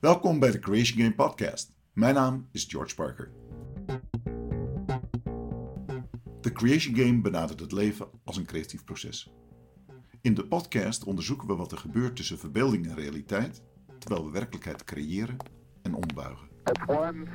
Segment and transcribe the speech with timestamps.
[0.00, 1.72] Welkom bij de Creation Game Podcast.
[1.92, 3.30] Mijn naam is George Parker.
[6.40, 9.32] De Creation Game benadert het leven als een creatief proces.
[10.20, 13.62] In de podcast onderzoeken we wat er gebeurt tussen verbeelding en realiteit,
[13.98, 15.36] terwijl we werkelijkheid creëren
[15.82, 16.48] en ombuigen.
[16.86, 17.28] Man,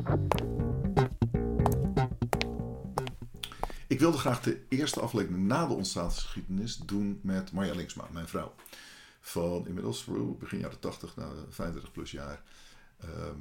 [0.00, 0.67] mankind.
[3.98, 8.54] Ik wilde graag de eerste aflevering na de ontstaansgeschiedenis doen met Marja Linksma, mijn vrouw.
[9.20, 10.04] Van inmiddels
[10.38, 12.42] begin jaren 80, na 35 plus jaar.
[12.98, 13.40] Ehm,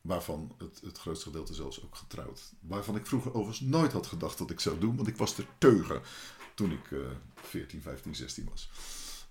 [0.00, 2.52] waarvan het, het grootste gedeelte zelfs ook getrouwd.
[2.60, 5.44] Waarvan ik vroeger overigens nooit had gedacht dat ik zou doen, want ik was te
[5.58, 6.00] teugen
[6.54, 6.98] toen ik eh
[7.34, 8.70] 14, 15, 16 was.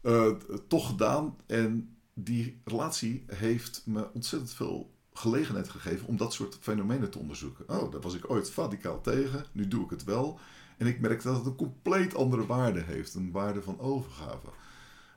[0.02, 0.31] Eh,
[0.67, 7.09] toch gedaan en die relatie heeft me ontzettend veel gelegenheid gegeven om dat soort fenomenen
[7.09, 7.70] te onderzoeken.
[7.70, 10.40] Oh, daar was ik ooit radicaal tegen, nu doe ik het wel.
[10.78, 14.48] En ik merk dat het een compleet andere waarde heeft, een waarde van overgave.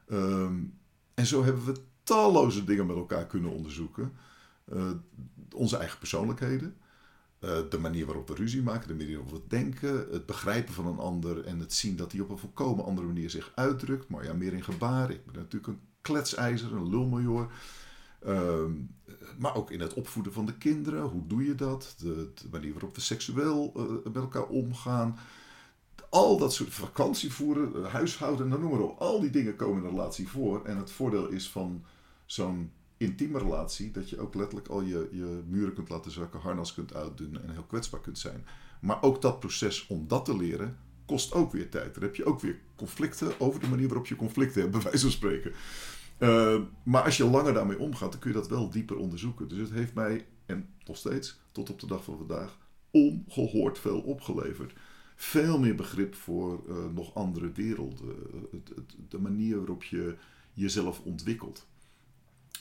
[0.08, 0.54] Ehm,
[1.14, 4.12] en zo hebben we talloze dingen met elkaar kunnen onderzoeken.
[4.64, 4.90] Eh,
[5.54, 6.76] onze eigen persoonlijkheden,
[7.38, 10.86] eh, de manier waarop we ruzie maken, de manier waarop we denken, het begrijpen van
[10.86, 14.08] een ander en het zien dat hij op een volkomen andere manier zich uitdrukt.
[14.08, 15.16] Maar ja, meer in gebaren.
[15.16, 17.52] Ik ben natuurlijk een kletsijzer, een lulmajor.
[18.24, 18.72] Ehm,
[19.38, 21.02] maar ook in het opvoeden van de kinderen.
[21.02, 21.94] Hoe doe je dat?
[21.98, 25.18] De, manier waarop we seksueel eh, met elkaar omgaan.
[26.08, 28.98] Al dat soort vakantie voeren, eh, huishouden, nou, noem maar op.
[28.98, 30.64] Al die dingen komen in een relatie voor.
[30.64, 31.84] En het voordeel is van
[32.26, 36.74] zo'n intieme relatie dat je ook letterlijk al je, je muren kunt laten zakken, harnas
[36.74, 38.46] kunt uitdoen en heel kwetsbaar kunt zijn.
[38.80, 41.94] Maar ook dat proces om dat te leren kost ook weer tijd.
[41.94, 45.00] Dan heb je ook weer conflicten over de manier waarop je conflicten hebt, bij wijze
[45.00, 45.52] van spreken.
[46.22, 49.48] Uh, maar als je langer daarmee omgaat, dan kun je dat wel dieper onderzoeken.
[49.48, 52.58] Dus het heeft mij, en nog steeds, tot op de dag van vandaag,
[52.90, 54.72] ongehoord veel opgeleverd.
[55.16, 58.16] Veel meer begrip voor uh, nog andere werelden.
[58.50, 58.72] Het,
[59.08, 60.16] de manier waarop je
[60.52, 61.66] jezelf ontwikkelt.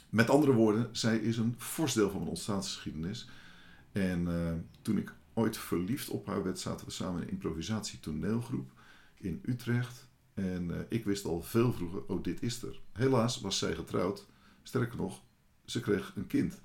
[0.09, 3.29] Met andere woorden, zij is een fors deel van mijn ontstaansgeschiedenis.
[3.91, 8.71] En uh, toen ik ooit verliefd op haar werd, zaten we samen in een improvisatietoneelgroep
[9.15, 10.09] in Utrecht.
[10.33, 12.79] En uh, ik wist al veel vroeger, oh dit is er.
[12.91, 14.25] Helaas was zij getrouwd.
[14.63, 15.21] Sterker nog,
[15.65, 16.61] ze kreeg een kind.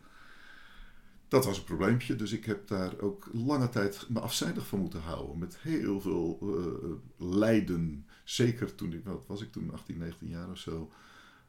[1.29, 5.01] Dat was een probleempje, dus ik heb daar ook lange tijd me afzijdig van moeten
[5.01, 5.39] houden.
[5.39, 8.07] Met heel veel uh, lijden.
[8.25, 10.91] Zeker toen ik, wat was ik toen, 18, 19 jaar of zo.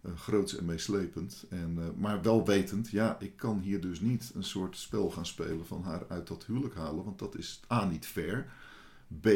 [0.02, 1.46] Uh, groots en meeslepend.
[1.50, 5.66] En, maar wel wetend, ja, ik kan hier dus niet een soort spel gaan spelen
[5.66, 7.04] van haar uit dat huwelijk halen.
[7.04, 8.52] Want dat is A, niet fair.
[9.22, 9.28] B,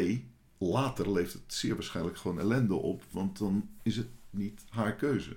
[0.62, 5.36] later leeft het zeer waarschijnlijk gewoon ellende op, want dan is het niet haar keuze.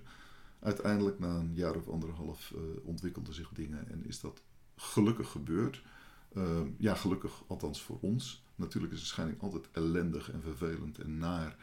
[0.60, 4.42] Uiteindelijk, na een jaar of anderhalf, uh, ontwikkelden zich dingen en is dat
[4.76, 5.84] gelukkig gebeurd.
[6.34, 8.44] Uh, ja, gelukkig, althans voor ons.
[8.56, 11.56] Natuurlijk is de scheiding altijd ellendig en vervelend en naar.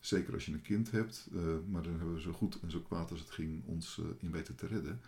[0.00, 1.28] Zeker als je een kind hebt.
[1.32, 4.30] Uh, maar dan hebben we zo goed en zo kwaad als het ging ons in
[4.30, 5.00] weten te redden.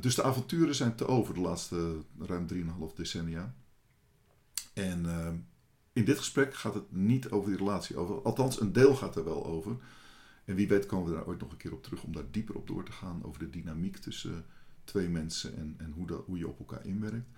[0.00, 3.54] dus de avonturen zijn te over de laatste ruim 3,5 decennia.
[4.72, 5.06] En
[5.98, 8.22] in dit gesprek gaat het niet over die relatie over.
[8.22, 9.76] Althans, een deel gaat er wel over.
[10.44, 12.54] En wie weet komen we daar ooit nog een keer op terug om daar dieper
[12.54, 13.24] op door te gaan.
[13.24, 14.44] Over de dynamiek tussen
[14.84, 17.28] twee mensen en, en hoe, dat, hoe je op elkaar inwerkt.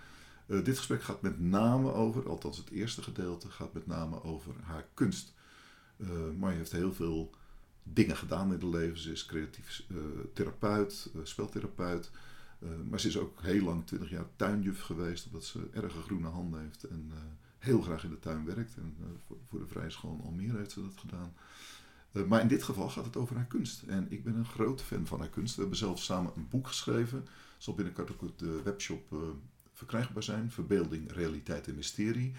[0.46, 4.54] Uh, dit gesprek gaat met name over, althans het eerste gedeelte, gaat met name over
[4.62, 5.34] haar kunst.
[5.96, 7.30] Uh, maar je heeft heel veel
[7.82, 8.98] dingen gedaan in het leven.
[8.98, 9.98] Ze is creatief uh,
[10.32, 12.10] therapeut, speltherapeut.
[12.88, 16.60] maar ze is ook heel lang, 20 jaar, tuinjuf geweest, omdat ze erge groene handen
[16.60, 16.84] heeft.
[16.84, 17.12] En
[17.60, 18.76] heel graag in de tuin werkt.
[18.76, 19.06] En uh,
[19.48, 21.34] voor, de Vrije School in Almere heeft ze dat gedaan.
[22.12, 23.82] Uh, maar in dit geval gaat het over haar kunst.
[23.82, 25.54] En ik ben een grote fan van haar kunst.
[25.54, 27.26] We hebben zelf samen een boek geschreven.
[27.58, 29.18] Zal binnenkort ook op de webshop uh,
[29.72, 30.50] verkrijgbaar zijn.
[30.50, 32.32] Verbeelding, realiteit en mysterie.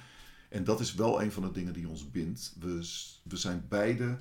[0.50, 2.56] En dat is wel een van de dingen die ons bindt.
[2.60, 2.90] We,
[3.24, 4.20] we zijn beide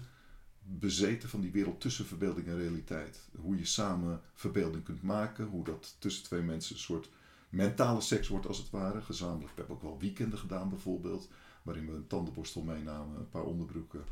[0.62, 3.28] bezeten van die wereld tussen verbeelding en realiteit.
[3.36, 5.46] Hoe je samen verbeelding kunt maken.
[5.46, 7.10] Hoe dat tussen twee mensen een soort
[7.50, 9.50] mentale seks wordt als het ware, gezamenlijk.
[9.50, 11.28] We hebben ook wel weekenden gedaan bijvoorbeeld,
[11.62, 14.04] waarin we een tandenborstel meenamen, een paar onderbroeken.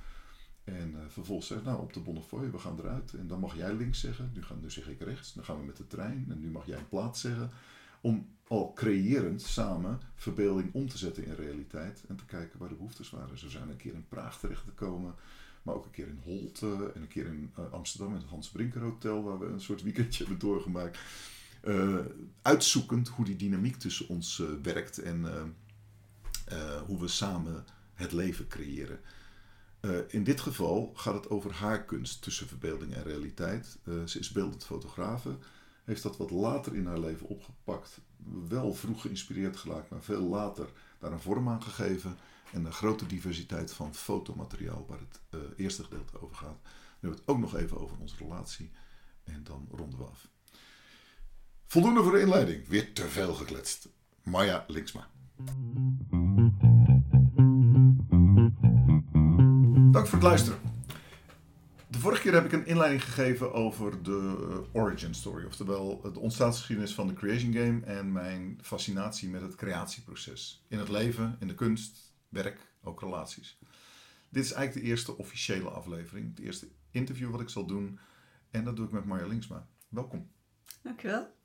[0.64, 3.14] En uh, vervolgens zeggen, nou op de Bonnefoy, we gaan eruit.
[3.14, 5.32] En dan mag jij links zeggen, nu, gaan, nu zeg ik rechts.
[5.32, 7.50] Dan gaan we met de trein en nu mag jij een plaats zeggen.
[8.00, 12.04] Om al creërend samen verbeelding om te zetten in realiteit.
[12.08, 13.38] En te kijken waar de behoeftes waren.
[13.38, 15.14] Zo zijn een keer in Praag terecht te komen.
[15.62, 18.50] Maar ook een keer in Holte en een keer in uh, Amsterdam in het Hans
[18.50, 19.22] Brinker Hotel.
[19.22, 20.98] Waar we een soort weekendje hebben doorgemaakt
[22.42, 25.20] uitzoekend hoe die dynamiek tussen ons uh, werkt en
[26.52, 27.64] uh, hoe we samen
[27.94, 29.00] het leven creëren.
[30.08, 33.78] in dit geval gaat het over haar kunst tussen verbeelding en realiteit.
[34.04, 35.38] ze is beeldend fotografe,
[35.84, 38.00] heeft dat wat later in haar leven opgepakt.
[38.48, 40.68] Wel vroeg geïnspireerd geraakt, maar veel later
[40.98, 42.16] daar een vorm aan gegeven.
[42.52, 46.58] En een grote diversiteit van fotomateriaal, waar het eh, eerste gedeelte over gaat.
[46.62, 46.70] Nu
[47.08, 48.70] hebben we het ook nog even over onze relatie.
[49.24, 50.28] En dan ronden we af.
[51.70, 52.68] Voldoende voor de inleiding.
[52.68, 53.88] Weer te veel gekletst.
[54.22, 55.08] Maya Linksma.
[59.92, 60.58] Dank voor het luisteren.
[61.90, 66.18] De vorige keer heb ik een inleiding gegeven over de eh, origin story, oftewel de
[66.18, 70.64] ontstaansgeschiedenis van de Creation Game en mijn fascinatie met het creatieproces.
[70.68, 73.58] In het leven, in de kunst, werk, ook relaties.
[74.28, 77.98] Dit is eigenlijk de eerste officiële aflevering, het eerste interview wat ik zal doen.
[78.50, 79.66] En dat doe ik met Marja Linksma.
[79.88, 80.30] Welkom.
[80.82, 81.37] Dankjewel.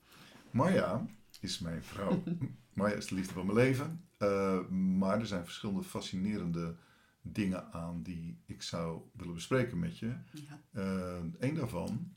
[0.53, 1.05] Marja
[1.39, 2.23] is mijn vrouw.
[2.73, 4.05] Marja is de liefde van mijn leven.
[4.19, 6.75] Uh, maar er zijn verschillende fascinerende
[7.21, 10.15] dingen aan die ik zou willen bespreken met je.
[10.31, 10.61] Ja.
[10.71, 12.15] Uh, een daarvan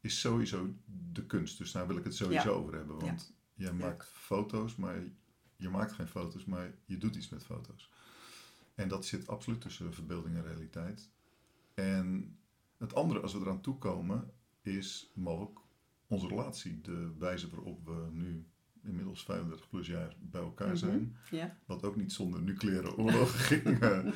[0.00, 0.74] is sowieso
[1.12, 1.58] de kunst.
[1.58, 2.56] Dus daar wil ik het sowieso Ja.
[2.56, 2.98] over hebben.
[2.98, 3.80] Want jij Leuk.
[3.80, 5.02] maakt foto's, maar
[5.56, 7.90] je maakt geen foto's, maar je doet iets met foto's.
[8.74, 11.10] En dat zit absoluut tussen verbeelding en realiteit.
[11.74, 12.36] En
[12.78, 14.30] het andere, als we eraan toekomen,
[14.62, 15.58] is mogelijk
[16.06, 16.80] onze relatie.
[16.80, 18.46] De wijze waarop we nu
[18.82, 20.76] inmiddels 35 plus jaar bij elkaar Mhm.
[20.76, 21.16] zijn.
[21.30, 21.56] Ja.
[21.66, 23.80] Wat ook niet zonder nucleaire oorlogen ging.
[23.80, 24.12] Eh,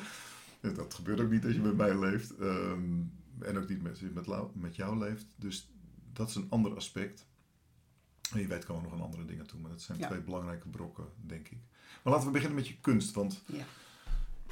[0.75, 2.35] dat gebeurt ook niet als je met mij leeft.
[2.35, 3.01] ehm,
[3.39, 5.25] en ook niet met, met, met jou leeft.
[5.35, 5.71] Dus
[6.13, 7.27] dat is een ander aspect.
[8.33, 9.59] En je weet komen nog aan andere dingen toe.
[9.59, 10.07] Maar dat zijn Ja.
[10.07, 11.59] twee belangrijke brokken, denk ik.
[12.03, 13.13] Maar laten we beginnen met je kunst.
[13.13, 13.65] Want Ja.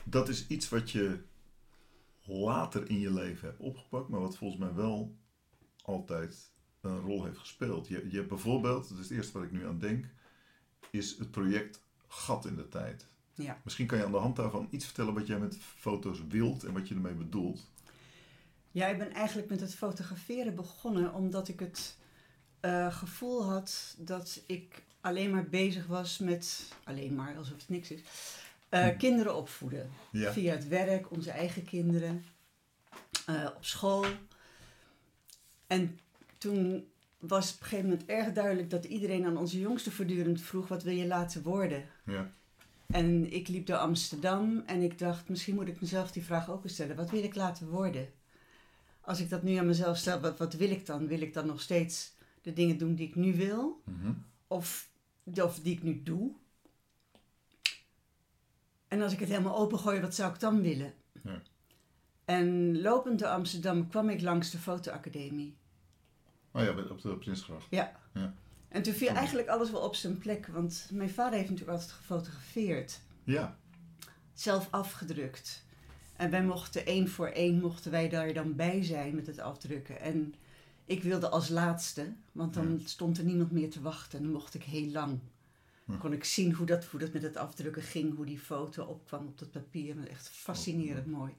[0.04, 1.20] dat is iets wat je
[2.26, 4.10] later in je leven hebt opgepakt.
[4.10, 5.18] Maar wat volgens mij wel
[5.82, 7.88] altijd een rol heeft gespeeld.
[7.88, 10.06] Je, je hebt bijvoorbeeld, dat is het eerste wat ik nu aan denk,
[10.90, 13.06] is het project Gat in de Tijd.
[13.34, 13.58] Ja.
[13.64, 16.74] Misschien kan je aan de hand daarvan iets vertellen wat jij met foto's wilt en
[16.74, 17.70] wat je ermee bedoelt.
[18.72, 21.98] ja, ik ben eigenlijk met het fotograferen begonnen omdat ik het
[22.60, 27.92] eh, gevoel had dat ik alleen maar bezig was met, alleen maar alsof het niks
[27.92, 28.02] is,
[28.70, 28.98] eh, Hm.
[28.98, 29.90] kinderen opvoeden.
[30.12, 30.32] Ja.
[30.32, 32.26] Via het werk, onze eigen kinderen,
[33.26, 34.06] eh, op school.
[35.68, 36.00] En
[36.40, 36.88] toen
[37.20, 40.84] was op een gegeven moment erg duidelijk dat iedereen aan onze jongste voortdurend vroeg: wat
[40.84, 41.84] wil je laten worden?
[42.06, 42.32] Ja.
[42.88, 46.64] En ik liep door Amsterdam en ik dacht, misschien moet ik mezelf die vraag ook
[46.64, 46.96] eens stellen.
[46.96, 48.10] Wat wil ik laten worden?
[49.02, 51.08] Als ik dat nu aan mezelf stel, wat, wat wil ik dan?
[51.08, 53.82] Wil ik dan nog steeds de dingen doen die ik nu wil?
[53.86, 54.14] Mhm.
[54.48, 54.90] Of,
[55.24, 56.32] of die ik nu doe?
[58.88, 60.94] En als ik het helemaal opengooi, wat zou ik dan willen?
[61.24, 61.42] Ja.
[62.26, 65.58] En lopend door Amsterdam kwam ik langs de fotoacademie.
[66.52, 67.68] Oh ja, op de Prinsgracht.
[67.70, 67.92] Ja.
[68.14, 68.34] Ja.
[68.68, 71.96] En toen viel eigenlijk alles wel op zijn plek, want mijn vader heeft natuurlijk altijd
[71.98, 73.00] gefotografeerd.
[73.24, 73.58] Ja.
[74.34, 75.66] zelf afgedrukt.
[76.16, 80.00] En wij mochten één voor één mochten wij daar dan bij zijn met het afdrukken.
[80.02, 80.34] En
[80.86, 82.88] ik wilde als laatste, want dan Ja.
[82.88, 84.18] stond er niemand meer te wachten.
[84.18, 85.20] En dan mocht ik heel lang.
[85.86, 85.98] Hm.
[85.98, 89.28] Kon ik zien hoe dat, hoe dat met het afdrukken ging, hoe die foto opkwam
[89.28, 90.08] op dat papier.
[90.08, 91.34] Echt fascinerend mooi.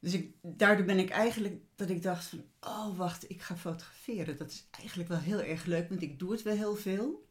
[0.00, 4.36] Dus ik, daardoor ben ik eigenlijk dat ik dacht van, oh wacht, ik ga fotograferen.
[4.36, 7.26] Dat is eigenlijk wel heel erg leuk, want ik doe het wel heel veel.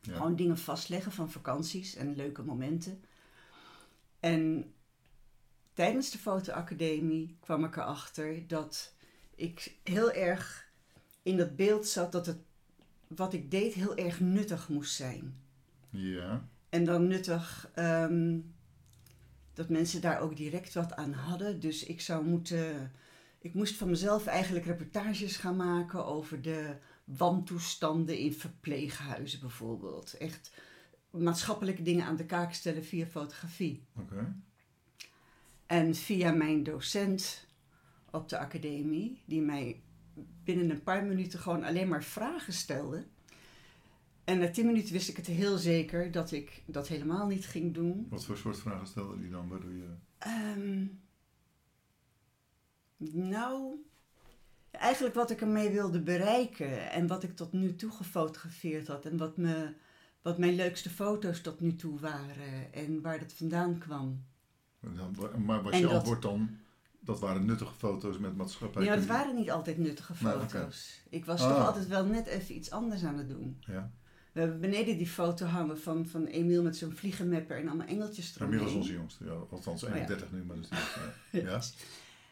[0.00, 0.16] Ja.
[0.16, 3.04] Gewoon dingen vastleggen van vakanties en leuke momenten.
[4.20, 4.72] En
[5.72, 8.94] tijdens de fotoacademie kwam ik erachter dat
[9.34, 10.70] ik heel erg
[11.22, 12.38] in dat beeld zat dat het
[13.06, 15.40] wat ik deed heel erg nuttig moest zijn.
[15.90, 16.48] Ja.
[16.68, 18.38] En dan nuttig ehm,
[19.56, 21.60] dat mensen daar ook direct wat aan hadden.
[21.60, 22.92] Dus ik zou moeten.
[23.38, 30.16] Ik moest van mezelf eigenlijk reportages gaan maken over de wantoestanden in verpleeghuizen bijvoorbeeld.
[30.16, 30.52] Echt
[31.10, 33.82] maatschappelijke dingen aan de kaak stellen via fotografie.
[33.98, 34.36] Oké.
[35.66, 37.46] En via mijn docent
[38.10, 39.82] op de academie, die mij
[40.44, 43.06] binnen een paar minuten gewoon alleen maar vragen stelde.
[44.26, 47.74] En na tien minuten wist ik het heel zeker dat ik dat helemaal niet ging
[47.74, 48.06] doen.
[48.10, 49.88] Wat voor soort vragen stelde die dan, waardoor je...
[50.18, 50.86] Ehm,
[53.28, 53.74] nou,
[54.70, 59.16] eigenlijk wat ik ermee wilde bereiken en wat ik tot nu toe gefotografeerd had en
[59.16, 59.74] wat, me,
[60.22, 64.24] wat mijn leukste foto's tot nu toe waren en waar dat vandaan kwam.
[65.36, 66.50] Maar was En je dat- antwoord dan,
[67.00, 68.84] dat waren nuttige foto's met maatschappij?
[68.84, 71.02] Ja, het waren niet altijd nuttige Nee, foto's.
[71.08, 71.48] Ik was Ah.
[71.56, 73.56] toch altijd wel net even iets anders aan het doen.
[73.60, 73.90] Ja,
[74.36, 78.36] We hebben beneden die foto hangen van, van Emiel met zo'n vliegenmapper en allemaal engeltjes
[78.36, 78.58] eromheen.
[78.58, 79.24] inmiddels onze jongste.
[79.24, 79.94] Ja, althans Oh ja.
[79.94, 81.42] 31 nu, maar dat is niet...
[81.42, 81.50] Ja.
[81.50, 81.62] ja.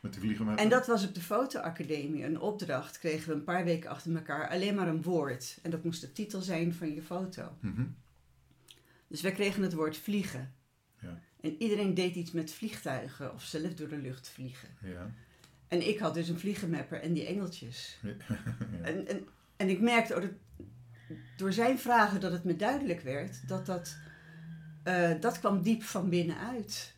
[0.01, 0.59] Met die vliegen met...
[0.59, 2.99] En dat was op de fotoacademie een opdracht.
[2.99, 5.59] Kregen we een paar weken achter elkaar alleen maar een woord.
[5.63, 7.57] En dat moest de titel zijn van je foto.
[7.61, 7.87] Mhm.
[9.09, 10.55] Dus wij kregen het woord vliegen.
[11.01, 11.21] Ja.
[11.41, 14.69] En iedereen deed iets met vliegtuigen of zelf door de lucht vliegen.
[14.83, 15.11] Ja.
[15.69, 17.99] En ik had dus een vliegenmapper en die engeltjes.
[18.03, 18.15] Ja.
[18.83, 20.31] En, en, en ik merkte ook dat,
[21.37, 23.97] door zijn vragen dat het me duidelijk werd dat dat,
[24.83, 26.95] eh, dat kwam diep van binnenuit.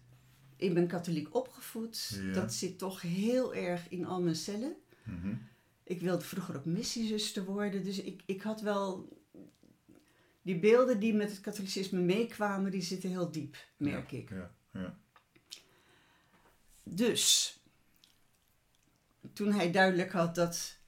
[0.57, 2.21] Ik ben katholiek opgevoed.
[2.23, 2.33] Ja.
[2.33, 4.77] Dat zit toch heel erg in al mijn cellen.
[5.03, 5.35] Mhm.
[5.83, 7.85] Ik wilde vroeger ook missiezuster worden.
[7.85, 9.15] Dus ik, ik had wel...
[10.43, 14.31] Die beelden die met het katholicisme meekwamen, die zitten heel diep, merk ik.
[14.31, 14.99] Ja, ja.
[16.83, 17.59] Dus,
[19.33, 20.79] toen hij duidelijk had dat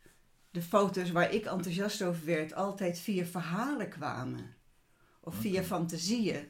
[0.50, 4.57] de foto's waar ik enthousiast over werd altijd via verhalen kwamen.
[5.21, 6.49] Of via fantasieën.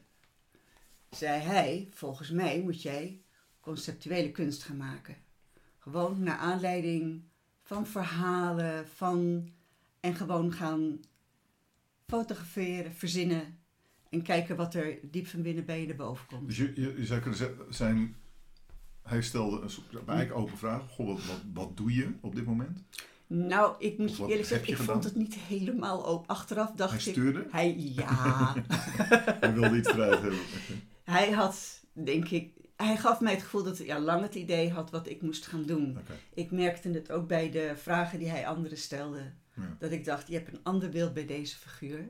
[1.11, 3.23] Zei hij, volgens mij moet jij
[3.61, 5.17] conceptuele kunst gaan maken.
[5.79, 7.23] Gewoon naar aanleiding
[7.63, 9.49] van verhalen, van...
[10.01, 11.01] En gewoon gaan
[12.07, 13.59] fotograferen, verzinnen.
[14.11, 16.47] En kijken wat er diep van binnen bij je naar boven komt.
[16.47, 18.17] Dus je, je, je zou kunnen zeggen, zijn,
[19.03, 20.91] hij stelde een soort, eigenlijk open vraag.
[20.91, 22.85] Goh, wat, wat, wat doe je op dit moment?
[23.29, 26.27] Nou, ik moet je eerlijk zeggen, ik vond het niet helemaal open.
[26.27, 27.09] Achteraf dacht Hij ik...
[27.13, 27.47] stuurde?
[27.51, 28.55] Hij, ja,
[29.41, 30.39] Hij wilde iets eruit hebben.
[31.05, 32.53] Hij had, denk ik...
[32.77, 35.47] Hij gaf mij het gevoel dat hij ja, lang het idee had wat ik moest
[35.47, 35.99] gaan doen.
[36.35, 39.33] Ik merkte het ook bij de vragen die hij anderen stelde.
[39.55, 39.77] Ja.
[39.79, 42.09] Dat ik dacht, je hebt een ander beeld bij deze figuur.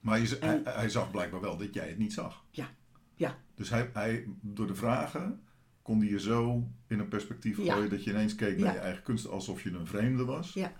[0.00, 2.44] Maar je, z- En- hij, hij zag blijkbaar wel dat jij het niet zag.
[2.50, 2.68] Ja.
[3.14, 3.38] Ja.
[3.54, 5.45] Dus hij, hij, door de vragen
[5.86, 7.74] kon hij je zo in een perspectief Ja.
[7.74, 8.72] gooien dat je ineens keek naar Ja.
[8.72, 10.52] je eigen kunst alsof je een vreemde was.
[10.52, 10.72] Ja.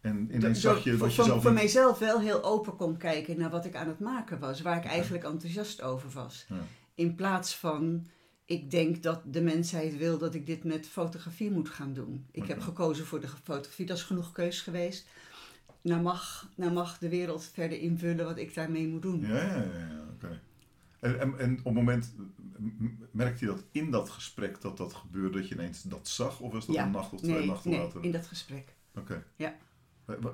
[0.00, 1.60] En ineens zag je voor, dat je voor, zelf voor niet...
[1.60, 4.60] mijzelf wel heel open kon kijken naar wat ik aan het maken was.
[4.60, 6.46] Waar ik eigenlijk enthousiast over was.
[6.48, 6.56] Ja.
[6.94, 8.06] In plaats van,
[8.44, 12.26] ik denk dat de mensheid wil dat ik dit met fotografie moet gaan doen.
[12.30, 15.08] Ik heb gekozen voor de fotografie, dat is genoeg keus geweest.
[15.82, 19.20] Nou mag, nou mag de wereld verder invullen wat ik daarmee moet doen.
[19.20, 20.40] Ja, ja, ja, oké.
[21.00, 22.14] En, en, en op het moment,
[23.10, 26.40] merkte je dat in dat gesprek dat dat gebeurde, dat je ineens dat zag?
[26.40, 26.84] Of was dat Ja.
[26.84, 28.04] een nacht of twee nee, nachten nee, later?
[28.04, 28.74] in dat gesprek.
[28.94, 29.24] Oké.
[29.36, 29.56] Ja.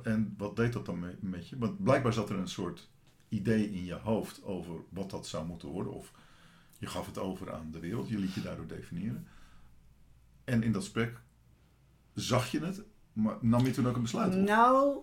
[0.02, 1.58] En wat deed dat dan me- met je?
[1.58, 2.88] Want blijkbaar zat er een soort
[3.28, 5.92] idee in je hoofd over wat dat zou moeten worden.
[5.92, 6.12] Of
[6.78, 9.26] je gaf het over aan de wereld, je liet je daardoor definiëren.
[10.44, 11.20] En in dat gesprek
[12.14, 12.82] zag je het,
[13.12, 14.34] maar nam je toen ook een besluit?
[14.34, 14.98] Of- Nou,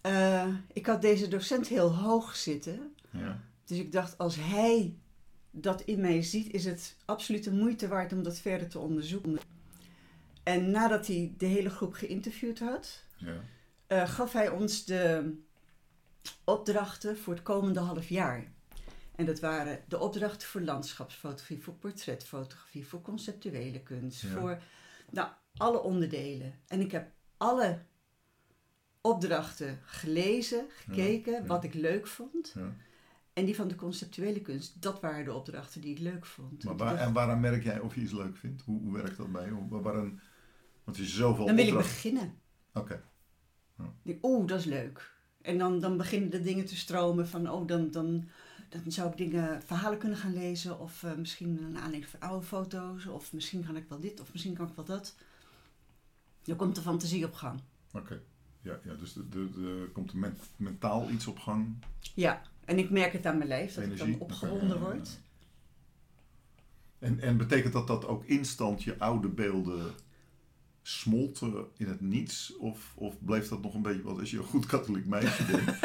[0.00, 2.94] eh, ik had deze docent heel hoog zitten.
[3.10, 3.40] Ja.
[3.64, 4.96] Dus ik dacht, als hij
[5.54, 9.38] dat in mij ziet, is het absoluut de moeite waard om dat verder te onderzoeken.
[10.42, 13.34] En nadat hij de hele groep geïnterviewd had, Ja.
[13.86, 15.34] eh, gaf hij ons de
[16.44, 18.52] opdrachten voor het komende half jaar.
[19.16, 24.28] En dat waren de opdrachten voor landschapsfotografie, voor portretfotografie, voor conceptuele kunst, Ja.
[24.28, 24.62] voor
[25.10, 26.60] nou, alle onderdelen.
[26.66, 27.78] En ik heb alle
[29.00, 31.44] opdrachten gelezen, gekeken, ja.
[31.44, 32.54] wat ik leuk vond.
[33.32, 36.64] En die van de conceptuele kunst, dat waren de opdrachten die ik leuk vond.
[36.64, 38.62] Maar waar, en waaraan merk jij of je iets leuk vindt?
[38.62, 39.68] Hoe, hoe werkt dat bij je?
[39.68, 40.20] Waar- Waaraan,
[40.84, 42.34] want je zoveel dan wil ik beginnen.
[42.74, 43.02] Oké.
[44.02, 45.12] Denk, Oeh, dat is leuk.
[45.42, 48.28] En dan, dan beginnen de dingen te stromen van, oh, dan, dan,
[48.68, 50.78] dan zou ik dingen, verhalen kunnen gaan lezen.
[50.78, 53.06] Of eh, misschien een aanleiding van oude foto's.
[53.06, 55.16] Of misschien kan ik wel dit, of misschien kan ik wel dat.
[56.42, 57.60] Dan komt de fantasie op gang.
[57.92, 58.22] Oké.
[58.60, 61.74] Ja, ja, dus er de, de, komt men- mentaal iets op gang.
[62.14, 64.06] Ja, en ik merk het aan mijn lijf, dat Energie.
[64.06, 65.20] ik dan opgewonden word.
[66.98, 69.92] En, en betekent dat dat ook instant je oude beelden
[70.82, 72.56] smolten in het niets?
[72.56, 75.78] Of, of bleef dat nog een beetje, want als je een goed katholiek meisje bent,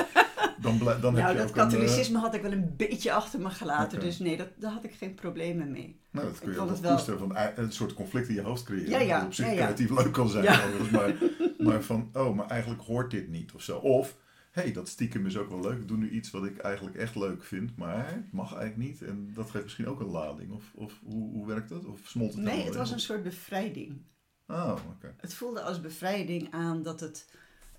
[0.62, 1.46] dan, dan heb Nou, je dat ook een...
[1.48, 4.00] eh, katholicisme had ik wel een beetje achter me gelaten.
[4.00, 6.00] Dus nee, dat, daar had ik geen problemen mee.
[6.12, 8.90] nou, dat kun je wel koesteren van een soort conflict in je hoofd creëren.
[8.90, 10.46] Ja, ja, Dat op zich ja, creatief leuk kan zijn.
[10.92, 11.14] Maar,
[11.58, 13.78] maar van, oh, maar eigenlijk hoort dit niet of zo.
[13.78, 14.16] Of,
[14.62, 15.80] hey, dat stiekem is ook wel leuk.
[15.80, 19.02] Ik doe nu iets wat ik eigenlijk echt leuk vind, maar het mag eigenlijk niet.
[19.02, 20.52] En dat geeft misschien ook een lading.
[20.52, 21.86] Of, of hoe, hoe werkt dat?
[21.86, 24.02] Of smolt het Nee, het was een soort bevrijding.
[24.48, 25.14] Oh, oké.
[25.18, 27.30] Het voelde als bevrijding aan dat het.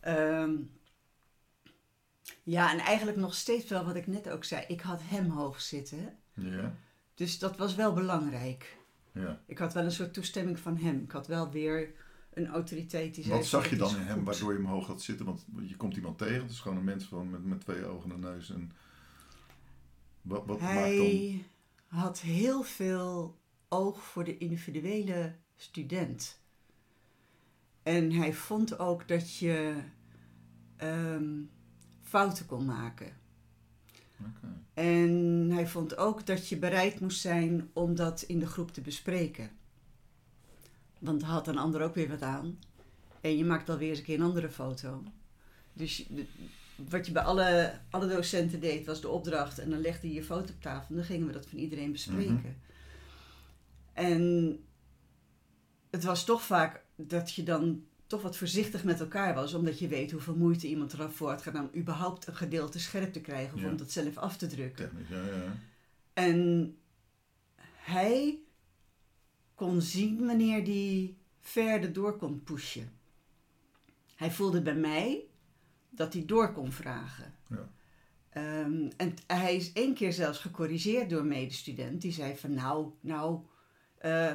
[0.01, 0.53] ehm,
[2.43, 4.65] ja, en eigenlijk nog steeds wel wat ik net ook zei.
[4.69, 6.17] Ik had hem hoog zitten.
[6.35, 6.75] Ja,
[7.15, 8.77] Dus dat was wel belangrijk.
[9.13, 9.41] ja.
[9.47, 11.03] Ik had wel een soort toestemming van hem.
[11.03, 11.91] Ik had wel weer
[12.39, 13.29] een autoriteit die.
[13.29, 15.27] Wat zag je "Dit dan in hem goed." waardoor je hem hoog had zitten?
[15.27, 18.13] Want je komt iemand tegen, het is gewoon een mens van, met, met twee ogen
[18.13, 18.51] en neus.
[18.51, 18.73] En
[20.23, 20.83] wat, wat maakt dan...
[20.83, 21.45] Hij
[21.87, 26.41] had heel veel oog voor de individuele student.
[27.83, 29.75] En hij vond ook dat je
[30.77, 31.43] ehm,
[32.01, 33.17] fouten kon maken.
[34.75, 38.81] En hij vond ook dat je bereid moest zijn om dat in de groep te
[38.81, 39.51] bespreken.
[40.99, 42.59] Want daar had een ander ook weer wat aan.
[43.21, 45.03] En je maakt alweer eens een keer een andere foto.
[45.73, 46.09] Dus
[46.91, 49.59] wat je bij alle, alle docenten deed, was de opdracht.
[49.59, 50.87] En dan legde je je foto op tafel.
[50.89, 52.57] En dan gingen we dat van iedereen bespreken.
[53.93, 54.57] En
[55.91, 59.89] het was toch vaak dat je dan toch wat voorzichtig met elkaar was, omdat je
[59.89, 63.61] weet hoeveel moeite iemand ervoor had gedaan om überhaupt een gedeelte scherp te krijgen of
[63.61, 63.69] Ja.
[63.69, 64.89] om dat zelf af te drukken.
[64.91, 65.57] Technisch, ja, ja.
[66.13, 66.77] En
[67.77, 68.39] hij
[69.59, 72.93] kon zien wanneer die verder door kon pushen.
[74.17, 75.25] Hij voelde bij mij
[75.91, 77.35] dat hij door kon vragen.
[77.49, 77.69] Ja.
[78.31, 82.01] Ehm, en hij is één keer zelfs gecorrigeerd door een medestudent.
[82.03, 83.41] Die zei van nou, nou,
[83.99, 84.33] eh,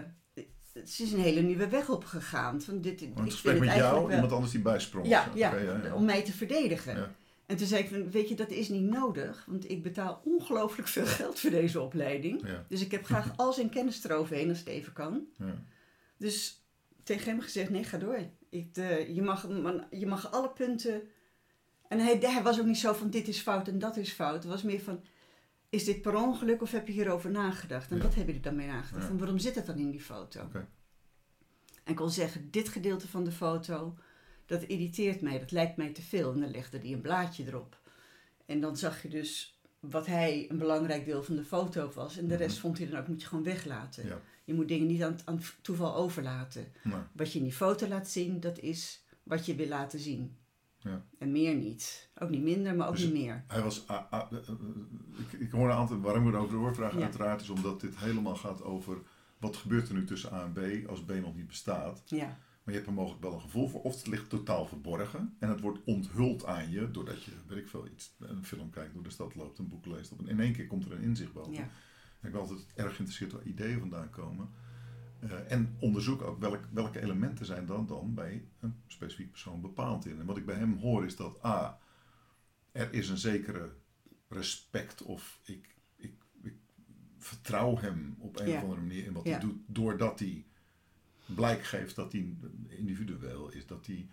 [0.73, 2.61] het is een hele nieuwe weg opgegaan.
[2.61, 5.07] Van dit, Want ik het vind gesprek met jou, wel- iemand anders die bijsprong.
[5.07, 5.93] ja, Oké, ja, ja, ja.
[5.95, 7.15] om mij te verdedigen.
[7.53, 9.45] En toen zei ik van, weet je, dat is niet nodig.
[9.47, 12.47] Want ik betaal ongelooflijk veel geld voor deze opleiding.
[12.47, 15.25] Ja, Dus ik heb graag al zijn kennis eroverheen als het even kan.
[15.37, 15.63] ja.
[16.17, 16.63] Dus
[17.03, 18.19] tegen hem gezegd, nee, ga door.
[18.49, 21.01] Ik, eh, je, mag, man- je mag alle punten...
[21.87, 24.33] En hij, hij was ook niet zo van, dit is fout en dat is fout.
[24.33, 25.03] Het was meer van,
[25.69, 27.91] is dit per ongeluk of heb je hierover nagedacht?
[27.91, 28.03] En Ja.
[28.03, 29.09] wat heb je er dan mee nagedacht?
[29.09, 30.49] En waarom zit het dan in die foto?
[31.83, 33.97] En kon zeggen, dit gedeelte van de foto,
[34.45, 36.33] dat irriteert mij, dat lijkt mij te veel.
[36.33, 37.77] En dan legde hij een blaadje erop.
[38.45, 42.17] En dan zag je dus wat hij een belangrijk deel van de foto was.
[42.17, 42.61] En de rest Mhm.
[42.61, 44.05] vond hij dan ook, moet je gewoon weglaten.
[44.07, 44.19] Ja.
[44.45, 46.71] Je moet dingen niet aan, aan toeval overlaten.
[47.13, 50.37] Wat je in die foto laat zien, dat is wat je wil laten zien.
[50.77, 51.05] Ja.
[51.17, 52.09] En meer niet.
[52.19, 53.43] Ook niet minder, maar ook Dus- niet meer.
[53.47, 53.87] Hij was.
[53.87, 54.53] ah, ah, eh, eh,
[55.31, 55.99] ik, ik hoor een aantal.
[56.01, 57.03] Waarom ik erover doorvragen, Ja.
[57.03, 58.97] uiteraard, is omdat dit helemaal gaat over.
[59.39, 60.51] Wat gebeurt er nu tussen A en
[60.83, 62.01] B als B nog niet bestaat?
[62.05, 63.81] Ja, Maar je hebt er mogelijk wel een gevoel voor.
[63.81, 65.35] Of het ligt totaal verborgen.
[65.39, 66.91] En het wordt onthuld aan je.
[66.91, 69.85] Doordat je, weet ik veel, iets, een film kijkt, door de stad loopt, een boek
[69.85, 70.11] leest.
[70.11, 71.53] Of in één keer komt er een inzicht boven.
[71.53, 71.59] ja,
[72.19, 74.49] En ik ben altijd erg geïnteresseerd waar ideeën vandaan komen.
[75.19, 80.05] Eh, en onderzoek ook welk, welke elementen zijn dan, dan bij een specifiek persoon bepaald
[80.05, 80.19] in.
[80.19, 81.79] En wat ik bij hem hoor is dat A,
[82.71, 83.69] er is een zekere
[84.27, 86.55] respect of ik, ik, ik
[87.17, 88.55] vertrouw hem op een Ja.
[88.57, 89.31] of andere manier in wat Ja.
[89.31, 89.57] hij doet.
[89.67, 90.45] Doordat hij
[91.25, 92.35] blijk geeft dat hij
[92.67, 93.67] individueel is.
[93.67, 94.07] Dat hij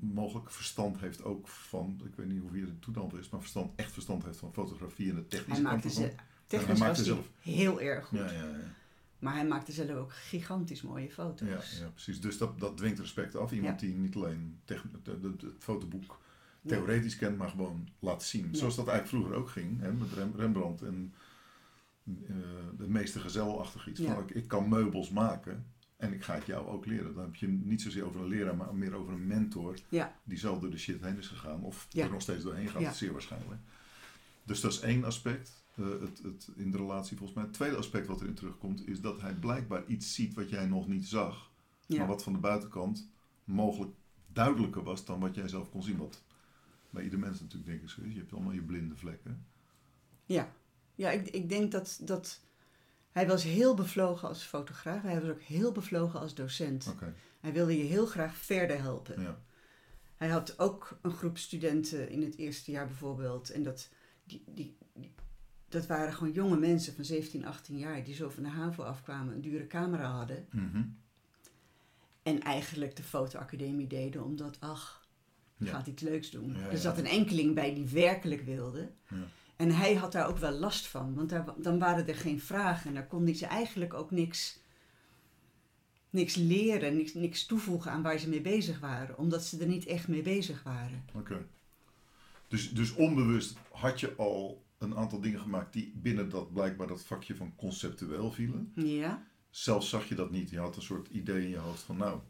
[0.00, 3.72] mogelijk verstand heeft ook van, ik weet niet hoe hij er toedan is, maar verstand,
[3.76, 6.14] echt verstand heeft van fotografie en de technische hij kant maakte.
[6.46, 8.18] Technisch maakte hij zelf- heel erg goed.
[8.18, 8.74] Ja, ja, ja.
[9.18, 11.48] Maar hij maakte zelf ook gigantisch mooie foto's.
[11.48, 12.20] Ja, ja, precies.
[12.20, 13.52] Dus dat, dat dwingt respect af.
[13.52, 16.20] Iemand die niet alleen de- de- de- het fotoboek
[16.66, 18.54] theoretisch kent, maar gewoon laat zien.
[18.54, 21.14] Zoals dat eigenlijk vroeger ook ging, hè, met Rem- Rembrandt en
[22.04, 22.34] eh,
[22.78, 24.00] de meeste gezelachtig iets.
[24.00, 25.66] Van, ik, ik kan meubels maken
[26.02, 27.14] en ik ga het jou ook leren.
[27.14, 30.20] Dan heb je niet zozeer over een leraar, maar meer over een mentor Ja.
[30.24, 31.62] die zelf door de shit heen is gegaan.
[31.62, 32.04] Of Ja.
[32.04, 32.92] er nog steeds doorheen gaat, Ja.
[32.92, 33.60] zeer waarschijnlijk.
[34.44, 37.46] Dus dat is één aspect eh, het, het, in de relatie volgens mij.
[37.46, 40.88] Het tweede aspect wat erin terugkomt is dat hij blijkbaar iets ziet wat jij nog
[40.88, 41.50] niet zag.
[41.86, 43.08] Maar wat van de buitenkant
[43.44, 43.92] mogelijk
[44.32, 45.96] duidelijker was dan wat jij zelf kon zien.
[45.96, 46.22] Wat
[46.90, 48.12] bij ieder mens natuurlijk denk ik zo is.
[48.12, 49.46] Je hebt allemaal je blinde vlekken.
[50.26, 50.52] Ja,
[50.94, 52.40] ja ik, ik denk dat, dat
[53.12, 55.02] hij was heel bevlogen als fotograaf.
[55.02, 56.86] Hij was ook heel bevlogen als docent.
[57.40, 59.22] Hij wilde je heel graag verder helpen.
[59.22, 59.38] ja.
[60.16, 63.50] Hij had ook een groep studenten in het eerste jaar bijvoorbeeld.
[63.50, 63.88] En dat,
[64.24, 65.14] die, die, die-
[65.68, 69.34] dat waren gewoon jonge mensen van 17, 18 jaar die zo van de HAVO afkwamen,
[69.34, 70.46] een dure camera hadden.
[70.50, 70.82] Mhm.
[72.22, 75.06] En eigenlijk de fotoacademie deden omdat, ach,
[75.56, 75.70] Ja.
[75.70, 76.56] gaat iets leuks doen.
[76.58, 78.90] Ja, er zat een enkeling bij die werkelijk wilde.
[79.62, 82.88] En hij had daar ook wel last van, want daar, dan waren er geen vragen.
[82.88, 84.58] En daar konden ze eigenlijk ook niks,
[86.10, 89.18] niks leren, niks, niks toevoegen aan waar ze mee bezig waren.
[89.18, 91.04] Omdat ze er niet echt mee bezig waren.
[91.14, 91.46] Oké.
[92.48, 97.04] Dus, dus onbewust had je al een aantal dingen gemaakt die binnen dat blijkbaar dat
[97.04, 98.72] vakje van conceptueel vielen.
[98.74, 100.50] Ja, Zelfs zag je dat niet.
[100.50, 102.20] Je had een soort idee in je hoofd van nou,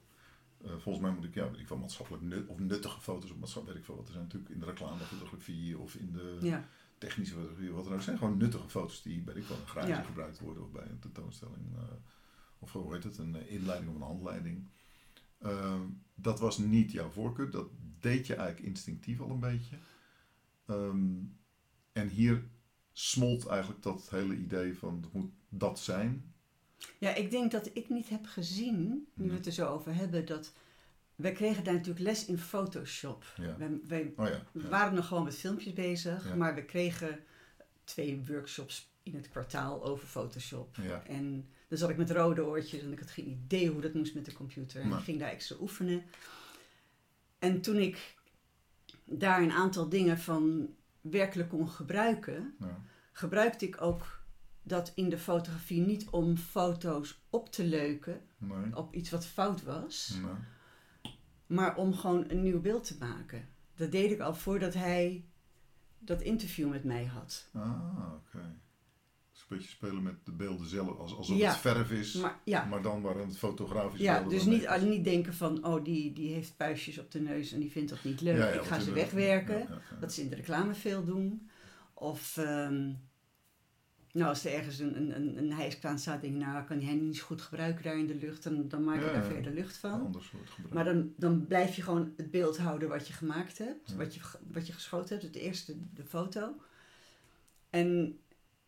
[0.64, 3.78] eh, volgens mij moet ik, ja, ik wel, maatschappelijk nut, of nuttige foto's op maatschappelijk,
[3.78, 4.06] weet ik veel wat.
[4.06, 6.68] Er zijn natuurlijk in de reclamefotografie of in de ja,
[7.06, 8.02] technische fotografie, wat dan ook.
[8.02, 10.02] Zijn gewoon nuttige foto's die, ik een garage Ja.
[10.02, 11.76] gebruikt worden of bij een tentoonstelling.
[11.76, 11.82] eh,
[12.58, 14.68] of hoe heet het, een eh, inleiding of een handleiding.
[15.38, 15.80] Ehm,
[16.14, 17.50] dat was niet jouw voorkeur.
[17.50, 17.68] Dat
[18.00, 19.76] deed je eigenlijk instinctief al een beetje.
[20.66, 21.14] Ehm,
[21.92, 22.44] en hier
[22.92, 26.34] smolt eigenlijk dat hele idee van het moet dat zijn.
[26.98, 30.26] ja, ik denk dat ik niet heb gezien, nu we het er zo over hebben,
[30.26, 30.52] dat...
[31.22, 33.24] Wij kregen daar natuurlijk les in Photoshop.
[33.36, 33.56] Ja.
[34.16, 34.42] Oh ja.
[34.52, 34.68] We ja.
[34.68, 37.18] waren nog gewoon met filmpjes bezig, maar we kregen
[37.84, 40.78] twee workshops in het kwartaal over Photoshop.
[41.06, 44.14] En dan zat ik met rode oortjes en ik had geen idee hoe dat moest
[44.14, 44.80] met de computer.
[44.80, 46.02] En ik ging daar extra oefenen.
[47.38, 48.14] En toen ik
[49.04, 52.56] daar een aantal dingen van werkelijk kon gebruiken,
[53.12, 54.20] gebruikte ik ook
[54.62, 58.76] dat in de fotografie niet om foto's op te leuken Nee.
[58.76, 60.32] op iets wat fout was Nee.
[61.52, 63.48] Maar om gewoon een nieuw beeld te maken.
[63.74, 65.24] Dat deed ik al voordat hij
[65.98, 67.48] dat interview met mij had.
[67.52, 68.60] Ah, oké.
[69.32, 70.98] Dus beetje spelen met de beelden zelf.
[70.98, 71.48] Als, alsof Ja.
[71.50, 75.04] het verf is, maar, Maar ja, dan waren het fotografische ja dus niet, ah, niet
[75.04, 78.20] denken van, oh die, die heeft puistjes op de neus en die vindt dat niet
[78.20, 78.36] leuk.
[78.36, 79.82] Ja, ik ga ze wegwerken.
[80.00, 81.50] Dat ze in de reclame veel doen.
[81.94, 82.92] Of ehm,
[84.12, 86.94] nou, als er ergens een, een, een, een hijskraan staat, denk ik, nou kan hij
[86.94, 88.42] niet zo goed gebruiken daar in de lucht.
[88.42, 90.16] Dan, dan maak je Ja, daar verder lucht van.
[90.70, 93.96] Maar dan, dan blijf je gewoon het beeld houden wat je gemaakt hebt, Ja.
[93.96, 94.20] wat, je,
[94.52, 96.54] wat je geschoten hebt, het eerste, de foto.
[97.70, 98.18] En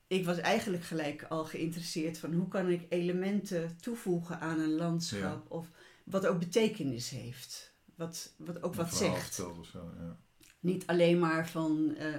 [0.07, 5.51] ik was eigenlijk gelijk al geïnteresseerd van hoe kan ik elementen toevoegen aan een landschap
[5.51, 5.69] of
[6.05, 7.73] wat ook betekenis heeft.
[7.95, 9.35] Wat, wat ook wat zegt.
[9.35, 10.17] verteld of zo, ja.
[10.61, 12.15] Niet alleen maar van, eh,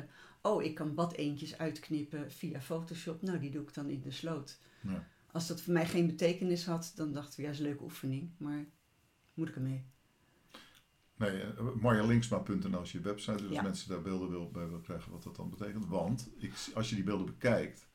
[0.45, 4.59] oh ik kan badeentjes uitknippen via Photoshop, nou die doe ik dan in de sloot.
[4.81, 5.07] Ja.
[5.31, 8.31] Als dat voor mij geen betekenis had, dan dachten we ja, is een leuke oefening,
[8.37, 8.65] maar
[9.33, 9.85] moet ik ermee?
[11.17, 13.37] Nee, uh, marjalinksma.nl is je website.
[13.37, 13.47] Dus Ja.
[13.49, 15.85] als mensen daar beelden wil, bij willen krijgen wat dat dan betekent.
[15.87, 17.87] Want ik, als je die beelden bekijkt,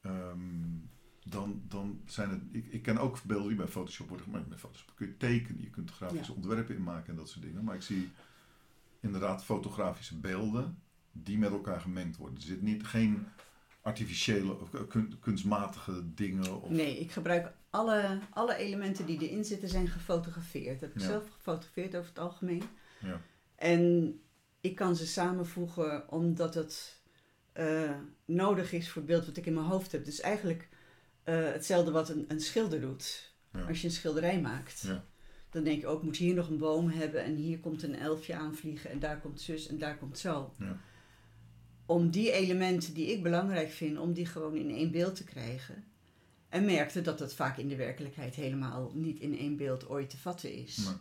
[0.00, 0.76] ehm,
[1.24, 2.40] dan, dan zijn het...
[2.52, 4.48] Ik, ik ken ook beelden die bij Photoshop worden gemaakt.
[4.48, 6.36] Met Photoshop kun je tekenen, je kunt grafische Ja.
[6.36, 7.64] ontwerpen inmaken en dat soort dingen.
[7.64, 8.10] Maar ik zie
[9.00, 10.78] inderdaad fotografische beelden
[11.22, 12.36] die met elkaar gemengd worden.
[12.36, 13.26] Er zit niet, geen
[13.82, 16.62] artificiële of kun- kunstmatige dingen.
[16.62, 20.80] Of, Nee, ik gebruik alle, alle elementen die erin zitten zijn gefotografeerd.
[20.80, 21.06] Dat heb ik Ja.
[21.08, 22.62] zelf gefotografeerd over het algemeen.
[23.00, 23.20] Ja.
[23.54, 24.14] En
[24.60, 26.96] ik kan ze samenvoegen omdat het
[27.52, 27.90] eh,
[28.24, 30.04] nodig is voor het beeld wat ik in mijn hoofd heb.
[30.04, 30.68] Dus eigenlijk
[31.22, 33.32] eh, hetzelfde wat een, een schilder doet.
[33.52, 33.60] Ja.
[33.62, 34.80] Als je een schilderij maakt.
[34.80, 35.04] Ja.
[35.50, 38.34] Dan denk je ook, moet hier nog een boom hebben en hier komt een elfje
[38.34, 40.54] aanvliegen en daar komt zus en daar komt zo.
[40.58, 40.80] Ja.
[41.88, 45.84] Om die elementen die ik belangrijk vind, om die gewoon in één beeld te krijgen.
[46.48, 50.16] En merkte dat dat vaak in de werkelijkheid helemaal niet in één beeld ooit te
[50.16, 50.76] vatten is.
[50.76, 50.94] Nee.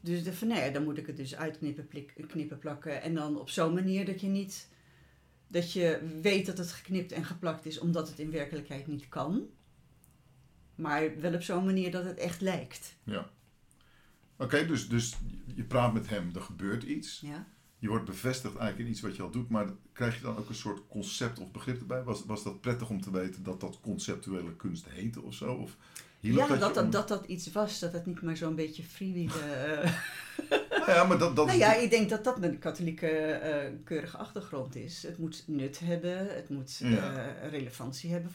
[0.00, 3.02] Dus de van, nou ja, dan moet ik het dus uitknippen, plik- knippen, plakken.
[3.02, 4.68] En dan op zo'n manier dat je niet...
[5.46, 9.46] Dat je weet dat het geknipt en geplakt is, omdat het in werkelijkheid niet kan.
[10.74, 12.96] Maar wel op zo'n manier dat het echt lijkt.
[13.04, 13.30] Ja.
[14.36, 15.16] Oké, dus, dus
[15.54, 17.20] je praat met hem, er gebeurt iets.
[17.20, 17.48] Ja?
[17.80, 20.48] Je wordt bevestigd eigenlijk in iets wat je al doet, maar krijg je dan ook
[20.48, 22.02] een soort concept of begrip erbij?
[22.02, 25.52] Was, was dat prettig om te weten dat dat conceptuele kunst heette of zo?
[25.54, 25.76] Of
[26.20, 29.80] Ja, dat dat, om- dat dat iets was, dat het niet maar zo'n beetje freewheelen...
[29.82, 29.92] eh,
[30.70, 33.72] Nou ja, maar dat, dat nou ja, ik denk dat dat met een katholieke eh,
[33.84, 35.02] keurige achtergrond is.
[35.02, 37.26] Het moet nut hebben, het moet Ja.
[37.26, 38.32] eh, relevantie hebben.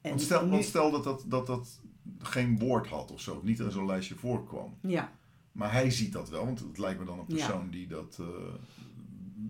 [0.00, 1.80] En want, stel, nu- want stel dat dat, dat dat
[2.18, 4.78] geen woord had of zo, niet in zo'n lijstje voorkwam.
[4.82, 5.12] Ja,
[5.58, 7.34] Maar hij ziet dat wel, want het lijkt me dan een Ja.
[7.34, 8.26] persoon die dat eh,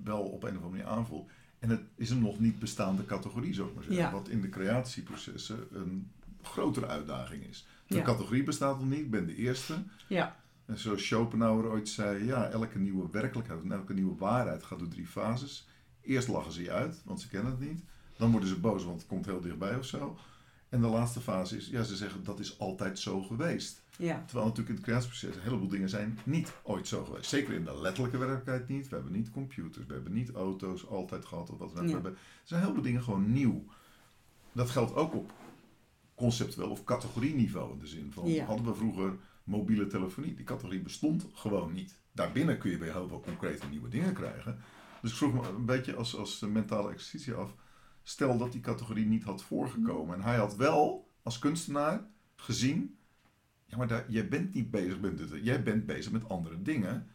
[0.04, 1.30] wel op een of andere manier aanvoelt.
[1.58, 4.02] En het is een nog niet bestaande categorie, zou ik maar zeggen.
[4.02, 4.12] Ja.
[4.12, 6.10] Wat in de creatieprocessen een
[6.42, 7.66] grotere uitdaging is.
[7.86, 8.02] De Ja.
[8.02, 9.82] categorie bestaat nog niet, ik ben de eerste.
[10.08, 14.78] ja, En zoals Schopenhauer ooit zei, ja, elke nieuwe werkelijkheid en elke nieuwe waarheid gaat
[14.78, 15.66] door drie fases.
[16.02, 17.80] Eerst lachen ze je uit, want ze kennen het niet.
[18.16, 20.18] Dan worden ze boos, want het komt heel dichtbij of zo.
[20.68, 23.82] En de laatste fase is, ja, ze zeggen dat is altijd zo geweest.
[23.98, 24.22] Ja.
[24.26, 27.28] Terwijl natuurlijk in het creatieproces een heleboel dingen zijn niet ooit zo geweest.
[27.28, 28.88] Zeker in de letterlijke werkelijkheid niet.
[28.88, 31.70] We hebben niet computers, we hebben niet auto's altijd gehad of wat.
[31.74, 31.82] Ja.
[31.82, 33.64] We hebben, er zijn heel veel dingen gewoon nieuw.
[34.52, 35.32] Dat geldt ook op
[36.14, 37.72] conceptueel of categorieniveau.
[37.72, 38.44] In de zin van, Ja.
[38.44, 40.34] hadden we vroeger mobiele telefonie.
[40.34, 41.98] Die categorie bestond gewoon niet.
[42.12, 44.58] Daarbinnen kun je weer heel veel concrete nieuwe dingen krijgen.
[45.02, 47.54] Dus ik vroeg me een beetje als, als mentale exercitie af.
[48.02, 50.14] Stel dat die categorie niet had voorgekomen.
[50.16, 52.06] En hij had wel als kunstenaar
[52.36, 52.97] gezien.
[53.68, 55.28] Ja, maar daar, jij bent niet bezig met dit.
[55.42, 57.06] Jij bent bezig met andere dingen.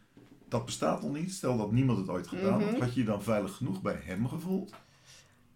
[0.48, 1.32] Dat bestaat nog niet.
[1.32, 2.70] Stel dat niemand het ooit gedaan had.
[2.70, 2.80] Mhm.
[2.80, 4.74] Had je je dan veilig genoeg bij hem gevoeld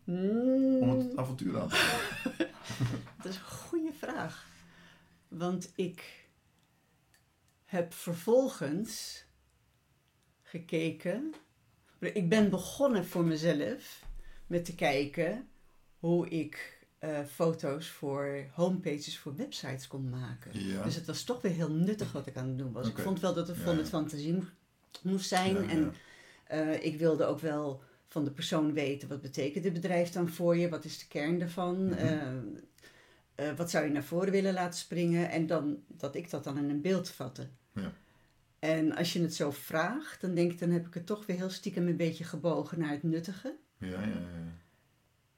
[0.04, 2.46] om Mm, het avontuur aan te gaan?
[3.22, 4.46] dat is een goede vraag.
[5.28, 6.28] Want ik
[7.64, 9.24] heb vervolgens
[10.42, 11.34] gekeken.
[11.98, 14.04] Ik ben begonnen voor mezelf
[14.46, 15.48] met te kijken
[15.98, 20.60] hoe ik eh, foto's voor homepages voor websites kon maken.
[20.66, 20.82] Ja.
[20.82, 22.88] Dus het was toch weer heel nuttig wat ik aan het doen was.
[22.88, 24.42] Ik vond wel dat het Ja, van het fantasie mo-
[25.02, 25.68] moest zijn.
[25.70, 25.94] En
[26.44, 30.56] eh, ik wilde ook wel van de persoon weten, wat betekent dit bedrijf dan voor
[30.56, 30.68] je?
[30.68, 31.84] Wat is de kern daarvan?
[31.88, 32.36] Mhm.
[33.34, 35.30] Eh, wat zou je naar voren willen laten springen?
[35.30, 37.48] En dan, dat ik dat dan in een beeld vatte.
[37.74, 37.92] Ja.
[38.58, 41.36] En als je het zo vraagt, dan denk ik, dan heb ik het toch weer
[41.36, 43.54] heel stiekem een beetje gebogen naar het nuttige.
[43.78, 44.52] Ja, ja, ja.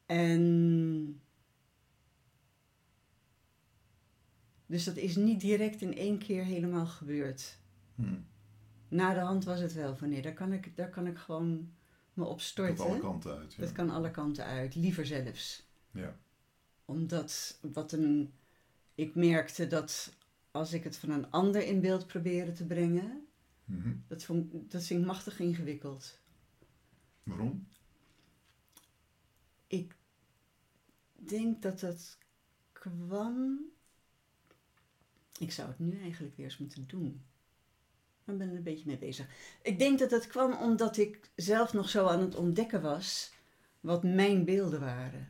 [0.06, 1.20] En
[4.70, 7.58] dus dat is niet direct in één keer helemaal gebeurd.
[7.94, 8.18] Hm.
[8.88, 11.72] Na de hand was het wel van nee, daar kan ik, daar kan ik gewoon
[12.12, 12.84] me op storten.
[12.84, 13.54] alle kanten uit.
[13.54, 13.60] Ja.
[13.62, 15.66] Dat kan alle kanten uit, liever zelfs.
[15.90, 16.16] Ja.
[16.84, 18.32] Omdat wat een,
[18.94, 20.12] ik merkte dat
[20.50, 23.24] als ik het van een ander in beeld probeerde te brengen,
[23.64, 23.92] Mhm.
[24.08, 26.18] dat, vond, dat vind ik machtig ingewikkeld.
[27.22, 27.66] Waarom?
[29.66, 29.96] Ik
[31.14, 32.18] denk dat het
[32.72, 33.58] kwam.
[35.40, 37.22] Ik zou het nu eigenlijk weer eens moeten doen.
[38.24, 39.26] Ik ben er een beetje mee bezig.
[39.62, 43.32] Ik denk dat het kwam omdat ik zelf nog zo aan het ontdekken was
[43.80, 45.28] wat mijn beelden waren.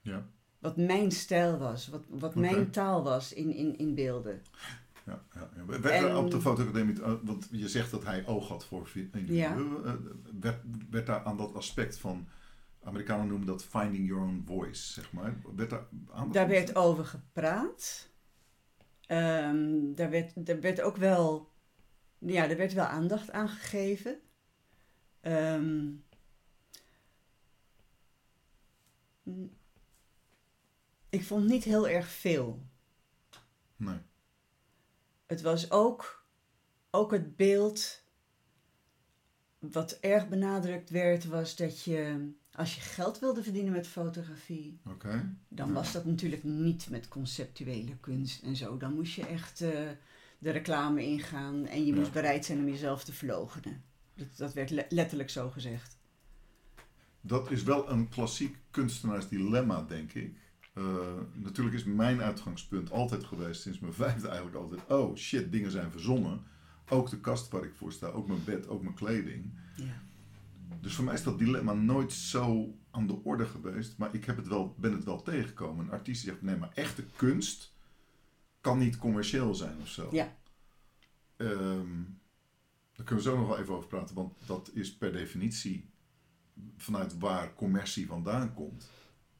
[0.00, 0.26] Ja.
[0.58, 4.42] Wat mijn stijl was, wat, wat mijn taal was in, in, in beelden.
[5.06, 5.64] Ja, ja, ja.
[5.80, 9.84] Werd er op de fotoacademie, eh, want je zegt dat hij oog had voor individuen.
[9.84, 9.92] Eh,
[10.40, 12.28] Werd, werd daar aan dat aspect van,
[12.82, 15.36] Amerikanen noemen dat finding your own voice, zeg maar.
[15.56, 15.86] Werd daar
[16.30, 18.14] Daar werd over gepraat.
[19.06, 21.52] Ehm, daar, werd, daar werd ook wel,
[22.18, 24.20] ja, er werd wel aandacht aan gegeven.
[25.20, 25.92] Ehm,
[31.08, 32.66] ik vond niet heel erg veel.
[33.76, 33.98] Nee.
[35.26, 36.26] Het was ook,
[36.90, 38.04] ook het beeld
[39.58, 44.80] wat erg benadrukt werd, was dat je, als je geld wilde verdienen met fotografie,
[45.48, 48.76] dan was dat natuurlijk niet met conceptuele kunst en zo.
[48.76, 49.70] Dan moest je echt eh,
[50.38, 51.98] de reclame ingaan en je Ja.
[51.98, 53.82] moest bereid zijn om jezelf te verloochenen.
[54.14, 55.98] Dat, dat werd le- letterlijk zo gezegd.
[57.20, 60.36] Dat is wel een klassiek kunstenaarsdilemma, denk ik.
[60.74, 60.84] Eh,
[61.34, 65.90] natuurlijk is mijn uitgangspunt altijd geweest, sinds mijn vijfde eigenlijk altijd, oh shit, dingen zijn
[65.90, 66.42] verzonnen.
[66.88, 69.52] Ook de kast waar ik voor sta, ook mijn bed, ook mijn kleding.
[69.76, 70.02] Ja.
[70.80, 74.36] Dus voor mij is dat dilemma nooit zo aan de orde geweest, maar ik heb
[74.36, 75.84] het wel, ben het wel tegengekomen.
[75.84, 77.74] Een artiest die zegt, nee, maar echte kunst
[78.60, 80.08] kan niet commercieel zijn of zo.
[80.12, 80.36] Ja.
[81.36, 82.02] Ehm,
[82.92, 85.88] daar kunnen we zo nog wel even over praten, want dat is per definitie
[86.76, 88.90] vanuit waar commercie vandaan komt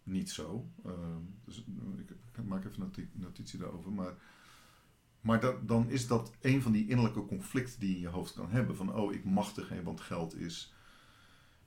[0.02, 0.70] niet zo.
[0.84, 3.92] Ehm, dus eh, ik, ik maak even noti- notitie daarover.
[3.92, 4.14] Maar,
[5.20, 8.34] maar dat, dan is dat een van die innerlijke conflicten die je in je hoofd
[8.34, 8.76] kan hebben.
[8.76, 10.74] Van oh, ik mag er geen, want geld is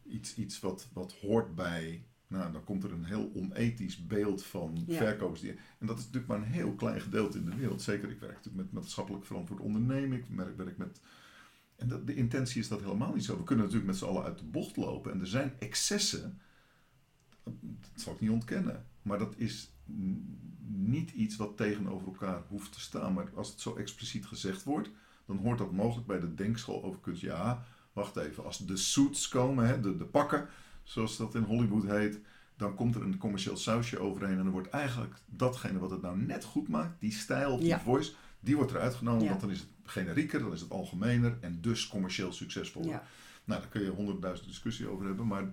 [0.09, 2.03] iets, iets wat, wat hoort bij.
[2.27, 4.97] Nou, dan komt er een heel onethisch beeld van Ja.
[4.97, 5.41] verkopers.
[5.41, 7.81] Die, en dat is natuurlijk maar een heel klein gedeelte in de wereld.
[7.81, 10.17] Zeker, ik werk natuurlijk met maatschappelijk verantwoord ondernemen.
[10.17, 11.01] Ik werk, werk met...
[11.75, 13.37] En dat, de intentie is dat helemaal niet zo.
[13.37, 15.11] We kunnen natuurlijk met z'n allen uit de bocht lopen.
[15.11, 16.39] En er zijn excessen.
[17.43, 18.85] Dat zal ik niet ontkennen.
[19.01, 19.71] Maar dat is
[20.67, 23.13] niet iets wat tegenover elkaar hoeft te staan.
[23.13, 24.89] Maar als het zo expliciet gezegd wordt,
[25.25, 27.21] dan hoort dat mogelijk bij de denkschool over kunst.
[27.21, 27.65] Ja,
[27.99, 28.45] wacht even.
[28.45, 30.47] Als de suits komen, hè, de, de pakken,
[30.83, 32.19] zoals dat in Hollywood heet,
[32.57, 34.37] dan komt er een commercieel sausje overheen.
[34.37, 37.79] En dan wordt eigenlijk datgene wat het nou net goed maakt, die stijl, die Ja.
[37.79, 39.23] voice, die wordt eruit genomen.
[39.23, 39.29] Ja.
[39.29, 42.89] Want dan is het generieker, dan is het algemener en dus commercieel succesvoller.
[42.89, 43.03] Ja.
[43.43, 45.49] Nou, daar kun je honderdduizend discussie over hebben, maar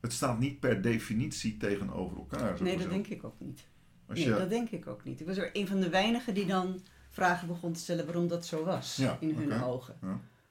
[0.00, 2.62] het staat niet per definitie tegenover elkaar.
[2.62, 3.66] Nee, dat denk ik ook niet.
[4.06, 5.20] Als Nee, je, dat denk ik ook niet.
[5.20, 8.46] Ik was er een van de weinigen die dan vragen begon te stellen waarom dat
[8.46, 9.98] zo was in hun ogen.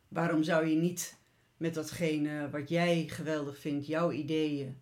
[0.08, 1.17] Waarom zou je niet
[1.58, 4.78] met datgene wat jij geweldig vindt, jouw ideeën,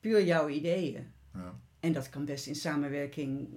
[0.00, 3.48] puur jouw ideeën, ja, en dat kan best in samenwerking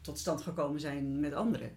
[0.00, 1.76] tot stand gekomen zijn met anderen.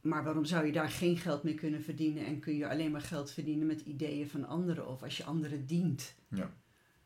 [0.00, 3.00] Maar waarom zou je daar geen geld mee kunnen verdienen en kun je alleen maar
[3.00, 6.14] geld verdienen met ideeën van anderen of als je anderen dient?
[6.28, 6.54] Ja.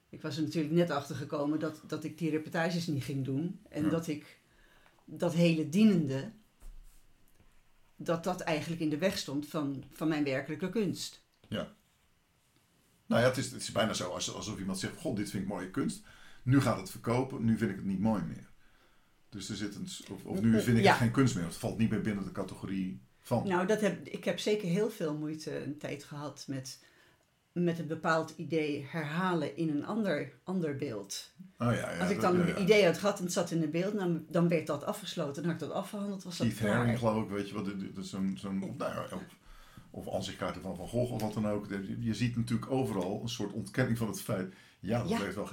[0.09, 3.61] Ik was er natuurlijk net achter gekomen dat, dat ik die reportages niet ging doen
[3.68, 3.90] en Ja.
[3.90, 4.40] dat ik
[5.05, 6.33] dat hele dienende,
[7.96, 11.22] dat dat eigenlijk in de weg stond van, van mijn werkelijke kunst.
[13.06, 15.42] Nou ja, het is, het is bijna zo als- alsof iemand zegt: God, dit vind
[15.42, 16.02] ik mooie kunst.
[16.42, 18.48] Nu gaat het verkopen, nu vind ik het niet mooi meer.
[19.28, 19.88] Dus er zit een.
[20.10, 20.90] Of, of nu vind ik Ja.
[20.90, 21.44] het geen kunst meer.
[21.44, 23.48] Of het valt niet meer binnen de categorie van.
[23.48, 26.84] Nou, dat heb, ik heb zeker heel veel moeite een tijd gehad met,
[27.52, 31.32] met een bepaald idee herhalen in een ander, ander beeld.
[31.58, 32.62] oh, ja, ja, Als ik dat- dan ja, een ja.
[32.62, 35.42] idee had gehad en het zat in een beeld, dan, dan werd dat afgesloten.
[35.42, 36.60] Dan had ik dat afgehandeld, was dat Keith.
[36.60, 39.06] Haring, geloof ik, weet je wat, zo'n, zo'n nou ja,
[39.90, 41.68] of, aanzichtkaarten van Van Gogh of wat dan ook.
[41.98, 45.18] Je, ziet natuurlijk overal een soort ontkenning van het feit, ja, dat Ja.
[45.18, 45.48] heeft wel...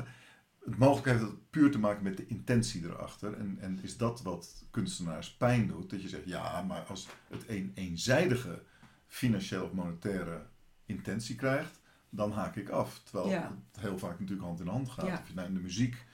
[0.66, 3.34] Het mogelijk heeft het puur te maken met de intentie erachter.
[3.34, 5.90] En, en is dat wat kunstenaars pijn doet?
[5.90, 8.64] Dat je zegt, ja, maar als het een eenzijdige
[9.06, 10.46] financieel of monetaire
[10.86, 13.00] intentie krijgt, dan haak ik af.
[13.04, 13.58] Terwijl Ja.
[13.72, 15.08] het heel vaak natuurlijk hand in hand gaat.
[15.08, 15.20] Ja.
[15.22, 16.06] Of je nou in de muziek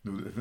[0.00, 0.32] de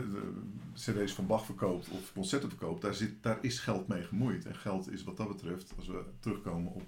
[0.73, 4.45] cd's van Bach verkoopt of concerten verkoopt, daar, zit, daar is geld mee gemoeid.
[4.45, 6.87] En geld is wat dat betreft, als we terugkomen op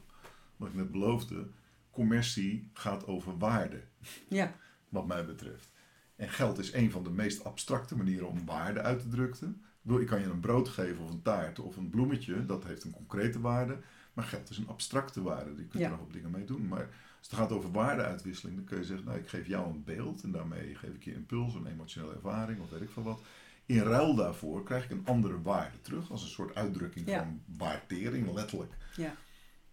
[0.59, 1.47] wat ik net beloofde,
[1.91, 3.81] commercie gaat over waarde,
[4.27, 4.53] Ja,
[4.89, 5.71] wat mij betreft.
[6.15, 9.63] En geld is een van de meest abstracte manieren om waarde uit te drukken.
[9.99, 12.91] Ik kan je een brood geven of een taart of een bloemetje, dat heeft een
[12.91, 13.77] concrete waarde.
[14.13, 15.83] Maar geld is een abstracte waarde, je kunt Ja.
[15.85, 16.67] er nog op dingen mee doen.
[16.67, 19.83] Maar als het gaat over waardeuitwisseling, dan kun je zeggen, nou ik geef jou een
[19.83, 23.21] beeld en daarmee geef ik je impuls, een emotionele ervaring of weet ik veel wat.
[23.65, 27.23] In ruil daarvoor krijg ik een andere waarde terug, als een soort uitdrukking Ja.
[27.23, 28.73] van waardering, letterlijk.
[28.95, 29.15] ja.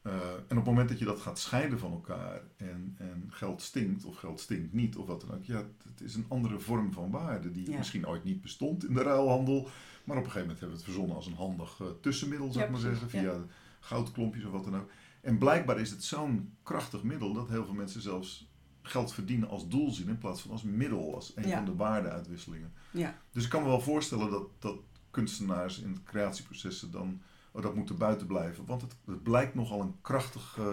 [0.06, 3.62] Eh, en op het moment dat je dat gaat scheiden van elkaar en, en geld
[3.62, 6.92] stinkt of geld stinkt niet of wat dan ook, ja, het is een andere vorm
[6.92, 7.76] van waarde die Ja.
[7.76, 9.68] misschien ooit niet bestond in de ruilhandel,
[10.04, 12.58] maar op een gegeven moment hebben we het verzonnen als een handig eh, tussenmiddel, zou
[12.58, 13.44] Ja, ik maar zeggen, via
[13.80, 14.90] goudklompjes of wat dan ook.
[15.20, 18.48] En blijkbaar is het zo'n krachtig middel dat heel veel mensen zelfs
[18.82, 22.72] geld verdienen als doel zien in plaats van als middel, als een van de waardeuitwisselingen.
[22.90, 24.76] Ja, Dus ik kan me wel voorstellen dat, dat
[25.10, 27.20] kunstenaars in creatieprocessen dan
[27.56, 28.66] oh, dat moeten buiten blijven.
[28.66, 30.66] Want het, het blijkt nogal een krachtig, eh,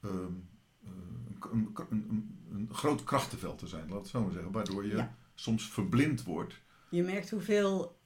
[0.00, 0.32] ehm,
[0.84, 0.90] eh,
[1.52, 4.52] een, een, een, een groot krachtenveld te zijn, laat het zo maar zeggen.
[4.52, 5.16] Waardoor je Ja.
[5.34, 6.60] soms verblind wordt.
[6.90, 7.98] je merkt hoeveel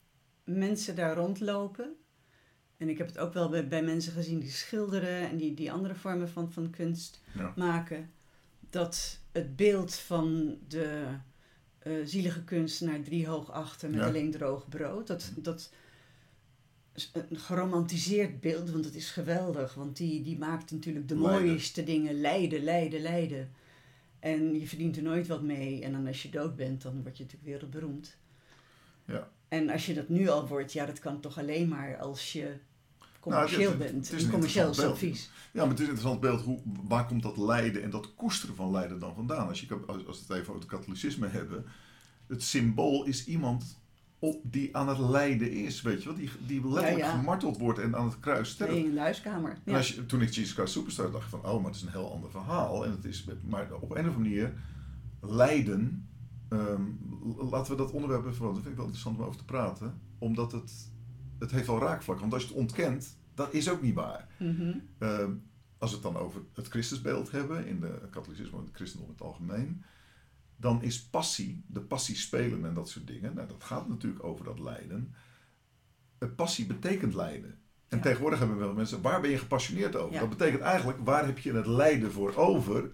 [0.45, 1.97] mensen daar rondlopen.
[2.77, 5.73] En ik heb het ook wel bij, bij mensen gezien die schilderen en die, die
[5.73, 7.53] andere vormen van, van kunst Ja.
[7.57, 8.11] maken.
[8.71, 11.07] Dat het beeld van de
[11.79, 14.07] eh, zielige kunstenaar driehoog achter met Ja.
[14.07, 15.07] alleen droog brood.
[15.07, 15.73] Dat, dat
[17.13, 19.75] een geromantiseerd beeld, want het is geweldig.
[19.75, 22.21] Want die, die maakt natuurlijk de mooiste dingen.
[22.21, 23.51] Lijden, lijden, lijden.
[24.19, 25.83] En je verdient er nooit wat mee.
[25.83, 28.17] En dan als je dood bent, dan word je natuurlijk wereldberoemd.
[29.05, 29.31] Ja.
[29.49, 32.57] En als je dat nu al wordt, ja, dat kan toch alleen maar als je
[33.21, 34.07] commercieel Nou, het- het- bent.
[34.07, 35.17] het is en een commercieel is interessant zo beeld.
[35.17, 35.31] vies.
[35.53, 36.41] Ja, maar het is een interessant beeld.
[36.41, 39.49] Hoe, waar komt dat lijden en dat koesteren van lijden dan vandaan?
[39.49, 41.65] Als, je, als, als we het even over het katholicisme hebben.
[42.27, 43.79] Het symbool is iemand
[44.19, 45.83] op, die aan het lijden is.
[45.83, 46.19] Weet je wel?
[46.19, 47.17] Die, die letterlijk Ja, ja.
[47.19, 48.73] gemarteld wordt en aan het kruis sterft.
[48.73, 49.51] Nee, in de huiskamer.
[49.51, 49.77] En Ja.
[49.77, 52.13] als je, toen ik Jesus Christ Superstar dacht van, oh, maar het is een heel
[52.13, 52.85] ander verhaal.
[52.85, 54.53] En het is, maar op een of andere manier,
[55.21, 56.09] lijden,
[56.49, 56.83] ehm,
[57.51, 60.01] laten we dat onderwerp even, want dat vind ik wel interessant om over te praten.
[60.19, 60.73] Omdat het,
[61.39, 62.19] het heeft wel raakvlak.
[62.21, 64.29] Want als je het ontkent, dat is ook niet waar.
[64.39, 64.73] Mhm.
[64.99, 65.31] Ehm,
[65.79, 69.15] als we het dan over het Christusbeeld hebben, in de katholicisme en het christendom in
[69.15, 69.83] het algemeen,
[70.65, 74.45] dan is passie, de passie spelen en dat soort dingen, nou, dat gaat natuurlijk over
[74.45, 75.15] dat lijden.
[76.19, 77.59] Eh, Passie betekent lijden.
[77.89, 78.03] En Ja.
[78.03, 80.13] tegenwoordig hebben we wel mensen, waar ben je gepassioneerd over?
[80.15, 80.21] Ja.
[80.21, 82.91] Dat betekent eigenlijk, waar heb je het lijden voor over,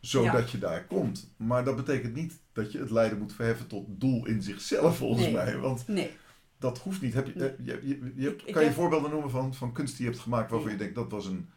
[0.00, 1.34] zodat je daar komt.
[1.36, 5.22] Maar dat betekent niet dat je het lijden moet verheffen tot doel in zichzelf, volgens
[5.22, 5.32] Nee.
[5.32, 5.58] mij.
[5.58, 6.10] Want Nee,
[6.58, 7.14] dat hoeft niet.
[7.14, 7.48] Heb je, Nee.
[7.48, 9.96] eh, je, je, je hebt- Ik- ik kan je heb- voorbeelden noemen van, van kunst
[9.96, 11.48] die je hebt gemaakt waarvan je denkt dat was een,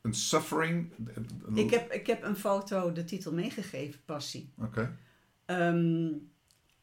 [0.00, 0.92] een suffering?
[1.54, 4.52] Ik heb, ik heb een foto de titel meegegeven, Passie.
[4.58, 4.96] Oké,
[5.44, 6.12] Ehm,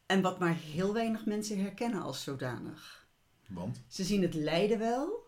[0.06, 3.06] en wat maar heel weinig mensen herkennen als zodanig.
[3.48, 3.82] want?
[3.86, 5.26] Ze zien het lijden wel,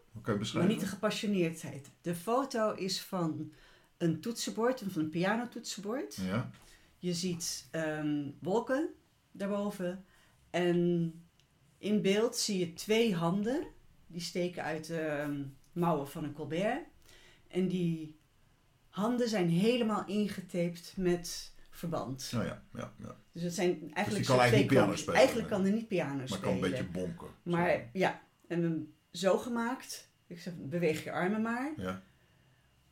[0.54, 1.90] maar niet de gepassioneerdheid.
[2.00, 3.52] De foto is van
[3.98, 6.14] een toetsenbord, van een pianotoetsenbord.
[6.16, 6.50] Ja,
[6.98, 8.88] Je ziet ehm, wolken
[9.32, 10.04] daarboven.
[10.50, 11.12] En
[11.78, 13.66] in beeld zie je twee handen.
[14.06, 16.86] Die steken uit de ehm, mouwen van een Colbert.
[17.50, 18.18] En die
[18.88, 22.30] handen zijn helemaal ingetaped met verband.
[22.32, 23.16] nou ja, ja, ja.
[23.32, 25.58] Dus het zijn eigenlijk, kan zo eigenlijk niet piano spelen, Eigenlijk nee.
[25.58, 26.42] kan er niet piano Maar spelen.
[26.42, 27.28] kan een beetje bonken.
[27.42, 30.08] Maar ja, en hem zo gemaakt.
[30.26, 31.72] Ik zeg, beweeg je armen maar.
[31.76, 31.82] Zo.
[31.82, 32.02] Ja,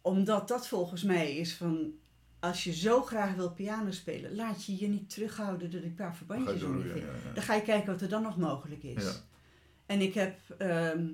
[0.01, 1.93] Omdat dat volgens mij is van...
[2.41, 6.07] Als je zo graag wil piano spelen, laat je je niet terughouden door die paar
[6.07, 6.87] dan ga je verbandjes door.
[6.87, 7.33] Ja, ja.
[7.35, 9.23] Dan ga je kijken wat er dan nog mogelijk is.
[9.87, 11.07] En ik heb ehm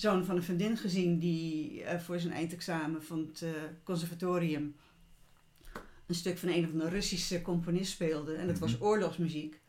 [0.00, 3.50] zoon van een vriendin gezien die eh, voor zijn eindexamen van het eh,
[3.82, 4.76] conservatorium
[6.06, 8.34] een stuk van een of andere Russische componist speelde.
[8.34, 8.82] En dat was Mhm.
[8.82, 9.60] oorlogsmuziek.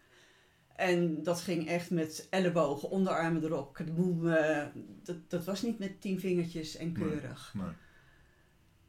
[0.75, 3.73] En dat ging echt met ellebogen, onderarmen erop.
[3.73, 4.65] kadoeboem, eh,
[5.03, 7.53] dat, dat was niet met tien vingertjes en keurig.
[7.57, 7.65] Nee.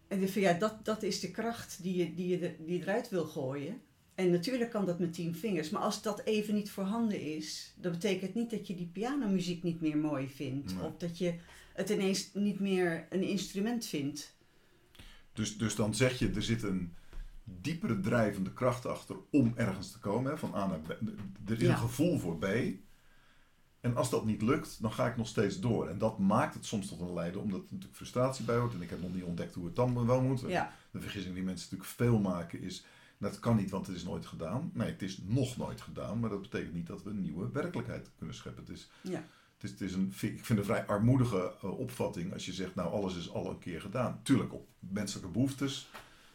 [0.09, 2.77] En ik dacht van ja, dat, dat is de kracht die je, die, je die
[2.79, 3.81] je eruit wil gooien.
[4.21, 5.71] En natuurlijk kan dat met tien vingers.
[5.71, 9.81] Maar als dat even niet voorhanden is, dat betekent niet dat je die pianomuziek niet
[9.81, 10.75] meer mooi vindt.
[10.75, 10.85] Nee.
[10.85, 11.35] Of dat je
[11.73, 14.37] het ineens niet meer een instrument vindt.
[15.33, 16.95] Dus, dus dan zeg je, er zit een
[17.45, 20.31] diepere drijvende kracht achter om ergens te komen.
[20.31, 20.91] Hè, van A naar B.
[21.51, 21.71] Er is Ja.
[21.71, 22.45] een gevoel voor B.
[23.81, 25.89] En als dat niet lukt, dan ga ik nog steeds door.
[25.89, 28.75] En dat maakt het soms tot een lijden, omdat er natuurlijk frustratie bij hoort.
[28.75, 30.41] En ik heb nog niet ontdekt hoe het dan wel moet.
[30.47, 32.85] Ja, De vergissing die mensen natuurlijk veel maken is,
[33.21, 34.71] dat kan niet, want het is nooit gedaan.
[34.75, 38.11] Nee, het is nog nooit gedaan, maar dat betekent niet dat we een nieuwe werkelijkheid
[38.17, 38.63] kunnen scheppen.
[38.63, 39.25] Het is, ja.
[39.55, 42.75] het is, het is een, ik vind een vrij armoedige eh, opvatting als je zegt,
[42.75, 44.21] nou alles is al een keer gedaan.
[44.23, 45.89] Tuurlijk, op menselijke behoeftes,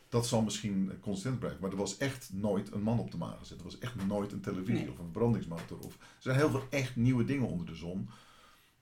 [0.09, 1.61] dat zal misschien eh, consistent blijven.
[1.61, 3.57] Maar er was echt nooit een man op de maan gezet.
[3.57, 4.91] Er was echt nooit een televisie Nee.
[4.91, 5.77] of een verbrandingsmotor.
[5.79, 8.09] Of, er zijn heel veel echt nieuwe dingen onder de zon.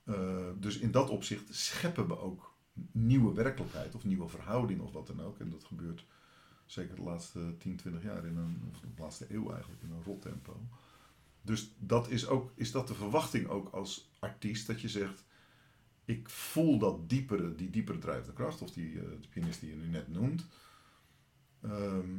[0.04, 0.16] Eh,
[0.60, 2.54] dus in dat opzicht scheppen we ook
[2.92, 5.40] nieuwe werkelijkheid of nieuwe verhoudingen of wat dan ook.
[5.40, 6.06] En dat gebeurt
[6.66, 10.04] zeker de laatste 10, 20 jaar in een, of de laatste eeuw eigenlijk in een
[10.04, 10.68] rot tempo.
[11.42, 15.24] Dus dat is, ook, is dat de verwachting ook als artiest dat je zegt,
[16.06, 19.76] ik voel dat diepere, die diepere drijvende kracht, of die eh, de pianist die je
[19.76, 20.46] nu net noemt.
[21.62, 22.18] Ehm,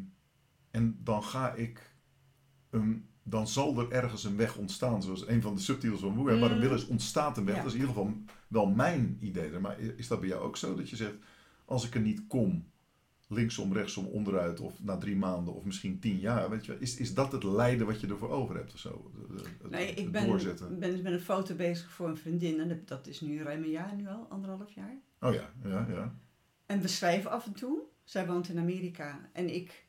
[0.70, 1.94] en dan ga ik,
[3.22, 6.50] dan zal er ergens een weg ontstaan, zoals een van de subtitels van Moe, waar
[6.50, 7.56] een wil is, ontstaat een weg.
[7.56, 7.62] Ja.
[7.62, 8.16] Dat is in ieder geval
[8.48, 9.58] wel mijn idee.
[9.58, 11.14] Maar is dat bij jou ook zo, dat je zegt,
[11.64, 12.72] als ik er niet kom,
[13.28, 16.96] linksom, rechtsom, onderuit of na drie maanden of misschien tien jaar, weet je, wel, is,
[16.96, 19.10] is dat het lijden wat je ervoor over hebt of zo?
[19.62, 20.78] Het, Nee, het ik ben, doorzetten.
[20.78, 23.94] ben met een foto bezig voor een vriendin en dat- is nu ruim een jaar
[23.94, 24.96] nu al, anderhalf jaar.
[25.20, 26.14] Oh ja, ja, ja.
[26.66, 27.82] En we schrijven af en toe.
[28.04, 29.28] Zij woont in Amerika.
[29.32, 29.84] En ik,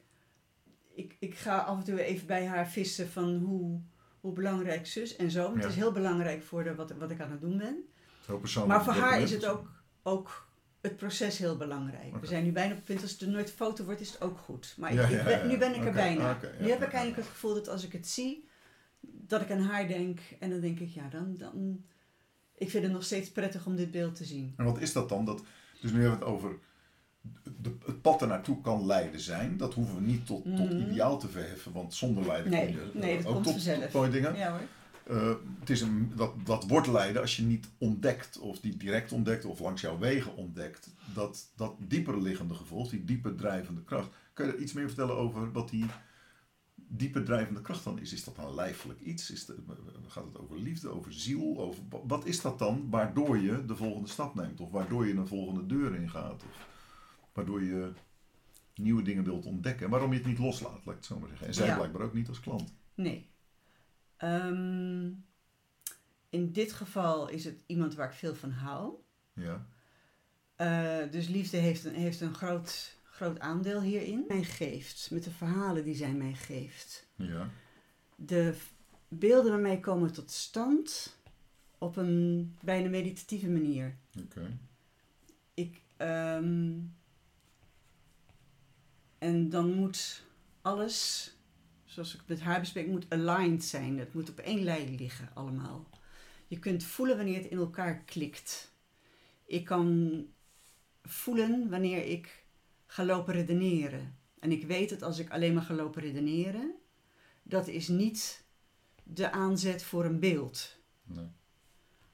[0.94, 3.82] ik, ik ga af en toe even bij haar vissen van hoe,
[4.20, 5.56] hoe belangrijk zus en zo.
[5.56, 7.78] Het is heel belangrijk voor de, wat, wat ik aan het doen ben.
[8.26, 8.76] Heel persoonlijk.
[8.76, 9.72] Maar voor haar is het ook,
[10.04, 10.45] ook
[10.86, 12.18] het proces heel belangrijk.
[12.22, 14.22] We zijn nu bijna op het punt, als het er nooit foto wordt, is het
[14.22, 14.74] ook goed.
[14.78, 15.46] Maar Ja, ik, ja, ik ben- ja.
[15.46, 16.38] nu ben ik er bijna.
[16.60, 18.48] nu heb ik eigenlijk het gevoel dat als ik het zie,
[19.02, 20.20] dat ik aan haar denk.
[20.40, 21.36] En dan denk ik, ja, dan...
[21.38, 21.84] dan
[22.58, 24.54] ik vind het nog steeds prettig om dit beeld te zien.
[24.58, 25.26] En wat is dat dan?
[25.26, 25.44] Dat,
[25.82, 26.58] dus nu hebben we het over
[27.58, 29.58] de, het pad er naartoe kan lijden zijn.
[29.58, 30.82] Dat hoeven we niet tot, tot Mhm.
[30.90, 33.82] ideaal te verheffen, want zonder lijden Nee, kun je eh, nee, dat ook komt tot,
[33.82, 34.36] tot mooie dingen.
[34.36, 34.60] Ja hoor.
[35.06, 39.12] Eh, het is een, dat, dat wordt lijden als je niet ontdekt, of die direct
[39.12, 40.93] ontdekt, of langs jouw wegen ontdekt.
[41.14, 44.10] Dat, dat dieper liggende gevolg, die dieper drijvende kracht.
[44.34, 45.86] Kan je er iets meer vertellen over wat die
[46.76, 48.14] dieper drijvende kracht dan is?
[48.14, 49.32] Is dat een lijfelijk iets?
[49.32, 49.58] Is het,
[50.08, 51.58] gaat het over liefde, over ziel?
[51.60, 54.60] Over, wat is dat dan waardoor je de volgende stap neemt?
[54.60, 56.43] Of waardoor je een volgende deur ingaat?
[56.43, 56.68] Of
[57.34, 57.91] waardoor je
[58.76, 59.86] nieuwe dingen wilt ontdekken?
[59.86, 61.47] En waarom je het niet loslaat, laat ik het zo maar zeggen.
[61.47, 61.76] En zij Ja.
[61.76, 62.74] blijkbaar ook niet als klant.
[62.95, 63.30] Nee.
[64.26, 65.11] Ehm,
[66.30, 68.93] in dit geval is het iemand waar ik veel van hou.
[69.34, 69.65] Ja,
[70.55, 74.26] Eh, dus liefde heeft een, heeft een groot, groot aandeel hierin.
[74.28, 77.07] Mij geeft, met de verhalen die zij mij geeft.
[77.15, 77.49] ja.
[78.15, 78.55] De
[79.07, 81.17] beelden mij komen tot stand
[81.78, 83.97] op een bijna meditatieve manier.
[84.23, 84.57] oké.
[85.53, 86.73] Ik, ehm,
[89.17, 90.23] en dan moet
[90.61, 91.32] alles,
[91.96, 94.00] zoals ik het met haar bespreek, moet aligned zijn.
[94.00, 95.89] Het moet op één lijn liggen allemaal.
[96.48, 98.74] Je kunt voelen wanneer het in elkaar klikt.
[99.46, 100.26] Ik kan
[101.04, 102.43] voelen wanneer ik
[102.86, 104.18] ga lopen redeneren.
[104.39, 106.76] En ik weet dat als ik alleen maar ga lopen redeneren,
[107.43, 108.43] dat is niet
[109.04, 110.78] de aanzet voor een beeld.
[111.04, 111.28] Nee.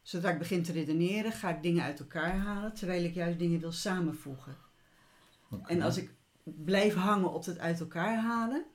[0.01, 3.59] Zodra ik begin te redeneren, ga ik dingen uit elkaar halen, terwijl ik juist dingen
[3.59, 4.57] wil samenvoegen.
[5.65, 6.13] En als ik
[6.43, 8.65] blijf hangen op het uit elkaar halen,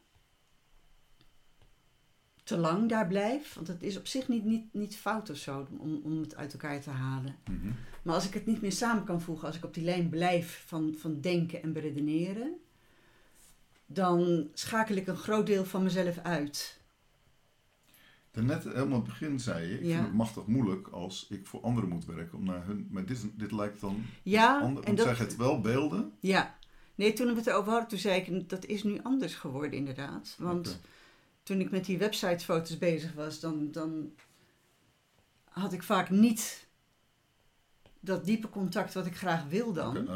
[2.47, 5.67] te lang daar blijf, want het is op zich niet, niet, niet fout of zo
[5.79, 7.37] om, om het uit elkaar te halen.
[7.51, 7.71] Mhm.
[8.03, 10.63] Maar als ik het niet meer samen kan voegen, als ik op die lijn blijf
[10.67, 12.53] van, van denken en beredeneren,
[13.87, 16.81] dan schakel ik een groot deel van mezelf uit.
[18.31, 19.93] Daarnet helemaal aan het begin zei je, ik Ja.
[19.95, 22.89] vind het machtig moeilijk als ik voor anderen moet werken om naar hun.
[22.91, 24.87] Maar dit, dit lijkt dan Ja, anders.
[24.87, 26.13] en dat, zeg het wel beelden.
[26.21, 26.55] ja.
[26.95, 30.35] Nee, toen we het erover hadden, toen zei ik, dat is nu anders geworden inderdaad.
[30.39, 30.81] Want.
[31.47, 34.13] Toen ik met die websitefoto's bezig was, dan, dan
[35.45, 36.67] had ik vaak niet
[38.01, 40.09] dat diepe contact wat ik graag wil dan.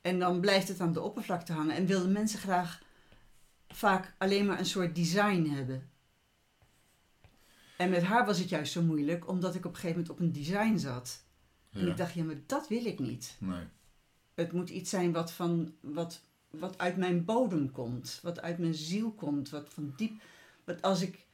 [0.00, 1.74] En dan blijft het aan de oppervlakte hangen.
[1.74, 2.82] En wilden mensen graag
[3.68, 5.90] vaak alleen maar een soort design hebben.
[7.76, 10.20] En met haar was het juist zo moeilijk, omdat ik op een gegeven moment op
[10.20, 11.24] een design zat.
[11.72, 13.36] En ik dacht, ja, maar dat wil ik niet.
[13.38, 13.64] Nee.
[14.34, 16.22] Het moet iets zijn wat, van, wat,
[16.58, 20.22] wat uit mijn bodem komt, wat uit mijn ziel komt, wat van diep.
[20.64, 21.26] Wat als, ik,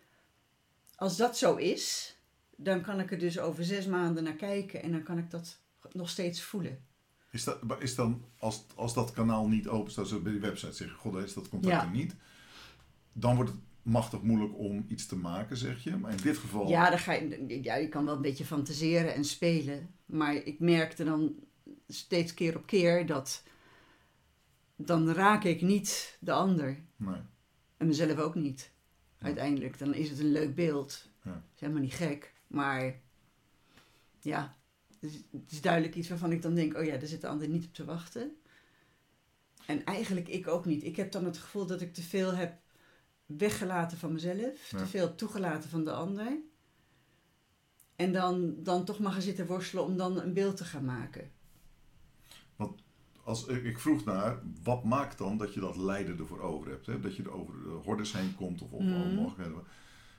[0.97, 2.17] als dat zo is,
[2.57, 5.59] dan kan ik er dus over zes maanden naar kijken en dan kan ik dat
[5.93, 6.87] nog steeds voelen.
[7.31, 10.73] Is dat, is dan, als, als dat kanaal niet open staat, zo bij die website
[10.73, 11.85] zeg je, god, is dat contact Ja.
[11.85, 12.15] er niet.
[13.13, 15.97] Dan wordt het machtig moeilijk om iets te maken, zeg je.
[15.97, 19.15] Maar in dit geval, Ja, dan ga je, ja, je kan wel een beetje fantaseren
[19.15, 19.91] en spelen.
[20.07, 21.35] Maar ik merkte dan
[21.89, 23.43] steeds keer op keer dat
[24.79, 26.83] dan raak ik niet de ander.
[26.97, 27.21] nee.
[27.77, 28.73] En mezelf ook niet.
[29.19, 29.27] Ja.
[29.27, 31.09] Uiteindelijk, dan is het een leuk beeld.
[31.23, 31.45] Ja.
[31.55, 32.35] Is helemaal niet gek.
[32.47, 33.01] Maar
[34.21, 34.57] ja,
[35.01, 37.29] het is, het is duidelijk iets waarvan ik dan denk, oh ja, daar zit de
[37.29, 38.37] ander niet op te wachten.
[39.67, 40.85] En eigenlijk ik ook niet.
[40.85, 42.61] Ik heb dan het gevoel dat ik te veel heb
[43.27, 44.71] weggelaten van mezelf.
[44.71, 44.79] Ja.
[44.79, 46.39] Te veel toegelaten van de ander.
[47.97, 51.31] En dan, dan toch maar gaan zitten worstelen om dan een beeld te gaan maken.
[53.29, 56.87] Als, ik vroeg naar, wat maakt dan dat je dat lijden ervoor over hebt?
[56.87, 57.01] Hè?
[57.01, 59.63] Dat je er over de hordes heen komt of, alle mogelijkheden.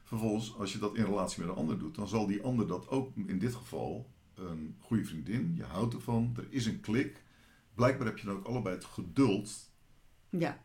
[0.04, 2.88] Vervolgens, als je dat in relatie met een ander doet, dan zal die ander dat
[2.90, 5.54] ook in dit geval een goede vriendin.
[5.56, 7.24] Je houdt ervan, er is een klik.
[7.76, 9.72] Blijkbaar heb je dan ook allebei het geduld
[10.30, 10.60] Ja,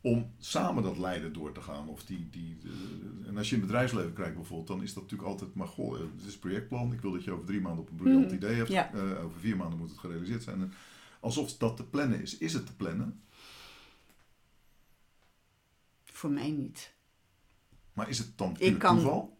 [0.00, 1.88] om samen dat lijden door te gaan.
[1.88, 5.28] Of die, die, eh, en als je het bedrijfsleven kijkt bijvoorbeeld, dan is dat natuurlijk
[5.28, 6.92] altijd, maar goh, eh, het is een projectplan.
[6.92, 8.34] Ik wil dat je over drie maanden op een briljant Mhm.
[8.34, 8.68] idee hebt.
[8.68, 8.92] Ja.
[8.92, 10.72] Eh, over vier maanden moet het gerealiseerd zijn.
[11.20, 12.38] Alsof dat te plannen is.
[12.38, 13.22] Is het te plannen?
[16.18, 16.92] voor mij niet.
[17.92, 19.36] Maar is het dan puur kan- toeval?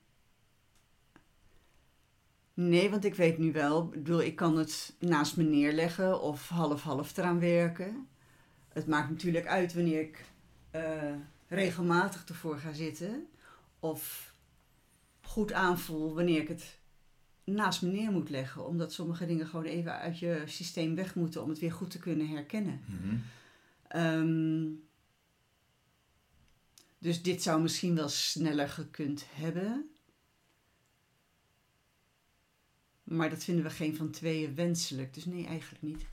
[2.55, 6.49] Nee, want ik weet nu wel, ik bedoel, ik kan het naast me neerleggen of
[6.49, 8.09] half-half eraan werken.
[8.69, 10.25] Het maakt natuurlijk uit wanneer ik
[10.71, 11.15] eh,
[11.49, 13.29] regelmatig ervoor ga zitten.
[13.81, 14.35] Of
[15.23, 16.78] goed aanvoel wanneer ik het
[17.55, 18.67] naast me neer moet leggen.
[18.67, 21.99] Omdat sommige dingen gewoon even uit je systeem weg moeten om het weer goed te
[21.99, 22.81] kunnen herkennen.
[22.87, 23.17] Mhm.
[23.89, 24.67] Ehm,
[26.99, 29.91] dus dit zou misschien wel sneller gekund hebben.
[33.03, 35.15] Maar dat vinden we geen van tweeën wenselijk.
[35.15, 36.07] Dus nee, eigenlijk niet.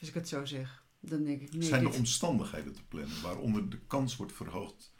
[0.00, 1.62] Als ik het zo zeg, dan denk ik nee.
[1.68, 4.92] Zijn er dit- omstandigheden te plannen waaronder de kans wordt verhoogd?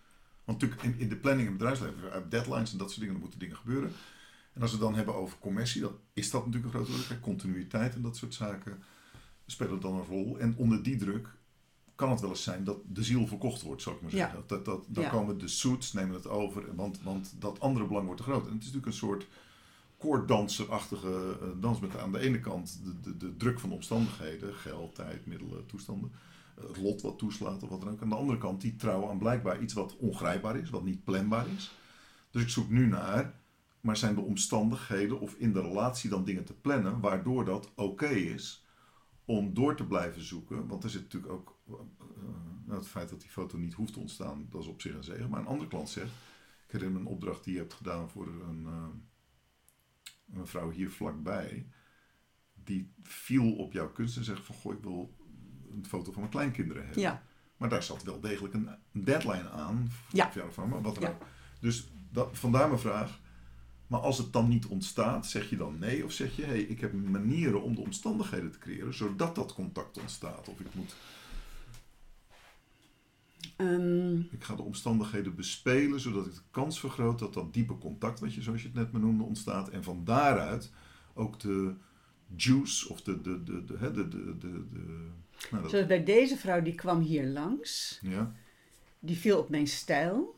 [0.45, 3.15] Want natuurlijk in, in de planning in het bedrijfsleven, uit deadlines en dat soort dingen,
[3.15, 3.93] dan moeten dingen gebeuren.
[4.57, 7.21] En als we het dan hebben over commercie, dan is dat natuurlijk een grote druk.
[7.21, 8.83] Continuïteit en dat soort zaken
[9.47, 10.39] spelen dan een rol.
[10.39, 11.29] En onder die druk
[11.95, 14.17] kan het wel eens zijn dat de ziel verkocht wordt, zou ik maar Ja.
[14.17, 14.43] zeggen.
[14.47, 15.11] Dat, dat, dan Ja.
[15.11, 18.47] komen de suits, nemen het over, want, want dat andere belang wordt te groot.
[18.47, 19.27] En het is natuurlijk een soort
[19.97, 24.95] koorddanserachtige eh, dans met aan de ene kant de, de, de druk van omstandigheden, geld,
[24.95, 26.13] tijd, middelen, toestanden,
[26.59, 28.03] eh, het lot wat toeslaat of wat dan ook.
[28.03, 31.47] Aan de andere kant die trouw aan blijkbaar iets wat ongrijpbaar is, wat niet planbaar
[31.57, 31.71] is.
[32.31, 33.35] Dus ik zoek nu naar,
[33.87, 38.09] maar zijn de omstandigheden of in de relatie dan dingen te plannen waardoor dat oké
[38.09, 38.65] is
[39.25, 40.67] om door te blijven zoeken.
[40.67, 41.75] Want er zit natuurlijk ook eh,
[42.65, 45.05] nou, het feit dat die foto niet hoeft te ontstaan, dat is op zich een
[45.05, 45.31] zegen.
[45.31, 46.11] Maar een andere klant zegt,
[46.67, 50.91] ik herinner me een opdracht die je hebt gedaan voor een, eh, een vrouw hier
[50.91, 51.67] vlakbij.
[52.65, 55.17] Die viel op jouw kunst en zegt van, goh, ik wil
[55.73, 57.03] een foto van mijn kleinkinderen hebben.
[57.03, 57.23] Ja,
[57.57, 59.91] Maar daar zat wel degelijk een deadline aan.
[60.13, 60.31] Ja.
[60.51, 61.19] Van, maar wat dan Ja.
[61.61, 63.25] Dus dat, vandaar mijn vraag.
[63.87, 66.05] Maar als het dan niet ontstaat, zeg je dan nee?
[66.05, 69.55] Of zeg je, hé, hey, ik heb manieren om de omstandigheden te creëren, zodat dat
[69.55, 70.49] contact ontstaat?
[70.49, 70.95] Of ik, moet,
[73.57, 78.21] ehm, ik ga de omstandigheden bespelen, zodat ik de kans vergroot dat dat diepe contact,
[78.21, 79.69] wat je, zoals je het net noemde, ontstaat.
[79.69, 80.71] En van daaruit
[81.15, 81.75] ook de
[82.37, 85.09] juice, of de, de, de, de, de, de, de
[85.51, 87.99] nou, dat, zoals bij deze vrouw, die kwam hier langs.
[88.03, 88.33] ja,
[88.99, 90.36] Die viel op mijn stijl.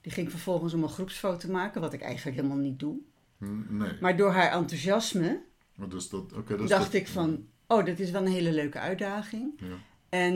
[0.00, 2.98] Die ging vervolgens om een groepsfoto maken, wat ik eigenlijk helemaal niet doe.
[3.38, 3.92] Hm, nee.
[4.00, 5.42] Maar door haar enthousiasme
[5.74, 9.52] Maar dus dat, dacht dat- ik van, oh, dat is wel een hele leuke uitdaging.
[9.56, 9.76] Ja.
[10.08, 10.34] En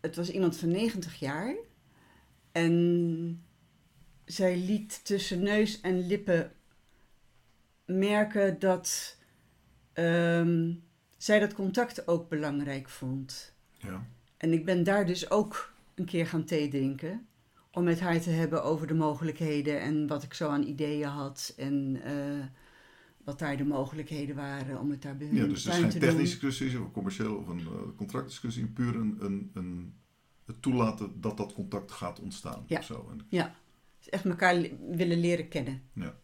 [0.00, 1.54] het was iemand van 90 jaar.
[2.52, 3.44] En
[4.24, 6.52] zij liet tussen neus en lippen
[7.84, 9.16] merken dat
[9.92, 10.72] ehm,
[11.16, 13.52] zij dat contact ook belangrijk vond.
[13.78, 14.06] Ja.
[14.36, 17.26] En ik ben daar dus ook een keer gaan thee drinken.
[17.76, 21.54] Om met haar te hebben over de mogelijkheden en wat ik zo aan ideeën had.
[21.56, 22.44] En eh,
[23.24, 25.98] wat daar de mogelijkheden waren om het daar bij Ja, dus het is geen te
[25.98, 29.94] technische discussie of commercieel of een eh, contractdiscussie, puur een, een, een,
[30.46, 32.64] het toelaten dat dat contact gaat ontstaan.
[32.66, 32.78] Ja.
[32.78, 33.08] Of zo.
[33.10, 33.54] En, Ja,
[33.98, 35.82] dus echt elkaar le- willen leren kennen.
[35.92, 36.14] Ja.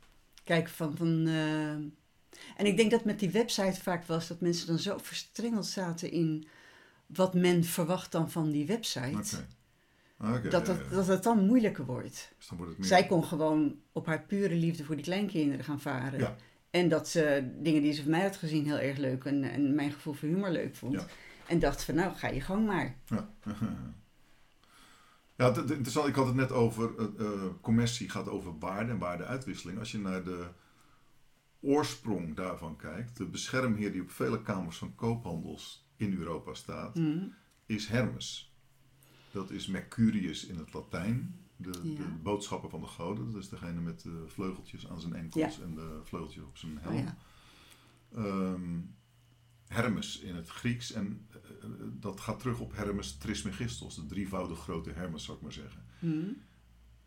[0.45, 0.97] Kijken van...
[0.97, 1.71] van eh,
[2.57, 6.11] En ik denk dat met die website vaak was dat mensen dan zo verstrengeld zaten
[6.11, 6.47] in
[7.07, 9.37] wat men verwacht dan van die website.
[9.37, 9.47] Oké.
[10.51, 12.33] Dat, dat, dat het dan moeilijker wordt.
[12.39, 12.89] Dus dan wordt het meer...
[12.89, 16.19] Zij kon gewoon op haar pure liefde voor die kleinkinderen gaan varen.
[16.19, 16.37] Ja.
[16.71, 19.75] En dat ze dingen die ze van mij had gezien heel erg leuk en, en
[19.75, 20.93] mijn gevoel voor humor leuk vond.
[20.93, 21.07] Ja.
[21.47, 22.97] En dacht van nou, ga je gang maar.
[23.07, 23.29] Ja.
[25.37, 28.91] Ja, het, het interessant, ik had het net over, eh, eh, commercie gaat over waarde
[28.93, 29.79] en waardeuitwisseling.
[29.79, 30.47] Als je naar de
[31.61, 37.25] oorsprong daarvan kijkt, de beschermheer die op vele kamers van koophandels in Europa staat, Mhm.
[37.67, 38.52] is Hermes.
[39.33, 41.95] Dat is Mercurius in het Latijn, de, Ja.
[41.97, 43.33] de boodschapper van de goden.
[43.33, 46.97] Dat is degene met de vleugeltjes aan zijn enkels en de vleugeltjes op zijn helm.
[46.97, 47.17] Oh ja.
[48.15, 48.81] Ehm,
[49.67, 50.93] Hermes in het Grieks.
[50.93, 51.69] En eh,
[52.01, 55.85] dat gaat terug op Hermes Trismegistos, de drievoudig grote Hermes, zou ik maar zeggen.
[56.01, 56.33] Mhm.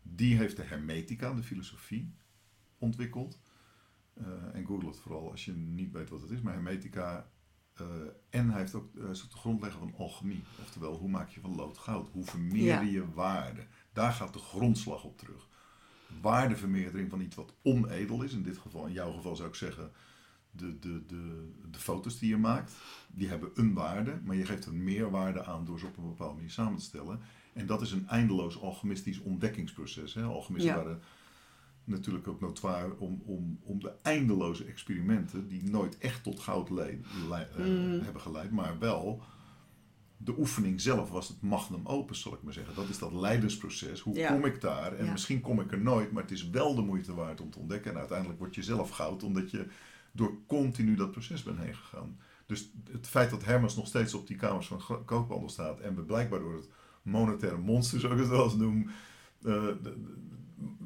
[0.02, 2.14] Die heeft de Hermetica, de filosofie,
[2.78, 3.40] ontwikkeld.
[4.14, 6.40] Eh, en google het vooral als je niet weet wat het is.
[6.40, 7.30] Maar Hermetica.
[7.76, 7.86] Eh,
[8.30, 10.42] en hij heeft ook ook de grondlegger van alchemie.
[10.62, 12.08] Oftewel, hoe maak je van lood goud?
[12.12, 12.90] Hoe vermeerder Ja.
[12.90, 13.66] je waarde?
[13.92, 15.48] Daar gaat de grondslag op terug.
[16.20, 18.32] Waardevermeerdering van iets wat onedel is.
[18.32, 19.90] In dit geval, in jouw geval zou ik zeggen,
[20.50, 22.72] de, de, de, de foto's die je maakt,
[23.08, 26.08] die hebben een waarde, maar je geeft er meer waarde aan door ze op een
[26.08, 27.20] bepaalde manier samen te stellen.
[27.52, 30.14] En dat is een eindeloos alchemistisch ontdekkingsproces.
[30.14, 30.22] Hè?
[30.22, 30.76] Alchemisten Ja.
[30.82, 31.00] waren
[31.86, 36.86] natuurlijk ook notoire om, om, om de eindeloze experimenten, die nooit echt tot goud eh,
[37.56, 38.00] Mm.
[38.02, 39.22] hebben geleid, maar wel
[40.16, 42.74] de oefening zelf was het magnum opus, zal ik maar zeggen.
[42.74, 44.00] Dat is dat leidensproces.
[44.00, 44.32] Hoe Ja.
[44.32, 44.92] kom ik daar?
[44.92, 45.12] En Ja.
[45.12, 47.90] misschien kom ik er nooit, maar het is wel de moeite waard om te ontdekken.
[47.92, 49.66] En uiteindelijk word je zelf goud, omdat je
[50.12, 52.18] door continu dat proces bent heen gegaan.
[52.46, 56.02] Dus het feit dat Hermes nog steeds op die kamers van koophandel staat en we
[56.02, 56.68] blijkbaar door het
[57.02, 58.90] monetaire monster, zoals ik het wel eens noem,
[59.42, 59.64] eh,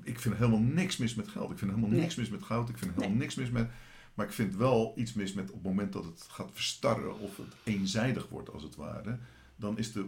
[0.03, 1.51] ik vind helemaal niks mis met geld.
[1.51, 2.01] Ik vind helemaal Nee.
[2.01, 2.69] niks mis met goud.
[2.69, 3.19] Ik vind helemaal Nee.
[3.19, 3.69] niks mis met...
[4.15, 7.37] Maar ik vind wel iets mis met op het moment dat het gaat verstarren of
[7.37, 9.19] het eenzijdig wordt als het ware.
[9.57, 10.07] Dan is de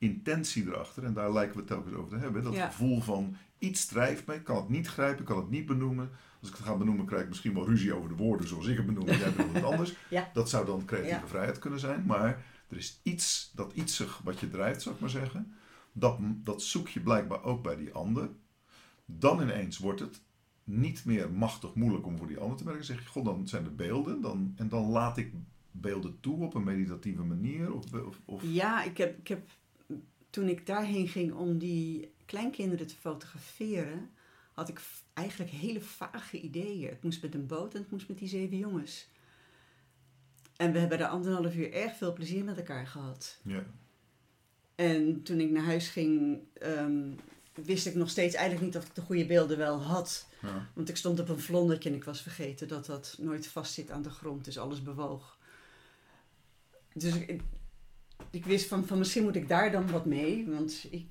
[0.00, 2.42] oerintentie erachter, en daar lijken we het telkens over te hebben.
[2.42, 2.66] Dat Ja.
[2.66, 6.10] gevoel van iets drijft mij, ik kan het niet grijpen, ik kan het niet benoemen.
[6.40, 8.76] Als ik het ga benoemen krijg ik misschien wel ruzie over de woorden zoals ik
[8.76, 9.94] het benoem en jij benoemt het anders.
[10.10, 10.30] Ja.
[10.32, 11.26] Dat zou dan creatieve Ja.
[11.26, 12.04] vrijheid kunnen zijn.
[12.06, 15.52] Maar er is iets, dat ietsig wat je drijft, zou ik maar zeggen.
[15.92, 18.28] Dat, dat zoek je blijkbaar ook bij die ander.
[19.18, 20.20] Dan ineens wordt het
[20.64, 22.86] niet meer machtig moeilijk om voor die ander te werken.
[22.86, 24.20] Dan zeg je, god, dan zijn er beelden.
[24.20, 25.32] Dan, en dan laat ik
[25.70, 27.74] beelden toe op een meditatieve manier.
[27.74, 29.50] Of, of, of Ja, ik heb, ik heb
[30.30, 34.10] toen ik daarheen ging om die kleinkinderen te fotograferen,
[34.52, 34.80] had ik
[35.12, 36.88] eigenlijk hele vage ideeën.
[36.88, 39.08] Het moest met een boot en het moest met die zeven jongens.
[40.56, 43.40] En we hebben daar anderhalf uur erg veel plezier met elkaar gehad.
[43.42, 43.64] ja.
[44.74, 47.10] En toen ik naar huis ging, ehm,
[47.54, 50.26] wist ik nog steeds eigenlijk niet of ik de goede beelden wel had.
[50.42, 50.68] Ja.
[50.74, 53.90] Want ik stond op een vlondertje en ik was vergeten dat dat nooit vast zit
[53.90, 55.38] aan de grond, dus alles bewoog.
[56.94, 57.42] Dus ik,
[58.30, 61.10] ik wist van, van misschien moet ik daar dan wat mee, want ik...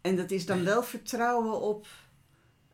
[0.00, 1.86] En dat is dan wel vertrouwen op,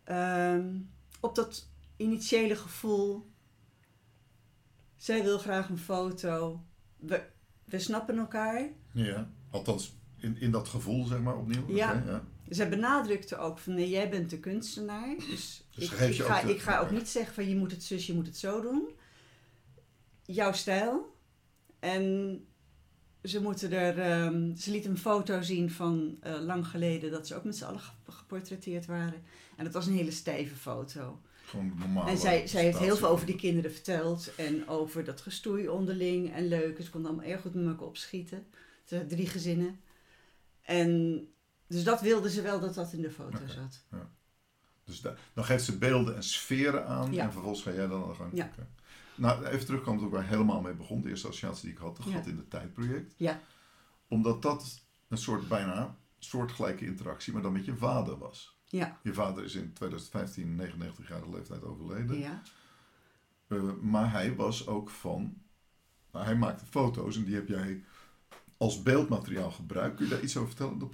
[0.04, 0.78] ehm,
[1.20, 3.30] op dat initiële gevoel.
[4.96, 6.64] Zij wil graag een foto.
[6.96, 7.22] We,
[7.64, 8.68] we snappen elkaar.
[8.92, 9.30] ja.
[9.50, 11.64] Althans, in, in dat gevoel, zeg maar, opnieuw.
[11.68, 11.92] Ja.
[11.94, 12.24] Oké, ja.
[12.48, 15.14] Zij benadrukte ook van nee, jij bent de kunstenaar.
[15.30, 18.06] Dus, Dus ik, ga, de- ik ga ook niet zeggen van je moet het zus,
[18.06, 18.88] je moet het zo doen.
[20.24, 21.16] Jouw stijl.
[21.78, 22.46] En
[23.22, 23.98] ze moeten er.
[23.98, 27.64] ehm, ze liet een foto zien van eh, lang geleden dat ze ook met z'n
[27.64, 29.22] allen ge- geportretteerd waren.
[29.56, 31.20] En dat was een hele stijve foto.
[31.44, 32.06] Gewoon normaal.
[32.08, 34.34] en zij, zij heeft heel veel over die kinderen verteld.
[34.36, 36.82] En over dat gestoei onderling en leuk.
[36.82, 38.46] Ze konden allemaal erg goed met elkaar opschieten.
[39.08, 39.80] Drie gezinnen.
[40.62, 41.20] En
[41.66, 43.84] dus dat wilde ze wel dat dat in de foto zat.
[44.84, 47.24] Dus da- dan geeft ze beelden en sferen aan Ja.
[47.24, 48.30] en vervolgens ga jij dan aan de gang.
[48.34, 48.50] Ja.
[49.14, 51.00] Nou, even terugkomen ook waar helemaal mee begon.
[51.02, 52.16] De eerste associatie die ik had, de Ja.
[52.16, 53.14] gat in de tijd project.
[53.16, 53.40] Ja.
[54.08, 58.60] Omdat dat een soort bijna soortgelijke interactie, maar dan met je vader was.
[58.64, 62.18] Ja, Je vader is in 2015, 99-jarige leeftijd overleden.
[62.18, 62.42] ja.
[63.48, 65.40] Eh, maar hij was ook van.
[66.12, 67.84] Nou, hij maakte foto's en die heb jij
[68.62, 69.96] als beeldmateriaal gebruikt.
[69.96, 70.90] Kun je daar iets over vertellen?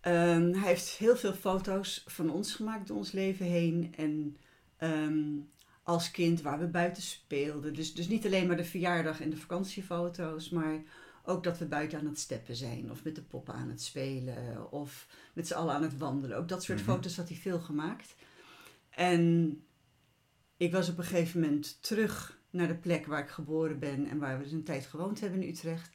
[0.00, 3.94] Ehm, hij heeft heel veel foto's van ons gemaakt door ons leven heen.
[3.96, 4.36] En
[4.76, 5.22] ehm,
[5.82, 7.74] als kind waar we buiten speelden.
[7.74, 10.82] Dus, dus niet alleen maar de verjaardag en de vakantiefoto's, maar
[11.24, 12.90] ook dat we buiten aan het steppen zijn.
[12.90, 14.72] Of met de poppen aan het spelen.
[14.72, 16.36] Of met z'n allen aan het wandelen.
[16.36, 16.90] Ook dat soort Mhm.
[16.90, 18.14] foto's had hij veel gemaakt.
[18.90, 19.54] En
[20.56, 24.18] ik was op een gegeven moment terug naar de plek waar ik geboren ben en
[24.18, 25.90] waar we dus een tijd gewoond hebben in Utrecht.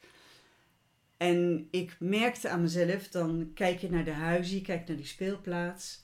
[1.17, 5.05] En ik merkte aan mezelf, dan kijk je naar de huizen, je kijkt naar die
[5.05, 6.03] speelplaats.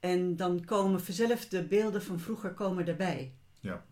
[0.00, 3.32] En dan komen vanzelf de beelden van vroeger komen daarbij.
[3.60, 3.84] Ja.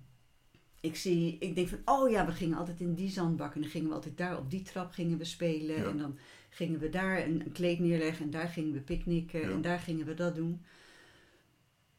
[0.81, 3.55] Ik, zie, ik denk van, oh ja, we gingen altijd in die zandbak.
[3.55, 5.77] En dan gingen we altijd daar op die trap gingen we spelen.
[5.77, 5.89] Ja.
[5.89, 6.19] En dan
[6.51, 8.25] gingen we daar een, een kleed neerleggen.
[8.25, 9.41] En daar gingen we picknicken.
[9.41, 9.51] Ja.
[9.51, 10.65] En daar gingen we dat doen.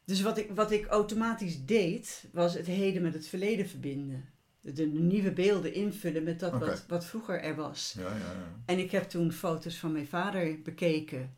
[0.05, 4.29] Dus wat ik, wat ik automatisch deed, was het heden met het verleden verbinden.
[4.73, 7.95] De, nieuwe beelden invullen met dat wat, wat vroeger er was.
[7.97, 8.53] Ja, ja, ja.
[8.65, 11.33] En ik heb toen foto's van mijn vader bekeken.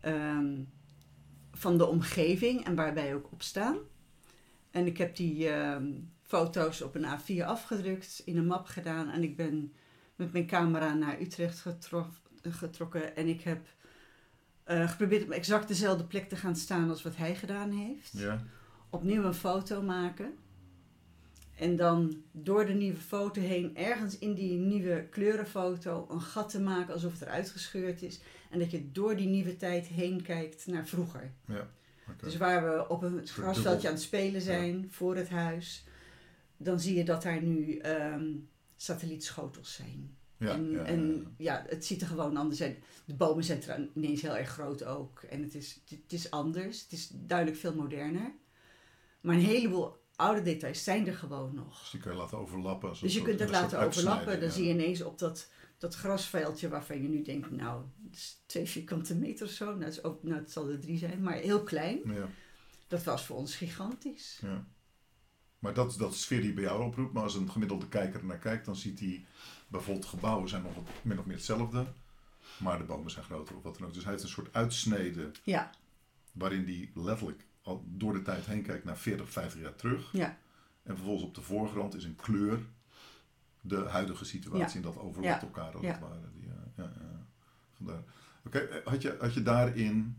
[0.00, 0.60] ehm,
[1.52, 3.76] van de omgeving en waarbij ook op staan.
[4.70, 5.92] En ik heb die ehm,
[6.22, 9.10] foto's op een A4 afgedrukt, in een map gedaan.
[9.10, 9.72] En ik ben
[10.16, 12.12] met mijn camera naar Utrecht getro-
[12.42, 13.16] getrokken.
[13.16, 13.66] En ik heb
[14.64, 18.42] eh, geprobeerd op exact dezelfde plek te gaan staan als wat hij gedaan heeft ja.
[18.90, 20.34] opnieuw een foto maken.
[21.56, 26.60] En dan door de nieuwe foto heen, ergens in die nieuwe kleurenfoto, een gat te
[26.60, 28.20] maken alsof het eruit gescheurd is.
[28.50, 31.32] En dat je door die nieuwe tijd heen kijkt naar vroeger.
[31.46, 31.70] ja.
[32.20, 35.84] Dus waar we op een grasveldje aan het spelen zijn, voor het huis.
[36.56, 38.30] Dan zie je dat daar nu ehm,
[38.76, 40.16] satellietschotels zijn.
[40.36, 41.64] ja, en ja, ja, en ja.
[41.68, 42.78] het ziet er gewoon anders uit.
[43.04, 45.22] De bomen zijn ineens heel erg groot ook.
[45.22, 46.82] En het is, het is anders.
[46.82, 48.32] Het is duidelijk veel moderner.
[49.20, 51.80] Maar een heleboel oude details zijn er gewoon nog.
[51.80, 52.90] Dus die kun je laten overlappen.
[52.90, 54.40] Dus je soort- kunt het laten overlappen.
[54.40, 58.42] Dan zie je ineens op dat, dat grasveldje waarvan je nu denkt, nou, het is
[58.46, 59.64] twee vierkante meter of zo.
[59.64, 62.00] Nou, het, is ook, nou, het zal er drie zijn, maar heel klein.
[62.04, 62.28] Ja.
[62.88, 64.38] Dat was voor ons gigantisch.
[64.42, 64.66] ja.
[65.58, 67.12] Maar dat is dat sfeer die bij jou oproept.
[67.12, 69.24] Maar als een gemiddelde kijker er naar kijkt, dan ziet hij
[69.68, 71.86] bijvoorbeeld gebouwen zijn nog min of meer hetzelfde.
[72.58, 73.94] Maar de bomen zijn groter of wat dan ook.
[73.94, 75.70] Dus hij heeft een soort uitsnede Ja,
[76.32, 80.08] waarin hij letterlijk al door de tijd heen kijkt naar 40, 50 jaar terug.
[80.12, 80.38] ja,
[80.82, 82.58] En vervolgens op de voorgrond is een kleur
[83.60, 84.76] de huidige situatie.
[84.76, 86.30] En dat overlapt elkaar als het ware.
[86.34, 86.92] Die, eh, ja.
[87.76, 88.02] Vandaar.
[88.46, 90.16] Oké, eh, had, je, had je daarin,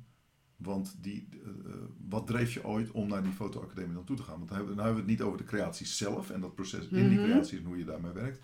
[0.56, 1.72] want die, eh,
[2.10, 4.36] wat dreef je ooit om naar die fotoacademie dan toe te gaan?
[4.38, 6.56] Want dan hebben, we- dan hebben we het niet over de creatie zelf en dat
[6.56, 7.28] proces in die Mhm.
[7.30, 8.40] creatie en hoe je daarmee werkt.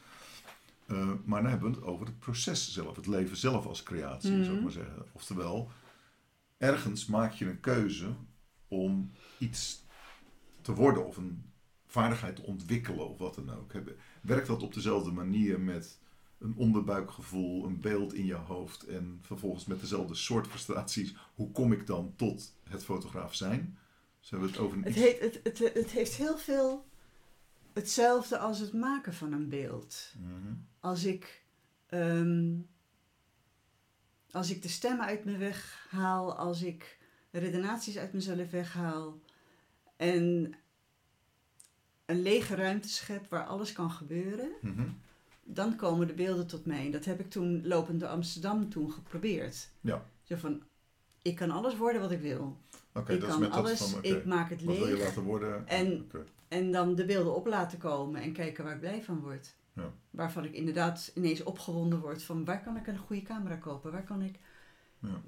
[1.25, 4.43] Maar dan hebben we het over het proces zelf, het leven zelf als creatie, zou
[4.43, 4.63] ik Mhm.
[4.63, 5.05] maar zeggen.
[5.11, 5.71] Oftewel,
[6.57, 8.07] ergens maak je een keuze
[8.70, 9.84] om iets
[10.61, 11.43] te worden of een
[11.86, 13.72] vaardigheid te ontwikkelen of wat dan ook.
[14.22, 15.99] Werkt dat op dezelfde manier met
[16.39, 21.15] een onderbuikgevoel, een beeld in je hoofd en vervolgens met dezelfde soort frustraties?
[21.36, 23.78] Hoe kom ik dan tot het fotograaf zijn?
[24.30, 26.86] Hebben we het over een Het, iets- heet, het, het, het heeft heel veel
[27.74, 30.13] hetzelfde als het maken van een beeld.
[30.20, 30.53] Mhm.
[30.80, 31.45] Als ik,
[31.86, 32.55] ehm,
[34.32, 36.98] als ik de stemmen uit me weghaal, als ik
[37.32, 39.19] redenaties uit mezelf weghaal
[39.95, 40.53] en
[42.05, 44.88] een lege ruimte schep waar alles kan gebeuren, Mhm.
[45.43, 46.91] dan komen de beelden tot mij.
[46.91, 49.69] Dat heb ik toen lopend door Amsterdam toen geprobeerd.
[49.82, 50.05] Ja.
[50.23, 50.63] Zo van,
[51.21, 52.57] ik kan alles worden wat ik wil.
[52.93, 54.88] Oké, ik dat is kan met dat alles, van, oké, ik maak het wat wil
[54.88, 55.03] je leeg.
[55.03, 55.67] laten worden?
[55.67, 56.11] En-.
[56.47, 59.55] En dan de beelden op laten komen en kijken waar ik blij van word.
[59.73, 59.91] Ja.
[60.09, 63.91] Waarvan ik inderdaad ineens opgewonden word van waar kan ik een goede camera kopen?
[63.91, 64.39] Waar kan ik...
[65.01, 65.21] Ja.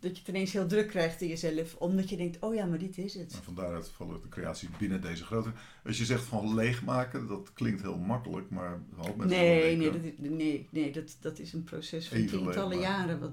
[0.00, 2.78] Dat je het ineens heel druk krijgt in jezelf, omdat je denkt, oh ja, maar
[2.78, 3.32] dit is het.
[3.32, 5.50] En van daaruit vallen de creaties binnen deze grote.
[5.84, 9.90] Als je zegt van leegmaken, dat klinkt heel makkelijk, maar een hoop mensen Nee, nee,
[9.92, 13.20] dat, is- nee, nee dat, dat is een proces van Even tientallen jaren.
[13.20, 13.32] Wat,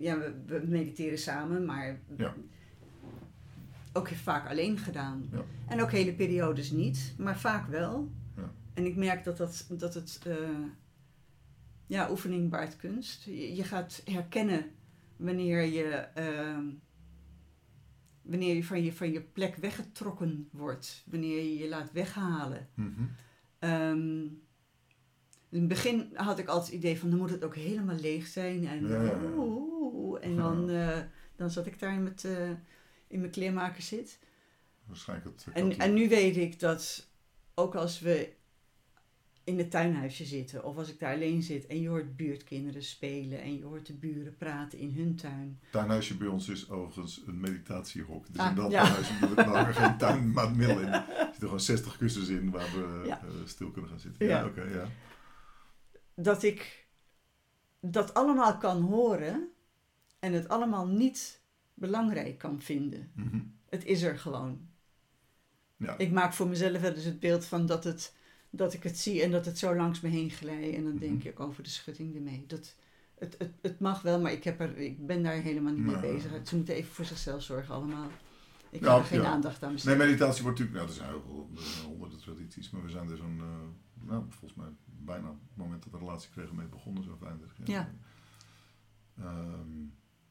[0.00, 2.34] ja, we, we mediteren samen, maar Ja.
[3.92, 5.28] ook vaak alleen gedaan.
[5.32, 5.44] Ja.
[5.68, 8.10] En ook hele periodes niet, maar vaak wel.
[8.36, 8.52] Ja.
[8.74, 10.36] En ik merk dat, dat, dat het, eh,
[11.92, 13.24] ja, oefening baart kunst.
[13.24, 14.70] Je, je gaat herkennen
[15.16, 16.64] wanneer je, ehm,
[18.22, 22.68] wanneer je van, je van je plek weggetrokken wordt, wanneer je je laat weghalen.
[22.74, 23.02] Mhm.
[23.58, 24.20] Ehm,
[25.48, 28.26] in het begin had ik altijd het idee van dan moet het ook helemaal leeg
[28.26, 28.66] zijn.
[28.66, 30.98] En, Ja, oeh, en dan, eh,
[31.36, 32.50] dan zat ik daar met, eh,
[33.06, 34.18] in mijn kleermaker zit.
[34.86, 35.54] Waarschijnlijk het.
[35.54, 37.10] En, en nu weet ik dat
[37.54, 38.40] ook als we
[39.44, 43.40] in het tuinhuisje zitten of als ik daar alleen zit en je hoort buurtkinderen spelen
[43.42, 45.60] en je hoort de buren praten in hun tuin.
[45.70, 48.26] tuinhuisje bij ons is overigens een meditatiehok.
[48.26, 48.82] Dus Ah, in dat ja.
[48.82, 50.86] tuinhuisje doen we nou geen tuinmaatmiddel in.
[50.88, 53.20] Er zitten gewoon 60 kussens in waar we Ja.
[53.20, 54.26] eh, stil kunnen gaan zitten.
[54.26, 54.46] Ja, Ja.
[54.46, 54.88] oké, ja.
[56.14, 56.86] Dat ik
[57.80, 59.48] dat allemaal kan horen
[60.18, 61.42] en het allemaal niet
[61.74, 63.10] belangrijk kan vinden.
[63.14, 63.40] Mhm.
[63.68, 64.68] Het is er gewoon.
[65.76, 65.98] Ja.
[65.98, 68.14] Ik maak voor mezelf wel eens het beeld van dat, het,
[68.54, 70.76] dat ik het zie en dat het zo langs me heen glijdt.
[70.76, 71.28] En dan denk Mhm.
[71.28, 72.44] ik over de schutting ermee.
[72.46, 72.74] Dat,
[73.18, 75.96] het, het, het mag wel, maar ik, heb er, ik ben daar helemaal niet mee
[75.96, 76.12] Nee.
[76.14, 76.30] bezig.
[76.48, 78.08] Ze moeten even voor zichzelf zorgen allemaal.
[78.70, 79.30] Ik heb er geen ja.
[79.30, 79.96] aandacht aan Nee, besteed.
[79.98, 81.50] meditatie wordt natuurlijk, nou, er zijn heel veel
[81.80, 85.56] er honderden tradities, maar we zijn er zo'n, eh, nou, volgens mij bijna op het
[85.56, 87.68] moment dat we relatie kregen mee begonnen, zo'n 35 jaar.
[87.78, 87.90] Ja.
[89.24, 89.70] Ehm,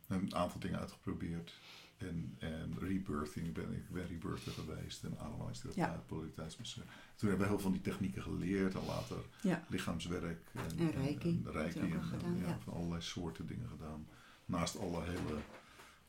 [0.08, 1.54] een aantal dingen uitgeprobeerd.
[2.02, 6.04] En, en rebirthing, ben, ik ben rebirther geweest en ademhalingstherapeut, Ja.
[6.08, 6.84] polariteitsmasseur.
[7.16, 9.18] Toen hebben we heel veel van die technieken geleerd en later
[9.70, 11.42] lichaamswerk en, En reiki.
[11.46, 14.08] en reiki gedaan, van allerlei soorten dingen gedaan.
[14.46, 15.40] Naast alle hele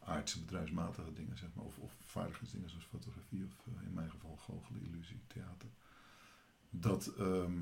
[0.04, 4.36] aardse bedrijfsmatige dingen, zeg maar, of, of vaardigheidsdingen zoals fotografie of eh, in mijn geval
[4.36, 5.68] goochelen, illusie, theater.
[6.70, 7.52] Dat ehm,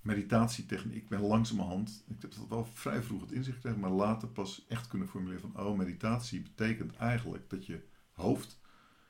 [0.00, 4.28] meditatietechniek, ik ben langzamerhand, ik heb dat wel vrij vroeg het inzicht gekregen, maar later
[4.28, 7.82] pas echt kunnen formuleren van, oh, meditatie betekent eigenlijk dat je
[8.12, 8.58] hoofd,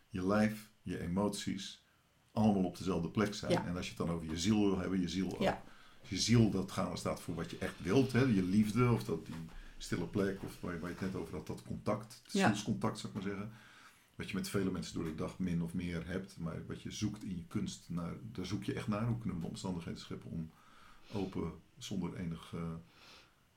[0.09, 1.86] je lijf, je emoties
[2.32, 3.53] allemaal op dezelfde plek zijn.
[3.53, 3.66] Ja.
[3.66, 5.43] En als je het dan over je ziel wil hebben, je ziel ook.
[5.43, 5.62] Ja.
[6.01, 9.05] Als je ziel dat gaan staat voor wat je echt wilt, hè, je liefde of
[9.05, 9.34] dat die
[9.78, 12.47] stille plek of waar je, waar je het net over had, dat contact, het Ja.
[12.47, 13.51] zielscontact zou ik maar zeggen.
[14.14, 16.91] Wat je met vele mensen door de dag min of meer hebt, maar wat je
[16.91, 19.07] zoekt in je kunst, naar, daar zoek je echt naar.
[19.07, 20.51] Hoe kunnen we de omstandigheden scheppen om
[21.12, 22.61] open, zonder enig eh,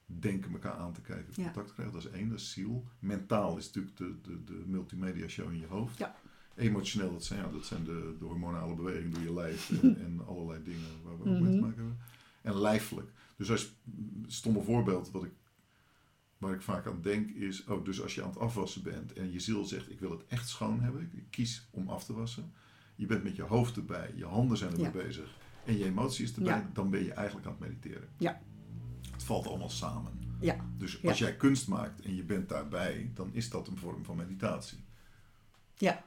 [0.05, 1.43] denken elkaar aan te kijken, Ja.
[1.43, 1.93] contact te krijgen.
[1.95, 2.85] Dat is één, dat is ziel.
[2.99, 5.97] Mentaal is natuurlijk de, de, de multimedia show in je hoofd.
[5.97, 6.15] Ja.
[6.55, 10.25] Emotioneel, dat zijn, ja, dat zijn de, de hormonale bewegingen door je lijf en, en
[10.27, 11.59] allerlei dingen waar we ook mee te Mhm.
[11.65, 11.97] maken hebben.
[12.41, 13.11] En lijfelijk.
[13.35, 13.73] Dus als
[14.27, 15.31] stomme voorbeeld wat ik,
[16.37, 19.31] waar ik vaak aan denk is, oh, dus als je aan het afwassen bent en
[19.31, 22.53] je ziel zegt ik wil het echt schoon hebben, ik kies om af te wassen.
[22.95, 25.03] Je bent met je hoofd erbij, je handen zijn ermee Ja.
[25.03, 26.69] bezig en je emotie is erbij, Ja.
[26.73, 28.09] dan ben je eigenlijk aan het mediteren.
[28.17, 28.41] Ja.
[29.11, 30.11] Het valt allemaal samen.
[30.39, 30.55] Ja.
[30.77, 31.09] Dus Ja.
[31.09, 34.83] als jij kunst maakt en je bent daarbij, dan is dat een vorm van meditatie.
[35.77, 36.03] Ja.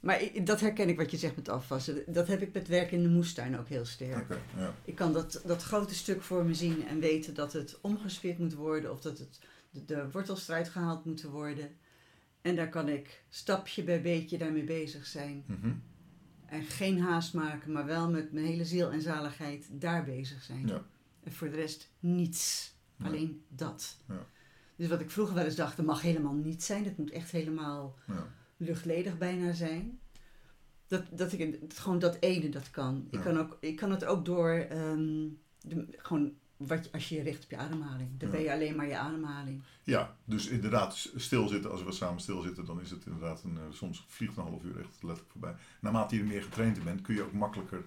[0.00, 2.02] Maar dat herken ik wat je zegt met afwassen.
[2.12, 4.22] Dat heb ik met werk in de moestuin ook heel sterk.
[4.22, 4.74] Oké, ja.
[4.84, 8.54] Ik kan dat, dat grote stuk voor me zien en weten dat het omgespeerd moet
[8.54, 9.38] worden of dat het,
[9.70, 11.70] de, de wortels eruit gehaald moeten worden.
[12.42, 15.44] En daar kan ik stapje bij beetje daarmee bezig zijn.
[15.46, 15.70] Mhm.
[16.48, 20.66] En geen haast maken, maar wel met mijn hele ziel en zaligheid daar bezig zijn.
[20.66, 20.82] Ja.
[21.22, 22.74] En voor de rest niets.
[22.96, 23.08] Nee.
[23.08, 23.96] Alleen dat.
[24.08, 24.26] Ja.
[24.76, 26.84] Dus wat ik vroeger wel eens dacht, dat mag helemaal niet zijn.
[26.84, 28.26] Dat moet echt helemaal Ja.
[28.56, 29.98] luchtledig bijna zijn.
[30.86, 33.06] Dat, dat ik dat gewoon dat ene dat kan.
[33.10, 35.28] Ik, kan ook, ik kan het ook door ehm,
[35.60, 38.18] de, gewoon wat als je je richt op je ademhaling.
[38.18, 38.34] Dan Ja.
[38.34, 39.62] ben je alleen maar je ademhaling.
[39.82, 44.04] Ja, dus inderdaad stilzitten, als we samen stilzitten, dan is het inderdaad een, eh, soms
[44.08, 45.54] vliegt een half uur echt letterlijk voorbij.
[45.80, 47.84] Naarmate je er meer getraind in bent, kun je ook makkelijker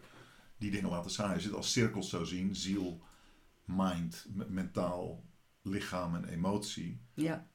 [0.57, 1.37] die dingen laten staan.
[1.39, 3.01] Je het als cirkels zou zien, ziel,
[3.65, 5.23] mind, me- mentaal,
[5.61, 7.47] lichaam en emotie, Ja,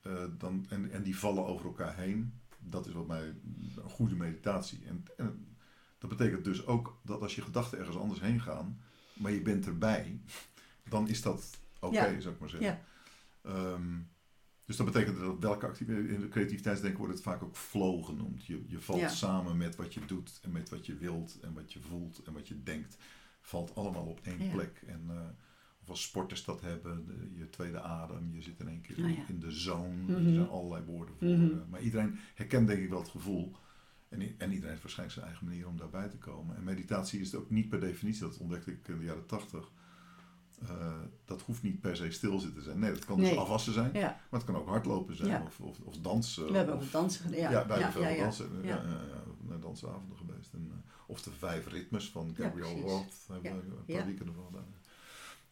[0.00, 3.22] eh, dan, en, en die vallen over elkaar heen, dat is wat mij
[3.76, 4.84] een goede meditatie.
[4.86, 5.56] En, en
[5.98, 8.80] dat betekent dus ook dat als je gedachten ergens anders heen gaan,
[9.14, 10.20] maar je bent erbij,
[10.88, 12.68] dan is dat oké, zou ik maar zeggen.
[12.68, 12.80] ja,
[13.42, 13.98] Ehm,
[14.64, 18.46] dus dat betekent dat welke activiteit, in de creativiteitsdenken wordt het vaak ook flow genoemd.
[18.46, 21.72] Je, je valt samen met wat je doet en met wat je wilt en wat
[21.72, 22.96] je voelt en wat je denkt.
[23.40, 24.82] Valt allemaal op één plek.
[24.86, 25.16] En, eh,
[25.82, 29.04] of als sporters dat hebben, de- je tweede adem, je zit in één keer Oh
[29.08, 29.24] in, ja.
[29.28, 30.02] in de zone.
[30.02, 30.26] Mhm.
[30.26, 31.28] Er zijn allerlei woorden voor.
[31.28, 31.44] Mhm.
[31.44, 33.56] eh, maar iedereen herkent denk ik wel het gevoel.
[34.08, 36.56] En, en iedereen heeft waarschijnlijk zijn eigen manier om daarbij te komen.
[36.56, 39.70] En meditatie is ook niet per definitie, dat ontdekte ik in de jaren tachtig.
[40.68, 40.94] Eh,
[41.24, 42.78] dat hoeft niet per se stilzitten te zijn.
[42.78, 43.38] Nee, dat kan dus Nee.
[43.38, 43.90] afwassen zijn.
[43.92, 44.00] ja.
[44.30, 45.42] Maar het kan ook hardlopen zijn Ja.
[45.42, 46.46] of, of, of dansen.
[46.50, 47.40] We hebben of, ook dansen gedaan.
[47.40, 47.66] Ja, ja, ja.
[47.68, 48.00] dansen.
[48.00, 48.08] Ja.
[48.08, 48.22] Ja.
[48.66, 50.52] Ja, ja, ja, naar dansavonden geweest.
[50.52, 52.80] En, eh, of de vijf ritmes van precies.
[52.80, 53.14] Roth.
[53.32, 53.56] Hebben Ja.
[53.60, 54.04] we een paar Ja.
[54.04, 54.74] weekenden van gedaan.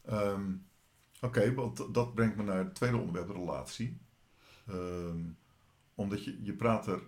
[0.05, 0.53] Ehm,
[1.25, 4.01] Oké, want dat brengt me naar het tweede onderwerp, de relatie.
[4.67, 5.21] Ehm,
[5.95, 7.03] omdat je, je praat er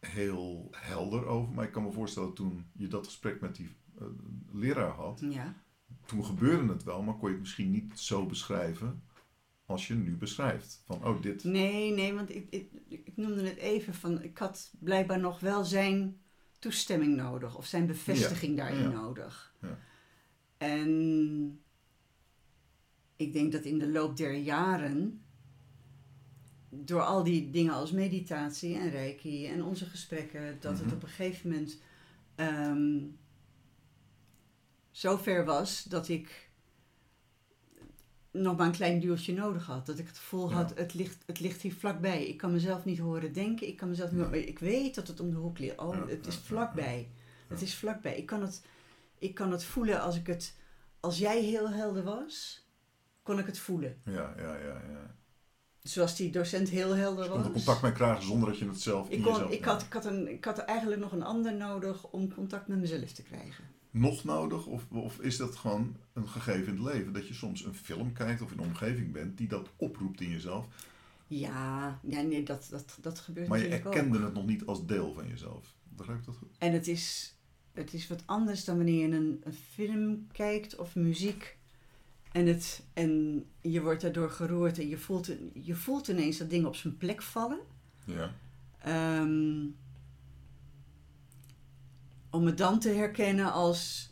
[0.00, 1.54] heel helder over.
[1.54, 3.68] Maar ik kan me voorstellen toen je dat gesprek met die
[3.98, 4.06] eh,
[4.52, 5.54] leraar had Ja.
[6.06, 9.02] Toen gebeurde het wel, maar kon je het misschien niet zo beschrijven
[9.66, 10.82] als je nu beschrijft.
[10.86, 11.44] Van, oh, dit...
[11.44, 15.64] Nee, nee, want ik, ik, ik noemde het even van, ik had blijkbaar nog wel
[15.64, 16.20] zijn
[16.58, 18.88] toestemming nodig of zijn bevestiging daarin ja.
[18.88, 19.54] nodig.
[19.60, 19.78] Ja.
[20.58, 21.60] En
[23.16, 25.22] ik denk dat in de loop der jaren,
[26.68, 30.84] door al die dingen als meditatie en reiki en onze gesprekken, dat Mhm.
[30.84, 31.80] het op een gegeven moment
[32.34, 32.98] ehm
[34.90, 36.48] zo ver was dat ik
[38.30, 39.86] nog maar een klein duwtje nodig had.
[39.86, 40.54] Dat ik het gevoel Ja.
[40.54, 42.26] had, het ligt, het ligt hier vlakbij.
[42.26, 43.68] Ik kan mezelf niet horen denken.
[43.68, 45.78] Ik kan mezelf niet horen- Ik weet dat het om de hoek ligt.
[45.78, 47.10] Oh, Ja, het is vlakbij.
[47.48, 48.16] Het is vlakbij.
[48.16, 48.62] Ik kan het,
[49.18, 50.54] ik kan het voelen als ik het...
[51.00, 52.66] Als jij heel helder was,
[53.22, 54.00] kon ik het voelen.
[54.04, 55.16] Ja, ja, ja, ja.
[55.82, 57.44] Zoals die docent heel helder Dus was.
[57.46, 59.50] er contact mee krijgen zonder dat je het zelf in ik, kon, jezelf...
[59.50, 62.78] ik, had, ik, had een, ik had eigenlijk nog een ander nodig om contact met
[62.78, 63.64] mezelf te krijgen.
[63.90, 64.66] Nog nodig?
[64.66, 67.12] Of, of is dat gewoon een gegeven in het leven?
[67.12, 70.30] Dat je soms een film kijkt of in een omgeving bent die dat oproept in
[70.30, 70.66] jezelf.
[71.26, 74.24] Ja, ja nee, dat, dat, dat gebeurt Maar je erkende ook.
[74.24, 75.74] het nog niet als deel van jezelf.
[75.88, 76.56] Begrijp ik dat goed?
[76.58, 77.34] En het is,
[77.72, 81.58] het is wat anders dan wanneer je een, een film kijkt of muziek.
[82.32, 86.68] En, het, en je wordt daardoor geroerd en je voelt, je voelt ineens dat dingen
[86.68, 87.58] op zijn plek vallen.
[88.04, 88.34] Ja.
[88.78, 89.66] Ehm,
[92.30, 94.08] om het dan te herkennen als...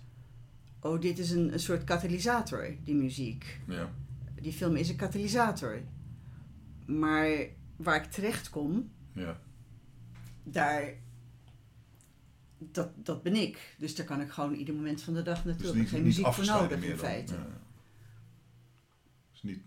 [0.80, 3.60] Oh, dit is een, een soort katalysator, die muziek.
[3.66, 3.90] Ja.
[4.40, 5.80] Die film is een katalysator.
[6.86, 7.28] Maar
[7.76, 9.40] waar ik terecht kom, Ja.
[10.42, 10.92] daar...
[12.60, 13.74] Dat, dat ben ik.
[13.78, 15.66] Dus daar kan ik gewoon ieder moment van de dag naartoe.
[15.66, 17.34] Dus niet, geen muziek voor nodig in feite.
[17.34, 17.46] Ja.
[19.32, 19.58] Dus niet...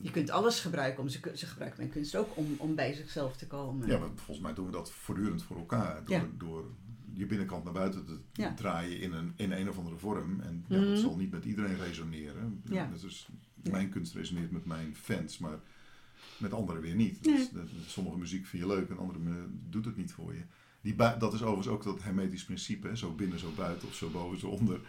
[0.00, 1.02] Je kunt alles gebruiken.
[1.02, 3.88] Om, ze, ze gebruiken mijn kunst ook om, om bij zichzelf te komen.
[3.88, 6.04] Ja, maar volgens mij doen we dat voortdurend voor elkaar.
[6.04, 6.26] Door, Ja.
[6.38, 6.64] door
[7.14, 8.54] je binnenkant naar buiten te Ja.
[8.54, 10.40] draaien in een, in een of andere vorm.
[10.40, 10.88] En ja, Mhm.
[10.88, 12.62] dat zal niet met iedereen resoneren.
[12.64, 12.88] Ja.
[13.00, 13.28] Dus
[13.62, 13.70] Ja.
[13.70, 15.58] mijn kunst resoneert met mijn fans, maar
[16.36, 17.24] met anderen weer niet.
[17.24, 17.36] Nee.
[17.36, 20.42] Dus, dat- sommige muziek vind je leuk en andere doet het niet voor je.
[20.80, 22.88] Die dat is overigens ook dat hermetisch principe.
[22.88, 22.96] Hè?
[22.96, 24.80] Zo binnen, zo buiten of zo boven, zo onder.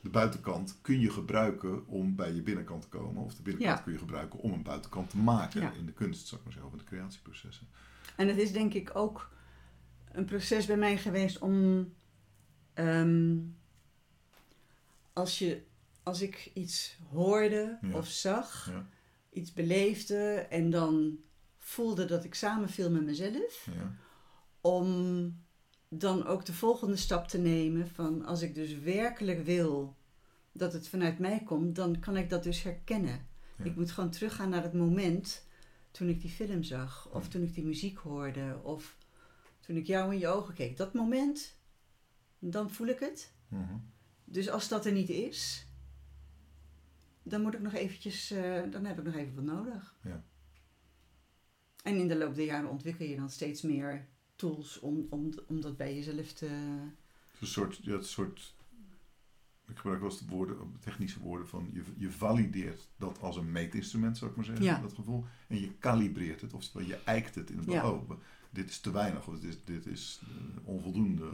[0.00, 3.22] De buitenkant kun je gebruiken om bij je binnenkant te komen.
[3.22, 5.74] Of de binnenkant kun je gebruiken om een buitenkant te maken.
[5.78, 7.66] In de kunst, zou ik maar zeggen, of in de creatieprocessen.
[8.16, 9.30] En het is denk ik ook
[10.12, 11.88] een proces bij mij geweest om.
[12.74, 13.36] ehm,
[15.12, 15.62] als, je,
[16.02, 17.96] als ik iets hoorde Ja.
[17.96, 18.86] of zag, Ja.
[19.32, 21.18] iets beleefde en dan
[21.58, 23.94] voelde dat ik samenviel met mezelf, Ja.
[24.60, 25.36] om
[25.88, 29.96] dan ook de volgende stap te nemen van als ik dus werkelijk wil
[30.52, 33.26] dat het vanuit mij komt, dan kan ik dat dus herkennen.
[33.62, 35.46] Ik moet gewoon teruggaan naar het moment
[35.90, 38.96] toen ik die film zag, of toen ik die muziek hoorde, of
[39.60, 40.76] toen ik jou in je ogen keek.
[40.76, 41.56] Dat moment,
[42.38, 43.32] dan voel ik het.
[43.48, 43.76] Mhm.
[44.24, 45.66] Dus als dat er niet is,
[47.22, 49.96] dan moet ik nog eventjes, eh, dan heb ik nog even wat nodig.
[50.02, 50.24] Ja.
[51.82, 55.60] En in de loop der jaren ontwikkel je dan steeds meer tools om, om, om
[55.60, 56.46] dat bij jezelf te...
[57.40, 58.54] Een soort, ja, een soort
[59.70, 63.52] ik gebruik wel eens de woorden, technische woorden van je, je valideert dat als een
[63.52, 64.80] meetinstrument, zou ik maar zeggen, Ja.
[64.80, 65.24] dat gevoel.
[65.48, 67.82] En je kalibreert het, oftewel je eikt het in het Ja.
[68.50, 70.28] Dit is te weinig of dit is, dit is eh,
[70.68, 71.24] onvoldoende.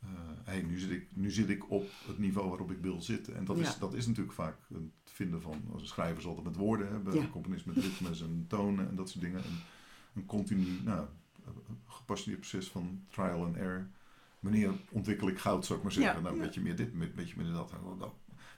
[0.00, 0.08] Eh,
[0.44, 3.36] hey, nu, zit ik, nu zit ik op het niveau waarop ik wil zitten.
[3.36, 6.48] En dat, is, dat is natuurlijk vaak het vinden van, als een schrijver zal altijd
[6.48, 7.20] met woorden hebben, Ja.
[7.20, 9.44] een componist met ritmes en tonen en dat soort dingen.
[9.44, 9.60] En
[10.14, 11.06] een continu, nou,
[11.86, 13.86] gepassioneerd proces van trial and error.
[14.40, 16.14] Wanneer ontwikkel ik goud, zou ik maar zeggen.
[16.14, 16.40] Ja, nou, ja.
[16.42, 17.72] weet je meer dit, met- weet je meer dat.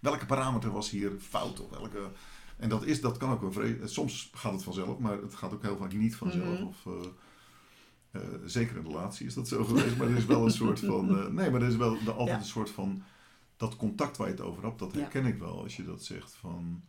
[0.00, 1.60] Welke parameter was hier fout?
[1.60, 2.10] Of welke...
[2.56, 5.52] En dat, is, dat kan ook een vre- Soms gaat het vanzelf, maar het gaat
[5.52, 6.58] ook heel vaak niet vanzelf.
[6.58, 6.66] Mhm.
[6.66, 6.86] Of,
[8.20, 9.96] eh, zeker in relatie is dat zo geweest.
[9.96, 11.18] Maar er is wel een soort van...
[11.18, 12.36] eh, nee, maar er is wel de- altijd Ja.
[12.38, 13.02] een soort van...
[13.56, 14.98] Dat contact waar je het over hebt, dat Ja.
[15.00, 15.62] herken ik wel.
[15.62, 16.82] Als je dat zegt van...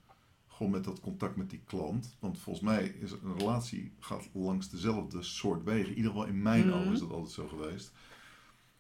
[0.48, 2.16] Gewoon met dat contact met die klant.
[2.20, 5.90] Want volgens mij is een relatie gaat langs dezelfde soort wegen.
[5.90, 6.78] In ieder geval in mijn Mhm.
[6.78, 7.92] ogen is dat altijd zo geweest.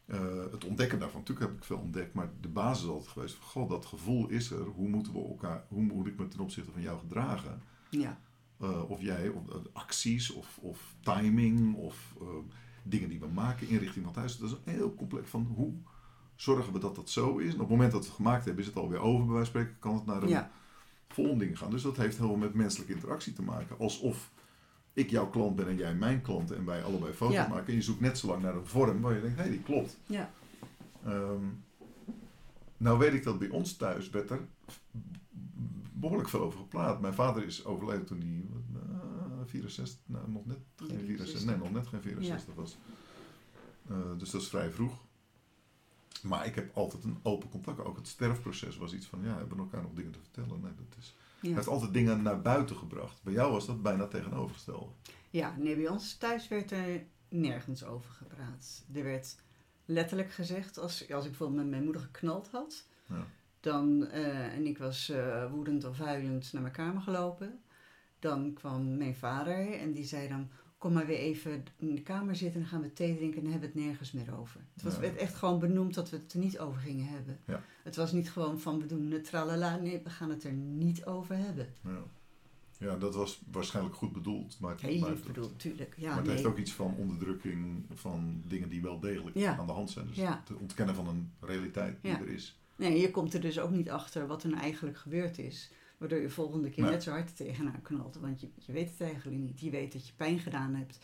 [0.05, 0.19] Eh,
[0.51, 3.47] het ontdekken daarvan, natuurlijk heb ik veel ontdekt, maar de basis is altijd geweest van,
[3.47, 4.63] goh, dat gevoel is er.
[4.65, 7.61] Hoe moeten we elkaar, hoe moet ik me ten opzichte van jou gedragen?
[7.89, 8.19] Ja.
[8.59, 12.27] Eh, of jij, of eh, acties, of, of timing, of eh,
[12.83, 14.37] dingen die we maken in richting van thuis.
[14.37, 15.73] Dat is een heel complex van hoe
[16.35, 17.47] zorgen we dat dat zo is.
[17.47, 19.51] En op het moment dat we het gemaakt hebben, is het alweer over, bij wijze
[19.51, 20.51] van spreken, kan het naar een Ja.
[21.07, 21.71] volgende ding gaan.
[21.71, 23.77] Dus dat heeft heel veel met menselijke interactie te maken.
[23.79, 24.31] Alsof
[24.93, 27.47] ik jouw klant ben en jij mijn klant en wij allebei foto's Ja.
[27.47, 27.67] maken.
[27.67, 29.63] En je zoekt net zo lang naar een vorm waar je denkt, hé, hey, die
[29.63, 29.97] klopt.
[30.05, 30.29] Ja.
[31.05, 31.43] Ehm,
[32.77, 34.39] nou weet ik dat bij ons thuis werd er
[35.99, 37.01] behoorlijk veel over gepraat.
[37.01, 38.45] Mijn vader is overleden toen hij
[38.81, 42.77] eh, 64, nou, nog net geen 64, nee, nog net geen 64 was.
[43.89, 45.05] Eh, dus dat is vrij vroeg.
[46.23, 47.79] Maar ik heb altijd een open contact.
[47.79, 50.61] Ook het sterfproces was iets van, ja, hebben we elkaar nog dingen te vertellen?
[50.61, 51.15] Nee, dat is...
[51.39, 53.23] Hij heeft altijd dingen naar buiten gebracht.
[53.23, 54.91] Bij jou was dat bijna tegenovergestelde.
[55.29, 58.85] ja, nee, bij ons thuis werd er nergens over gepraat.
[58.93, 59.35] Er werd
[59.85, 63.27] letterlijk gezegd, als, als ik bijvoorbeeld met mijn moeder geknald had, Ja.
[63.71, 67.59] Dan, eh, en ik was eh, woedend of huilend naar mijn kamer gelopen,
[68.19, 72.35] dan kwam mijn vader en die zei dan, kom maar weer even in de kamer
[72.35, 74.61] zitten en dan gaan we thee drinken en dan hebben we het nergens meer over.
[74.73, 74.99] Het was, Ja.
[74.99, 77.39] werd echt gewoon benoemd dat we het er niet over gingen hebben.
[77.45, 77.61] Ja.
[77.83, 81.05] Het was niet gewoon van we doen het tralala, nee, we gaan het er niet
[81.05, 81.67] over hebben.
[81.81, 82.03] Ja.
[82.77, 84.59] ja, dat was waarschijnlijk goed bedoeld.
[84.59, 85.93] Maar het, Heel lief het- bedoeld, tuurlijk.
[85.97, 86.35] Ja, maar het nee.
[86.35, 89.57] heeft ook iets van onderdrukking van dingen die wel degelijk Ja.
[89.57, 90.07] aan de hand zijn.
[90.07, 90.43] Dus Ja.
[90.47, 92.59] het ontkennen van een realiteit die er is.
[92.77, 95.71] Nee, je komt er dus ook niet achter wat er nou eigenlijk gebeurd is.
[95.97, 96.91] Waardoor je volgende keer Nee.
[96.93, 98.15] net zo hard tegenaan knalt.
[98.15, 99.59] Want je, je weet het eigenlijk niet.
[99.59, 100.99] Je weet dat je pijn gedaan hebt.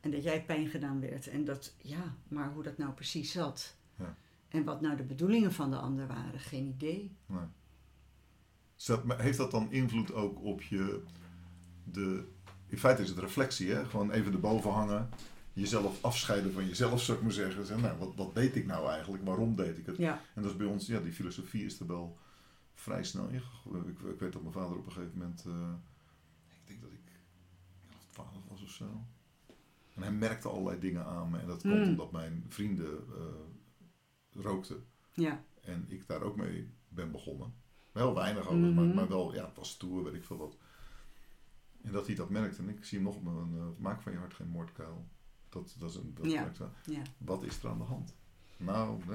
[0.00, 1.26] En dat jij pijn gedaan werd.
[1.28, 3.76] En dat, ja, maar hoe dat nou precies zat.
[3.98, 4.16] Ja.
[4.48, 7.16] En wat nou de bedoelingen van de ander waren, geen idee.
[7.26, 7.40] Nee.
[8.86, 11.02] Dat- heeft dat dan invloed ook op je...
[11.84, 12.24] De,
[12.66, 13.84] in feite is het reflectie, hè?
[13.84, 15.08] Gewoon even erboven hangen.
[15.62, 17.66] Jezelf afscheiden van jezelf, zou ik maar zeggen.
[17.66, 19.24] Zeggen, nou, wat, wat deed ik nou eigenlijk?
[19.24, 19.96] Waarom deed ik het?
[19.96, 22.18] Ja, En dat is bij ons, ja, die filosofie is er wel
[22.74, 23.42] vrij snel in.
[23.88, 25.72] Ik, ik weet dat mijn vader op een gegeven moment, eh,
[26.48, 27.00] ik denk dat ik
[27.90, 29.04] 11, 12 was of zo.
[29.94, 31.38] En hij merkte allerlei dingen aan me.
[31.38, 31.88] En dat komt Hmm.
[31.88, 34.84] omdat mijn vrienden eh, rookten.
[35.12, 37.54] ja, En ik daar ook mee ben begonnen.
[37.92, 38.94] Wel weinig over, maar, Mhm.
[38.94, 40.56] maar wel, ja, het was stoer, weet ik veel wat.
[41.82, 42.62] En dat hij dat merkte.
[42.62, 45.08] En ik zie hem nog op mijn, eh, maak van je hart geen moordkuil.
[45.48, 46.52] Dat, dat is een, dat Ja.
[46.84, 47.02] ja.
[47.18, 48.14] Wat is er aan de hand?
[48.58, 49.00] Nou,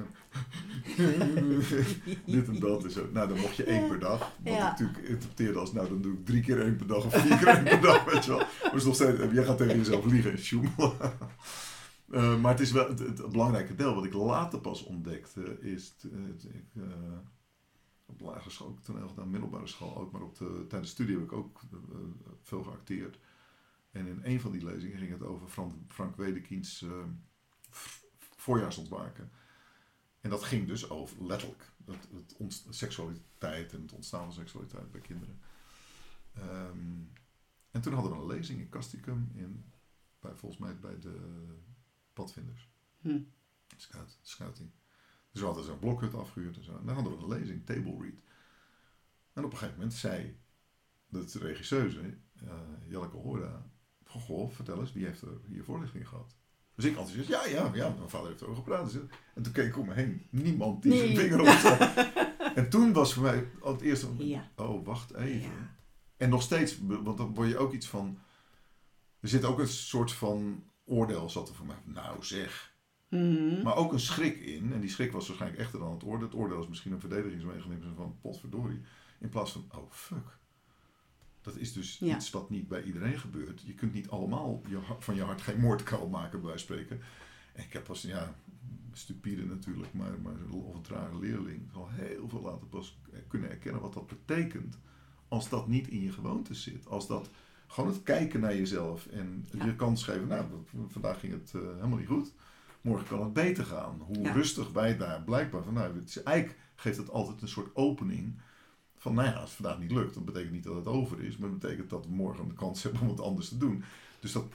[2.25, 3.11] dit en dat is ook.
[3.11, 4.19] Nou, dan mocht je één per dag.
[4.19, 4.71] Wat Ja.
[4.73, 7.37] ik natuurlijk interpreteerde als, nou, dan doe ik drie keer één per dag of vier
[7.37, 8.37] keer één per dag, weet je wel.
[8.63, 10.93] Maar is nog steeds, jij gaat tegen jezelf liegen, sjoemel.
[12.11, 15.89] Eh, maar het is wel het, het belangrijke deel wat ik later pas ontdekte, is,
[15.89, 16.83] t- het- ik, eh,
[18.05, 21.15] op lagere school, ook toneel gedaan, middelbare school ook, maar op de, tijdens de studie
[21.15, 21.77] heb ik ook eh,
[22.41, 23.17] veel geacteerd.
[23.91, 27.03] En in een van die lezingen ging het over Frank, Frank Wedekiens eh,
[28.35, 29.31] voorjaarsontwaken.
[30.21, 34.91] En dat ging dus over, letterlijk, het, het ont- seksualiteit en het ontstaan van seksualiteit
[34.91, 35.39] bij kinderen.
[36.33, 37.03] Ehm,
[37.71, 39.71] en toen hadden we een lezing in Casticum, in,
[40.19, 41.45] bij, volgens mij bij de
[42.13, 42.69] padvinders.
[43.01, 43.19] Hm.
[43.77, 44.71] Scout, scouting.
[45.31, 46.77] Dus we hadden zo'n blokhut afgehuurd en zo.
[46.77, 48.21] En dan hadden we een lezing, table read.
[49.33, 50.39] En op een gegeven moment zei
[51.07, 53.71] de regisseuse, eh Jelleke Hoorda,
[54.19, 56.35] goh, vertel eens, wie heeft er hier voorlichting gehad?
[56.75, 58.91] Dus ik enthousiast, ja, ja, ja, mijn vader heeft erover gepraat.
[58.91, 59.01] Dus,
[59.35, 61.17] en toen keek ik om me heen, niemand die zijn Nee.
[61.17, 61.79] vinger op stak.
[62.55, 64.51] En toen was voor mij al het eerste, Ja.
[64.55, 65.39] oh, wacht even.
[65.41, 65.75] Ja.
[66.17, 68.19] En nog steeds, want dan word je ook iets van,
[69.19, 71.75] er zit ook een soort van oordeel zat er voor mij.
[71.85, 72.73] Nou zeg,
[73.09, 73.61] Mhm.
[73.61, 74.73] maar ook een schrik in.
[74.73, 76.27] En die schrik was waarschijnlijk echter dan het oordeel.
[76.27, 78.81] Het oordeel is misschien een verdedigingsmechanisme van potverdorie.
[79.19, 80.39] In plaats van, oh fuck.
[81.41, 82.15] Dat is dus Ja.
[82.15, 83.61] iets wat niet bij iedereen gebeurt.
[83.65, 87.05] Je kunt niet allemaal je, van je hart geen moordkuil maken, bij wijze van spreken.
[87.53, 88.35] En ik heb pas, ja,
[88.93, 93.81] stupide natuurlijk, maar, maar of een trage leerling zal heel veel later pas kunnen herkennen
[93.81, 94.77] wat dat betekent.
[95.27, 96.87] Als dat niet in je gewoonte zit.
[96.87, 97.29] Als dat
[97.67, 99.65] gewoon het kijken naar jezelf en Ja.
[99.65, 100.27] je kans geven.
[100.27, 100.45] Nou,
[100.87, 102.33] vandaag ging het eh, helemaal niet goed.
[102.81, 104.01] Morgen kan het beter gaan.
[104.05, 104.31] Hoe Ja.
[104.33, 105.73] rustig wij daar blijkbaar van.
[105.73, 108.39] Nou, het is, eigenlijk geeft het altijd een soort opening.
[109.01, 111.37] Van nou ja, als het vandaag niet lukt, dan betekent niet dat het over is.
[111.37, 113.83] Maar dat betekent dat we morgen de kans hebben om wat anders te doen.
[114.19, 114.45] Dus dat,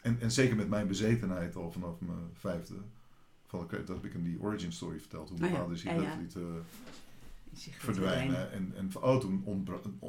[0.00, 2.74] en, en zeker met mijn bezetenheid al vanaf mijn vijfde.
[3.46, 5.28] Van, dat heb ik in die origin story verteld.
[5.28, 6.42] Hoe mijn Oh ja, vader zich ja, letterlijk liet,
[7.54, 8.52] eh, verdwijnen.
[8.52, 9.44] En, en oh, toen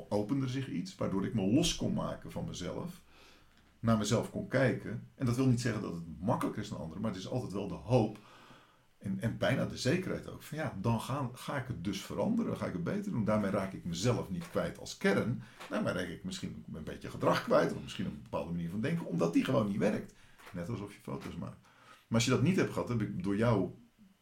[0.10, 3.02] opende zich iets waardoor ik me los kon maken van mezelf.
[3.80, 5.08] Naar mezelf kon kijken.
[5.16, 7.52] En dat wil niet zeggen dat het makkelijker is dan anderen, maar het is altijd
[7.52, 8.20] wel de hoop.
[9.04, 10.44] En, en bijna de zekerheid ook.
[10.44, 12.58] Van ja, dan ga, ga ik het dus veranderen.
[12.58, 13.26] Ga ik het beter doen.
[13.26, 15.42] Daarmee raak ik mezelf niet kwijt als kern.
[15.70, 17.74] Daarmee raak ik misschien een beetje gedrag kwijt.
[17.74, 19.06] Of misschien een bepaalde manier van denken.
[19.06, 20.14] Omdat die gewoon niet werkt.
[20.52, 21.58] Net alsof je foto's maakt.
[22.08, 23.70] Maar als je dat niet hebt gehad, heb ik door jou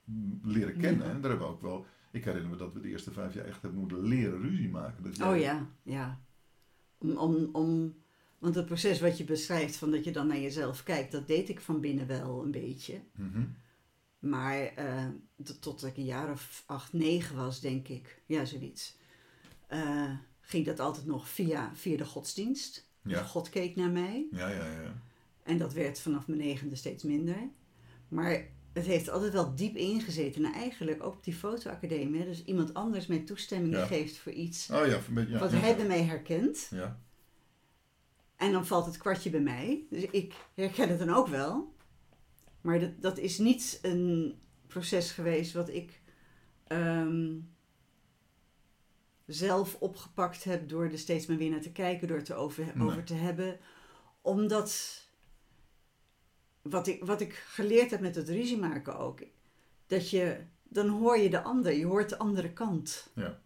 [0.04, 1.10] mm, leren kennen.
[1.10, 1.86] En daar hebben we ook wel...
[2.12, 5.04] Ik herinner me dat we de eerste vijf jaar echt hebben moeten leren ruzie maken.
[5.04, 6.22] Dat jij- Oh ja, ja.
[6.98, 7.96] Om, om, om,
[8.40, 11.50] want het proces wat je beschrijft, van dat je dan naar jezelf kijkt, dat deed
[11.50, 13.02] ik van binnen wel een beetje.
[13.16, 13.44] Mhm.
[14.22, 15.06] Maar eh,
[15.44, 18.98] tot- ik een jaar of acht, negen was, denk ik, ja, zoiets,
[19.68, 20.12] eh,
[20.42, 22.90] ging dat altijd nog via, via de godsdienst.
[23.04, 23.24] Ja.
[23.24, 24.28] God keek naar mij.
[24.32, 25.02] Ja, ja, ja.
[25.44, 27.38] En dat werd vanaf mijn negende steeds minder.
[28.08, 30.46] Maar het heeft altijd wel diep ingezeten.
[30.46, 32.26] En eigenlijk ook op die fotoacademie.
[32.26, 33.86] Dus iemand anders mij toestemming Ja.
[33.86, 35.34] geeft voor iets Oh ja, beetje.
[35.34, 36.68] Ja, wat hij bij mij herkent.
[36.72, 37.00] Ja.
[38.36, 39.84] En dan valt het kwartje bij mij.
[39.90, 41.74] Dus ik herken het dan ook wel.
[42.62, 44.36] Maar dat, dat is niet een
[44.68, 46.02] proces geweest wat ik
[46.68, 47.38] ehm,
[49.26, 52.88] zelf opgepakt heb door er steeds maar weer naar te kijken, door het erover Nee.
[52.88, 53.60] over te hebben.
[54.22, 55.00] Omdat
[56.62, 59.20] wat ik, wat ik geleerd heb met het ruzie maken ook,
[59.88, 63.12] dat je, dan hoor je de ander, je hoort de andere kant.
[63.16, 63.42] Ja.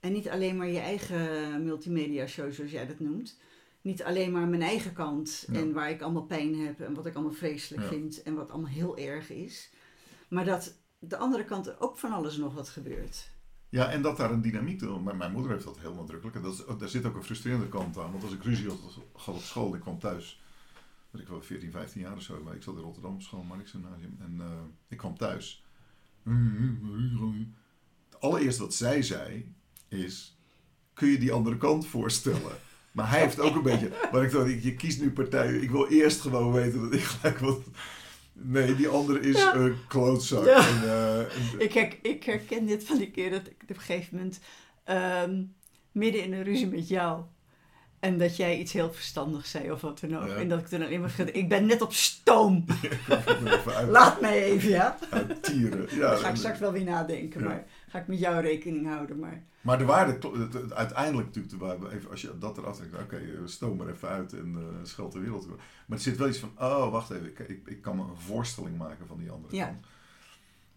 [0.00, 3.40] En niet alleen maar je eigen multimedia show, zoals jij dat noemt.
[3.82, 5.58] Niet alleen maar mijn eigen kant Ja.
[5.58, 7.88] en waar ik allemaal pijn heb en wat ik allemaal vreselijk Ja.
[7.88, 9.70] vind en wat allemaal heel erg is.
[10.28, 13.30] Maar dat de andere kant er ook van alles nog wat gebeurt.
[13.68, 15.02] Ja, en dat daar een dynamiek door.
[15.02, 16.36] Maar mijn moeder heeft dat heel nadrukkelijk.
[16.36, 18.10] En dat is, daar zit ook een frustrerende kant aan.
[18.10, 20.42] Want als ik ruzie had op school, ik kwam thuis.
[21.12, 22.42] ik wel 14, 15 jaar of zo.
[22.42, 24.16] Maar ik zat in Rotterdam op school, Marnix-gymnasium.
[24.20, 24.46] En eh,
[24.88, 25.64] ik kwam thuis.
[28.08, 29.54] Het allereerste wat zij zei
[29.88, 30.38] is:
[30.92, 32.56] Kun je die andere kant voorstellen?
[32.92, 33.90] Maar hij heeft ook een beetje.
[34.12, 35.52] Maar ik dacht, je kiest nu partij.
[35.54, 37.60] Ik wil eerst gewoon weten dat ik gelijk wat.
[38.32, 39.54] Nee, die andere is Ja.
[39.54, 40.44] een klootzak.
[40.44, 40.56] Ja.
[40.68, 41.28] En, eh, en-
[41.58, 44.40] Ik, her- ik herken dit van die keer dat ik op een gegeven moment
[44.84, 45.42] ehm,
[45.92, 47.22] midden in een ruzie met jou.
[48.00, 50.28] En dat jij iets heel verstandigs zei of wat dan ook.
[50.28, 50.34] Ja.
[50.34, 52.64] En dat ik toen alleen maar ik ben net op stoom.
[53.88, 54.98] Laat mij even, ja.
[55.10, 55.86] uit tieren.
[55.90, 59.18] Ja, Dan ga ik straks wel weer nadenken, maar ga ik met jou rekening houden.
[59.18, 60.18] Maar Maar de waarde,
[60.74, 64.54] uiteindelijk natuurlijk, even, als je dat eraf trekt, oké, eh, stoom maar even uit en
[64.56, 65.46] eh scheld de wereld.
[65.46, 68.16] Maar er zit wel iets van, oh wacht even, ik, ik, ik kan me een
[68.16, 69.66] voorstelling maken van die andere Ja.
[69.66, 69.86] kant.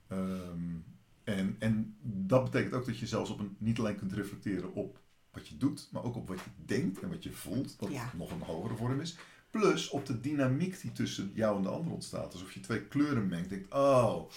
[0.07, 0.75] Ehm,
[1.23, 4.99] en, en dat betekent ook dat je zelfs op een, niet alleen kunt reflecteren op
[5.31, 8.11] wat je doet, maar ook op wat je denkt en wat je voelt, Ja.
[8.17, 9.17] nog een hogere vorm is.
[9.49, 12.33] Plus op de dynamiek die tussen jou en de ander ontstaat.
[12.33, 13.49] Alsof je twee kleuren mengt.
[13.49, 14.29] Denkt, oh,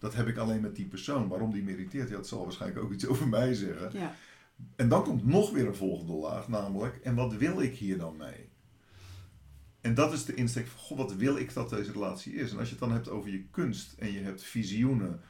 [0.00, 1.28] dat heb ik alleen met die persoon.
[1.28, 3.90] Waarom die me irriteert, ja, dat zal waarschijnlijk ook iets over mij zeggen.
[3.92, 4.14] ja,
[4.76, 8.16] En dan komt nog weer een volgende laag, namelijk, en wat wil ik hier dan
[8.16, 8.48] mee?
[9.80, 12.52] En dat is de insteek van, goh, wat wil ik dat deze relatie is?
[12.52, 15.20] En als je het dan hebt over je kunst en je hebt visioenen,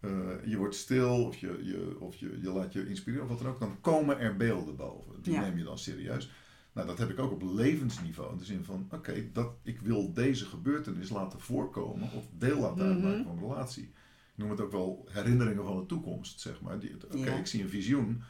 [0.00, 0.10] eh,
[0.44, 3.48] je wordt stil of, je, je, of je, je laat je inspireren of wat dan
[3.52, 5.22] ook, dan komen er beelden boven.
[5.22, 5.40] Die Ja.
[5.40, 6.30] neem je dan serieus.
[6.72, 8.32] Nou, dat heb ik ook op levensniveau.
[8.32, 12.84] In de zin van, oké, dat ik wil deze gebeurtenis laten voorkomen of deel laten
[12.86, 12.92] Mhm.
[12.94, 13.92] uitmaken van een relatie.
[14.40, 16.74] Noem het ook wel herinneringen van de toekomst, zeg maar.
[16.74, 17.34] Oké, Ja.
[17.36, 18.22] ik zie een visioen.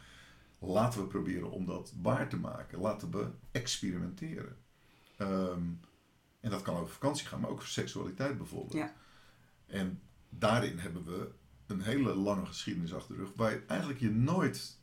[0.59, 2.79] Laten we proberen om dat waar te maken.
[2.79, 4.55] Laten we experimenteren.
[5.17, 5.61] Ehm,
[6.39, 8.73] en dat kan over vakantie gaan, maar ook over seksualiteit bijvoorbeeld.
[8.73, 8.93] Ja.
[9.65, 11.31] En daarin hebben we
[11.67, 14.79] een hele lange geschiedenis achter de rug, waar je eigenlijk je nooit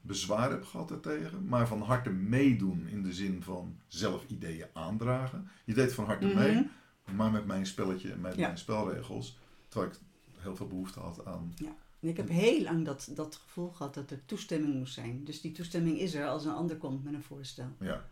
[0.00, 5.48] bezwaar hebt gehad daartegen, maar van harte meedoen in de zin van zelf ideeën aandragen.
[5.64, 6.38] Je deed van harte Mhm.
[6.38, 6.68] mee,
[7.14, 8.46] maar met mijn spelletje en met Ja.
[8.46, 9.38] mijn spelregels,
[9.68, 9.98] terwijl ik
[10.40, 11.54] heel veel behoefte had aan.
[12.00, 15.24] En ik heb heel lang dat, dat gevoel gehad dat er toestemming moest zijn.
[15.24, 17.68] Dus die toestemming is er als een ander komt met een voorstel.
[17.80, 18.08] Ja,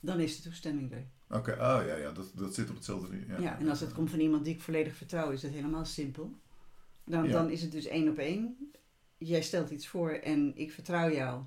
[0.00, 1.06] Dan is de toestemming er.
[1.38, 1.56] oké, oh
[1.86, 3.42] ja, ja dat, dat zit op hetzelfde niveau.
[3.42, 6.32] Ja, en als het komt van iemand die ik volledig vertrouw, is het helemaal simpel.
[7.04, 7.32] Dan, Ja.
[7.32, 8.70] dan is het dus één op één.
[9.18, 11.42] Jij stelt iets voor en ik vertrouw jou.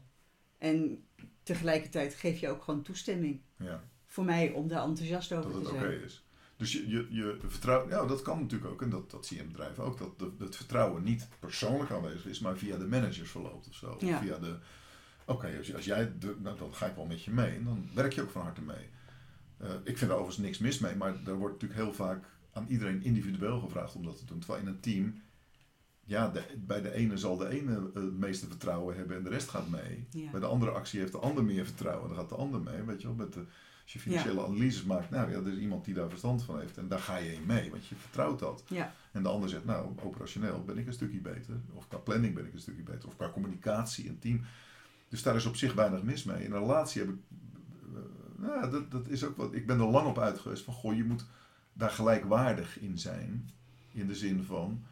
[0.57, 1.03] En
[1.43, 5.67] tegelijkertijd geef je ook gewoon toestemming Ja, voor mij om daar enthousiast over dat te
[5.67, 6.03] het oké zijn.
[6.03, 6.24] is.
[6.57, 9.43] Dus je, je, je vertrouwt, ja, dat kan natuurlijk ook, en dat, dat zie je
[9.43, 13.29] in bedrijven ook, dat de, het vertrouwen niet persoonlijk aanwezig is, maar via de managers
[13.29, 13.97] verloopt of zo.
[13.99, 14.15] Ja.
[14.15, 14.57] Of via de,
[15.25, 18.13] oké, als, jij, de, nou, dan ga ik wel met je mee en dan werk
[18.13, 18.89] je ook van harte mee.
[19.57, 22.67] Eh, ik vind er overigens niks mis mee, maar er wordt natuurlijk heel vaak aan
[22.67, 24.39] iedereen individueel gevraagd om dat te doen.
[24.39, 25.21] Terwijl in een team,
[26.03, 29.29] ja, de, bij de ene zal de ene eh, het meeste vertrouwen hebben en de
[29.29, 30.07] rest gaat mee.
[30.09, 30.31] Ja.
[30.31, 32.83] Bij de andere actie heeft de ander meer vertrouwen, dan gaat de ander mee.
[32.83, 33.45] Weet je wel, met de,
[33.85, 36.77] als je financiële analyses maakt, nou ja, er is iemand die daar verstand van heeft
[36.77, 38.63] en daar ga je in mee, want je vertrouwt dat.
[38.67, 38.93] Ja.
[39.11, 42.45] En de ander zegt, nou, operationeel ben ik een stukje beter, of qua planning ben
[42.45, 44.41] ik een stukje beter, of qua communicatie en team.
[45.09, 46.43] Dus daar is op zich weinig mis mee.
[46.43, 47.17] In een relatie heb ik,
[47.93, 47.99] eh,
[48.35, 50.95] nou, dat, dat is ook wat, ik ben er lang op uit geweest van, goh,
[50.95, 51.25] je moet
[51.73, 53.49] daar gelijkwaardig in zijn,
[53.91, 54.83] in de zin van,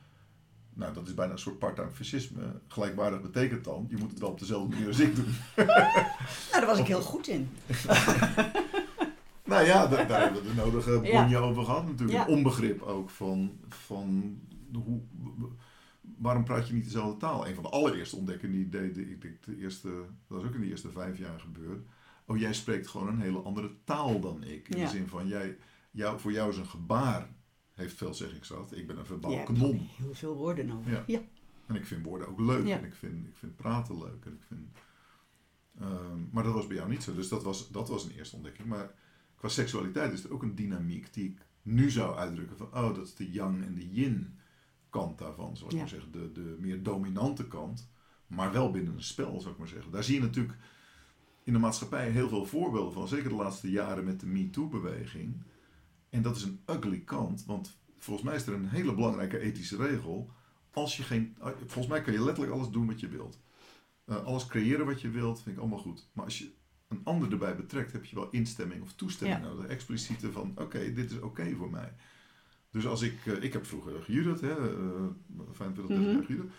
[0.74, 2.42] nou, dat is bijna een soort part-time fascisme.
[2.68, 5.36] Gelijkwaardig betekent dan, je moet het wel op dezelfde manier als ik doen.
[6.52, 7.50] Nou, daar was ik heel goed in.
[9.54, 11.22] Nou ja, da- daar hebben we de nodige Ja.
[11.22, 12.18] bonje over gehad natuurlijk.
[12.18, 12.28] Ja.
[12.28, 14.40] Een onbegrip ook van, van
[14.74, 15.02] hoe,
[16.18, 17.48] waarom praat je niet dezelfde taal?
[17.48, 19.88] Een van de allereerste ontdekkingen die ik deed, ik denk de eerste,
[20.28, 21.86] dat was ook in de eerste vijf jaar gebeurd.
[22.26, 24.70] Oh, jij spreekt gewoon een hele andere taal dan ik.
[24.70, 24.86] In Ja.
[24.86, 25.58] de zin van, jij,
[25.92, 27.28] jou, voor jou is een gebaar,
[27.74, 28.78] heeft veelzeggingskracht.
[28.78, 29.88] Ik ben een verbaal kanon.
[29.98, 30.92] heel veel woorden nodig.
[30.92, 31.04] Ja.
[31.08, 31.20] Ja.
[31.66, 32.68] En ik vind woorden ook leuk.
[32.68, 32.78] Ja.
[32.78, 34.26] En ik vind, ik vind praten leuk.
[34.26, 34.68] En ik vind,
[35.80, 37.14] ehm, maar dat was bij jou niet zo.
[37.14, 38.68] Dus dat was, dat was een eerste ontdekking.
[38.68, 38.92] Maar
[39.44, 42.68] qua seksualiteit is er ook een dynamiek die ik nu zou uitdrukken van...
[42.68, 44.38] Oh, dat is de yang en de yin
[44.90, 45.58] kant daarvan.
[45.58, 45.80] Zal ik Ja.
[45.80, 46.12] maar zeggen.
[46.12, 47.90] De, de meer dominante kant.
[48.28, 49.92] Maar wel binnen een spel, zou ik maar zeggen.
[49.92, 50.58] Daar zie je natuurlijk
[51.44, 53.08] in de maatschappij heel veel voorbeelden van.
[53.08, 55.44] Zeker de laatste jaren met de MeToo-beweging.
[56.10, 57.46] En dat is een ugly kant.
[57.46, 60.32] Want volgens mij is er een hele belangrijke ethische regel
[60.72, 61.36] als je geen.
[61.58, 63.40] Volgens mij kan je letterlijk alles doen wat je wilt.
[64.06, 66.10] Eh, alles creëren wat je wilt, vind ik allemaal goed.
[66.14, 66.52] Maar als je
[66.94, 69.48] een ander erbij betrekt, heb je wel instemming of toestemming Ja.
[69.48, 69.66] nodig.
[69.66, 71.94] Expliciete van: oké, dit is oké voor mij.
[72.72, 73.26] Dus als ik.
[73.26, 75.04] eh, ik heb vroeger gejudo'd, hè, eh
[75.52, 76.10] 25 Mhm.
[76.10, 76.52] jaar gejudo'd.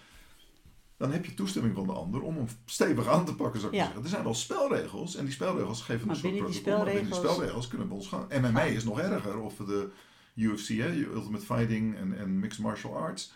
[0.96, 3.78] Dan heb je toestemming van de ander om hem stevig aan te pakken, zou ik
[3.78, 3.84] Ja.
[3.84, 4.02] zeggen.
[4.02, 6.72] Er zijn wel spelregels en die spelregels geven Maar een soort protocol.
[6.76, 8.26] Maar binnen die spelregels- spelregels kunnen we ons gaan.
[8.40, 9.38] MMA is nog erger.
[9.40, 9.90] Of de
[10.34, 13.32] UFC, hè, Ultimate Fighting en, en Mixed Martial Arts.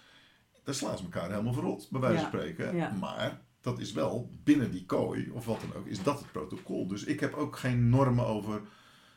[0.65, 2.99] Daar slaan ze elkaar helemaal verrot, bij wijze van spreken.
[2.99, 6.87] Maar dat is wel binnen die kooi, of wat dan ook, is dat het protocol.
[6.87, 8.63] Dus ik heb ook geen normen over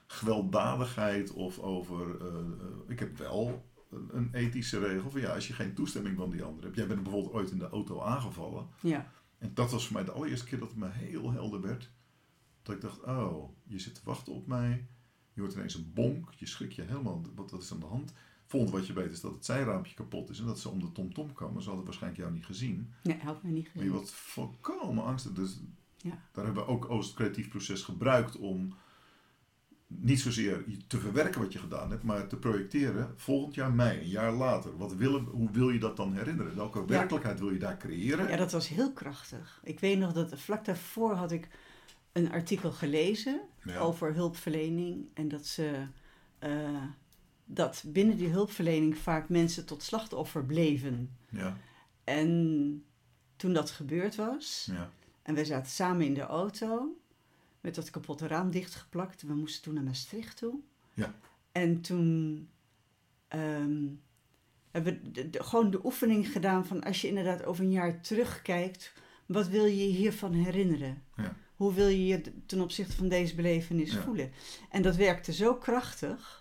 [0.08, 2.22] gewelddadigheid of over...
[2.22, 2.44] eh, eh,
[2.88, 6.44] ik heb wel een, een ethische regel van ja, als je geen toestemming van die
[6.44, 6.76] ander hebt.
[6.76, 8.68] Jij bent bijvoorbeeld ooit in de auto aangevallen.
[8.82, 9.12] Ja.
[9.38, 11.92] En dat was voor mij de allereerste keer dat het me heel helder werd.
[12.62, 14.88] Dat ik dacht, oh, je zit te wachten op mij.
[15.34, 16.34] Je hoort ineens een bonk.
[16.34, 18.14] Je schrik je helemaal, wat, wat is aan de hand?
[18.52, 20.92] Volgende wat je weet is dat het zijraampje kapot is en dat ze om de
[20.92, 21.62] tomtom komen.
[21.62, 22.94] Ze hadden waarschijnlijk jou niet gezien.
[23.04, 23.92] Nee, had mij niet Maar je gezien.
[23.96, 25.32] wordt volkomen angstig.
[25.32, 25.60] Dus
[25.98, 26.18] Ja.
[26.32, 28.74] daar hebben we ook Oost Creatief Proces gebruikt om
[29.88, 33.14] niet zozeer te verwerken wat je gedaan hebt, maar te projecteren.
[33.16, 34.78] Volgend jaar mei, een jaar later.
[34.78, 36.56] Wat willen, hoe wil je dat dan herinneren?
[36.56, 38.30] Welke werkelijkheid wil je daar creëren?
[38.30, 39.62] Ja, dat was heel krachtig.
[39.64, 41.48] Ik weet nog dat vlak daarvoor had ik
[42.12, 43.80] een artikel gelezen Ja.
[43.80, 45.06] over hulpverlening.
[45.14, 45.88] En dat ze
[46.40, 46.84] eh,
[47.46, 51.16] dat binnen die hulpverlening vaak mensen tot slachtoffer bleven.
[51.30, 51.58] Ja,
[52.04, 52.84] En
[53.36, 54.92] toen dat gebeurd was, ja,
[55.22, 56.96] en wij zaten samen in de auto
[57.62, 59.22] met dat kapotte raam dichtgeplakt.
[59.22, 60.60] We moesten toen naar Maastricht toe.
[60.94, 61.14] Ja.
[61.52, 62.48] En toen
[63.28, 63.86] ehm,
[64.72, 68.02] hebben we de- de- gewoon de oefening gedaan van als je inderdaad over een jaar
[68.02, 68.94] terugkijkt,
[69.26, 71.04] wat wil je je hiervan herinneren?
[71.16, 71.36] Ja.
[71.56, 74.02] Hoe wil je je ten opzichte van deze belevenis Ja.
[74.02, 74.32] voelen?
[74.70, 76.41] En dat werkte zo krachtig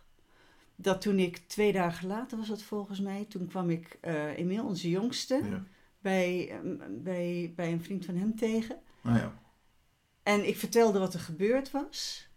[0.82, 3.98] dat toen ik twee dagen later was het volgens mij, toen kwam ik
[4.36, 5.64] Emiel, onze jongste, ja.
[5.98, 8.78] bij, ehm, bij, bij een vriend van hem tegen.
[9.02, 9.38] Nou ja,
[10.22, 12.28] En ik vertelde wat er gebeurd was.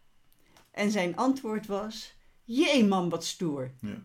[0.71, 3.71] En zijn antwoord was: Jee, man, wat stoer.
[3.81, 4.03] ja.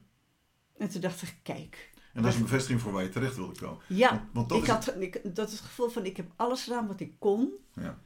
[0.77, 1.91] En toen dacht ik: Kijk.
[2.13, 3.83] En dat is een bevestiging voor waar je terecht wilde komen.
[3.87, 6.33] Ja, Want, want dat ik is had ik, dat is het gevoel van: ik heb
[6.37, 7.53] alles gedaan wat ik kon.
[7.75, 7.99] Ja.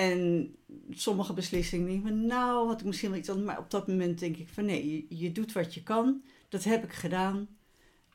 [0.00, 0.54] En
[0.90, 3.46] sommige beslissingen denk ik van, nou, had ik misschien wel iets anders.
[3.46, 6.22] Maar op dat moment denk ik van, nee, je, je doet wat je kan.
[6.48, 7.48] Dat heb ik gedaan.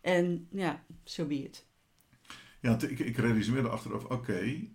[0.01, 1.65] En ja, zo so be it.
[2.61, 4.67] Ja, ik, ik realiseer me achteraf, oké,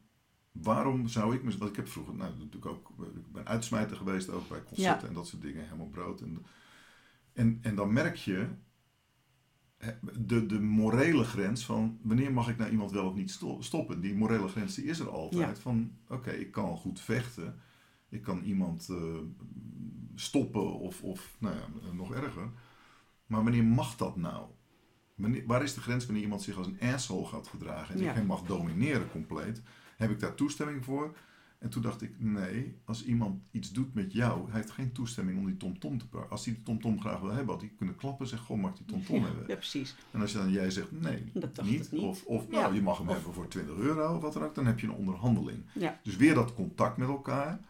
[0.52, 4.28] waarom zou ik, me- want ik heb vroeger, nou natuurlijk ook, ik ben uitsmijter geweest
[4.30, 5.08] ook bij concerten Ja.
[5.08, 6.20] en dat soort dingen, helemaal brood.
[6.20, 6.46] En,
[7.32, 8.46] en, en dan merk je
[10.18, 14.00] de, de morele grens van wanneer mag ik nou iemand wel of niet sto- stoppen.
[14.00, 15.58] Die morele grens die is er altijd.
[15.58, 17.54] Van oké, ik kan goed vechten,
[18.08, 18.96] ik kan iemand eh,
[20.14, 22.50] stoppen of, of nou ja, nog erger.
[23.26, 24.46] Maar wanneer mag dat nou?
[25.14, 28.10] Wanneer, waar is de grens wanneer iemand zich als een asshole gaat gedragen en Ja.
[28.10, 29.62] ik hem mag domineren compleet?
[29.96, 31.16] Heb ik daar toestemming voor?
[31.60, 35.38] En toen dacht ik, nee, als iemand iets doet met jou, hij heeft geen toestemming
[35.38, 36.30] om die tomtom te pakken.
[36.30, 38.70] Als hij die tomtom graag wil hebben, had hij kunnen klappen en zeggen, goh, mag
[38.70, 39.44] ik die tomtom ja, hebben?
[39.46, 39.94] ja, precies.
[40.10, 41.24] En als je dan jij zegt, nee,
[41.62, 42.02] niet, niet.
[42.02, 42.60] of, of Ja.
[42.60, 44.80] nou, je mag hem Of- hebben voor 20 euro of wat dan ook, dan heb
[44.80, 45.62] je een onderhandeling.
[45.74, 46.00] Ja.
[46.02, 47.60] Dus weer dat contact met elkaar,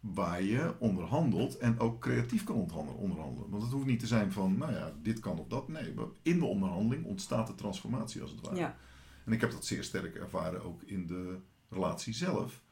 [0.00, 3.00] waar je onderhandelt en ook creatief kan onderhandelen.
[3.00, 3.50] onderhandelen.
[3.50, 5.68] Want het hoeft niet te zijn van, nou ja, dit kan of dat.
[5.68, 8.56] Nee, in de onderhandeling ontstaat de transformatie als het ware.
[8.56, 8.76] Ja.
[9.24, 11.36] En ik heb dat zeer sterk ervaren ook in de
[11.68, 12.62] relatie zelf.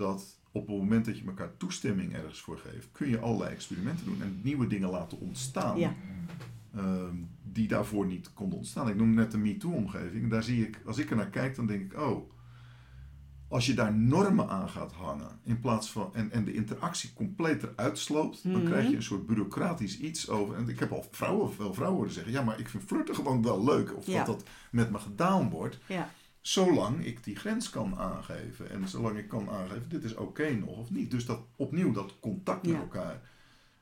[0.00, 4.04] Dat op het moment dat je elkaar toestemming ergens voor geeft, kun je allerlei experimenten
[4.04, 5.78] doen en nieuwe dingen laten ontstaan.
[5.78, 5.94] Ja.
[6.76, 8.88] ehm, die daarvoor niet konden ontstaan.
[8.88, 10.30] Ik noem net de MeToo-omgeving.
[10.30, 12.30] Daar zie ik, als ik er naar kijk, dan denk ik, oh,
[13.48, 17.62] als je daar normen aan gaat hangen, in plaats van, en, en de interactie compleet
[17.62, 18.64] eruit sloopt, dan Mhm.
[18.64, 20.56] krijg je een soort bureaucratisch iets over.
[20.56, 23.42] En ik heb al vrouwen, veel vrouwen horen zeggen, ja, maar ik vind flirten gewoon
[23.42, 23.96] wel leuk.
[23.96, 24.24] Of Ja.
[24.24, 25.78] dat dat met me gedaan wordt.
[25.86, 26.10] Ja.
[26.40, 28.70] Zolang ik die grens kan aangeven.
[28.70, 31.10] En zolang ik kan aangeven, dit is oké nog of niet.
[31.10, 32.80] Dus dat opnieuw, dat contact met Ja.
[32.80, 33.20] elkaar.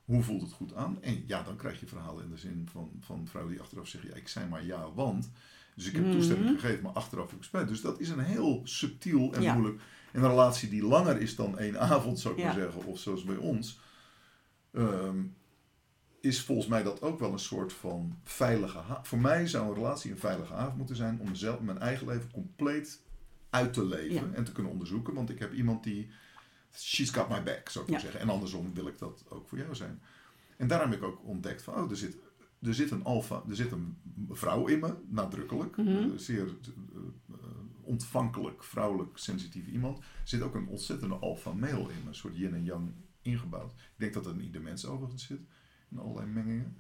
[0.05, 1.03] Hoe voelt het goed aan?
[1.03, 4.11] En ja, dan krijg je verhalen in de zin van, van vrouwen die achteraf zeggen,
[4.11, 5.31] ja, ik zei maar ja, want.
[5.75, 6.13] Dus ik heb Mhm.
[6.13, 7.69] toestemming gegeven, maar achteraf heb ik spijt.
[7.69, 9.55] Dus dat is een heel subtiel en Ja.
[9.55, 9.81] moeilijk.
[10.13, 12.85] En een relatie die langer is dan één avond, zou ik maar zeggen.
[12.85, 13.81] Of zoals bij ons.
[14.73, 15.17] ehm,
[16.21, 19.05] is volgens mij dat ook wel een soort van veilige haven.
[19.07, 22.31] Voor mij zou een relatie een veilige haven moeten zijn om mezelf, mijn eigen leven
[22.31, 23.03] compleet
[23.51, 24.35] uit te leven Ja.
[24.37, 25.15] en te kunnen onderzoeken.
[25.15, 26.11] Want ik heb iemand die,
[26.77, 28.05] she's got my back, zou ik maar Ja.
[28.05, 28.21] zeggen.
[28.25, 30.01] En andersom wil ik dat ook voor jou zijn.
[30.57, 32.17] En daarom heb ik ook ontdekt van, oh, er zit,
[32.63, 33.97] er zit een alfa, er zit een
[34.31, 35.89] vrouw in me, nadrukkelijk, Mhm.
[35.89, 36.53] eh, zeer eh,
[37.31, 37.35] eh,
[37.83, 39.99] ontvankelijk, vrouwelijk, sensitief iemand.
[39.99, 42.91] Er zit ook een ontzettende alfa male in me, een soort yin en yang
[43.23, 43.71] ingebouwd.
[43.73, 45.41] Ik denk dat dat in ieder mens overigens zit,
[45.91, 46.77] in allerlei mengingen.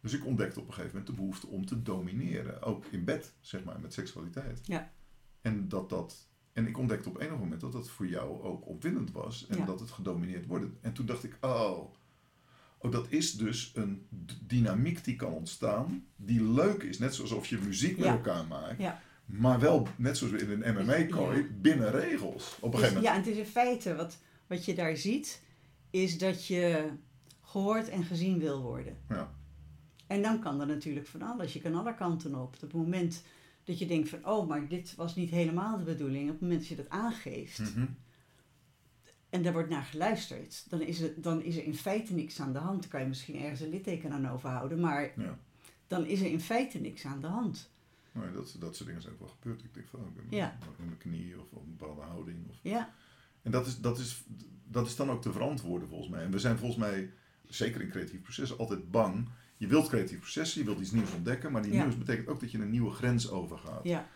[0.00, 3.32] Dus ik ontdekte op een gegeven moment de behoefte om te domineren, ook in bed,
[3.40, 4.60] zeg maar, met seksualiteit.
[4.62, 4.92] Ja.
[5.40, 6.28] En dat dat.
[6.52, 9.64] En ik ontdekte op enig moment dat dat voor jou ook opwindend was en Ja.
[9.64, 10.66] dat het gedomineerd wordt.
[10.80, 11.94] En toen dacht ik, oh,
[12.78, 14.06] oh, dat is dus een
[14.46, 16.98] dynamiek die kan ontstaan, die leuk is.
[16.98, 18.12] Net zoals of je muziek met Ja.
[18.12, 19.00] elkaar maakt, Ja.
[19.24, 22.56] maar wel net zoals in een MMA-kooi, binnen regels.
[22.60, 23.04] Op een Dus, gegeven moment.
[23.04, 25.42] ja, en het is in feite wat, wat je daar ziet,
[25.90, 26.88] is dat je
[27.56, 28.96] gehoord en gezien wil worden.
[29.08, 29.32] Ja.
[30.06, 31.52] En dan kan er natuurlijk van alles.
[31.52, 32.54] Je kan alle kanten op.
[32.54, 33.22] Op het moment
[33.64, 36.24] dat je denkt van, oh, maar dit was niet helemaal de bedoeling.
[36.24, 37.86] Op het moment dat je dat aangeeft Mhm.
[39.30, 42.52] en daar wordt naar geluisterd, dan is, het, dan is er in feite niks aan
[42.52, 42.80] de hand.
[42.80, 45.38] Dan kan je misschien ergens een litteken aan overhouden, maar Ja.
[45.86, 47.70] dan is er in feite niks aan de hand.
[48.12, 49.64] Nou, dat, dat soort dingen zijn ook wel gebeurd.
[49.64, 50.58] Ik denk van, oh, ik ben Ja.
[50.78, 52.48] in mijn knie of op een bepaalde houding.
[52.48, 52.94] Of Ja,
[53.42, 54.24] En dat is, dat, is,
[54.64, 56.22] dat is dan ook te verantwoorden volgens mij.
[56.24, 57.10] En we zijn volgens mij,
[57.48, 59.28] zeker in creatief processen, altijd bang.
[59.56, 61.82] Je wilt creatief processen, je wilt iets nieuws ontdekken, maar die Ja.
[61.82, 63.84] nieuws betekent ook dat je een nieuwe grens overgaat.
[63.84, 64.08] ja,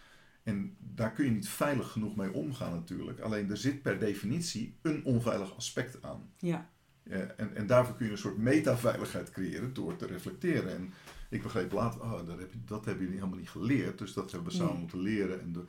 [0.43, 3.21] En daar kun je niet veilig genoeg mee omgaan natuurlijk.
[3.21, 6.31] Alleen er zit per definitie een onveilig aspect aan.
[6.39, 6.71] ja,
[7.05, 10.75] Ja, en, en daarvoor kun je een soort metaveiligheid creëren door te reflecteren.
[10.77, 10.93] En
[11.31, 13.99] ik begreep later, oh, dat, heb je, dat hebben jullie helemaal niet geleerd.
[13.99, 14.81] Dus dat hebben we samen Nee.
[14.81, 15.41] moeten leren.
[15.41, 15.65] En de,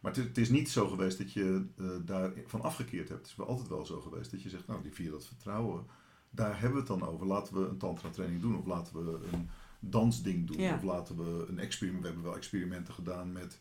[0.00, 3.20] maar het is, niet zo geweest dat je eh daarvan afgekeerd hebt.
[3.20, 5.86] Het is wel altijd wel zo geweest dat je zegt, nou die via dat vertrouwen,
[6.34, 7.26] daar hebben we het dan over.
[7.26, 9.48] Laten we een tantra training doen of laten we een
[9.80, 10.58] dansding doen.
[10.60, 10.74] Ja.
[10.74, 13.58] Of laten we een experiment, we hebben wel experimenten gedaan met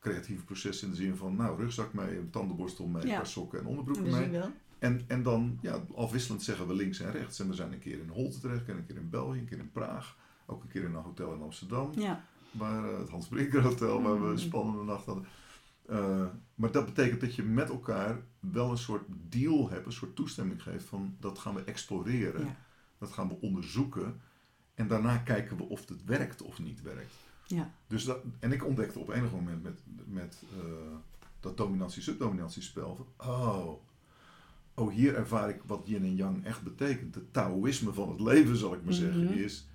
[0.00, 3.16] creatieve processen in de zin van, nou rugzak mee, tandenborstel mee, Ja.
[3.16, 4.28] paar sokken en onderbroeken mee.
[4.28, 4.50] wel.
[4.78, 7.40] En, en dan, ja, afwisselend zeggen we links en rechts.
[7.40, 9.58] En we zijn een keer in Holte terecht, en een keer in België, een keer
[9.58, 10.16] in Praag.
[10.46, 11.90] Ook een keer in een hotel in Amsterdam.
[11.94, 14.38] Ja, Waar, eh, het Hans Brinker Hotel, waar we een Mm.
[14.38, 15.24] spannende nacht hadden.
[15.88, 20.16] Eh, maar dat betekent dat je met elkaar wel een soort deal hebt, een soort
[20.16, 22.44] toestemming geeft van dat gaan we exploreren.
[22.44, 22.56] ja,
[22.98, 24.20] Dat gaan we onderzoeken.
[24.74, 27.14] En daarna kijken we of het werkt of niet werkt.
[27.46, 30.62] ja, Dus dat, en ik ontdekte op enig moment met, met eh,
[31.40, 33.72] dat dominantie-subdominantiespel van, oh,
[34.74, 37.14] oh, hier ervaar ik wat yin en yang echt betekent.
[37.14, 39.32] Het Taoïsme van het leven, zal ik maar zeggen, Mhm.
[39.32, 39.66] is,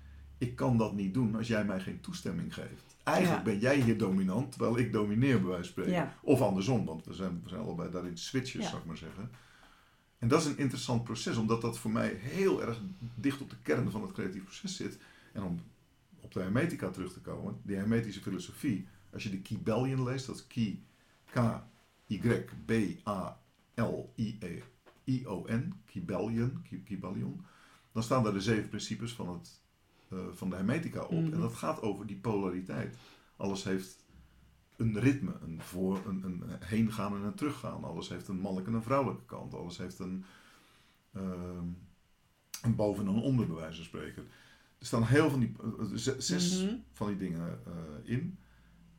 [0.48, 2.96] ik kan dat niet doen als jij mij geen toestemming geeft.
[3.02, 3.50] Eigenlijk Ja.
[3.52, 5.92] ben jij hier dominant, terwijl ik domineer bij wijze van spreken.
[5.92, 6.14] Ja.
[6.22, 8.68] Of andersom, want we zijn, we zijn allebei daarin switches, Ja.
[8.68, 9.30] zal ik maar zeggen.
[10.18, 12.80] En dat is een interessant proces, omdat dat voor mij heel erg
[13.14, 14.98] dicht op de kern van het creatief proces zit.
[15.32, 15.60] En om
[16.20, 20.36] op de hermetica terug te komen, die hermetische filosofie, als je de Kybalion leest, dat
[20.36, 20.84] is Ki,
[21.30, 21.62] K,
[22.06, 22.18] Y,
[22.64, 22.72] B,
[23.08, 23.40] A,
[23.74, 24.62] L, I, E,
[25.04, 27.44] I, O, N, Kybalion, Kybalion,
[27.92, 29.60] dan staan daar de zeven principes van, het,
[30.10, 31.10] eh, van de hermetica op.
[31.24, 31.32] Mhm.
[31.32, 32.96] En dat gaat over die polariteit.
[33.36, 34.04] Alles heeft
[34.76, 37.84] een ritme, een, voor, een, een heengaan en een teruggaan.
[37.84, 39.54] Alles heeft een mannelijke en een vrouwelijke kant.
[39.54, 40.24] Alles heeft een,
[41.12, 41.66] ehm,
[42.62, 44.22] een boven- en een onder, bij wijze van spreken.
[44.78, 46.74] Er staan heel van die, eh, z- zes Mhm.
[46.92, 48.38] van die dingen eh, in.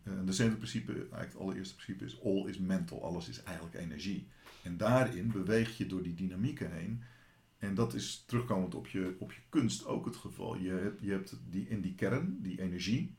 [0.03, 3.03] En de centrumprincipe, eigenlijk het allereerste principe is all is mental.
[3.03, 4.27] Alles is eigenlijk energie.
[4.63, 7.03] En daarin beweeg je door die dynamieken heen.
[7.57, 10.57] En dat is terugkomend op je, op je kunst ook het geval.
[10.57, 13.15] Je hebt, je hebt die, in die kern, die energie.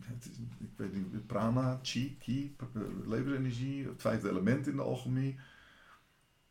[0.00, 2.56] Het is, ik weet niet, prana, chi, ki,
[3.04, 5.36] levensenergie, het vijfde element in de alchemie.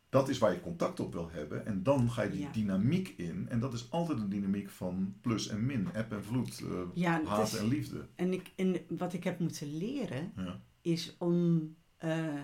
[0.08, 1.66] Dat is waar je contact op wil hebben.
[1.66, 2.50] En dan ga je die Ja.
[2.52, 3.48] dynamiek in.
[3.48, 7.24] En dat is altijd een dynamiek van plus en min, eb en vloed, eh, Ja,
[7.24, 8.08] haat is- en liefde.
[8.14, 10.60] En, ik, en wat ik heb moeten leren, Ja.
[10.80, 12.42] is om eh,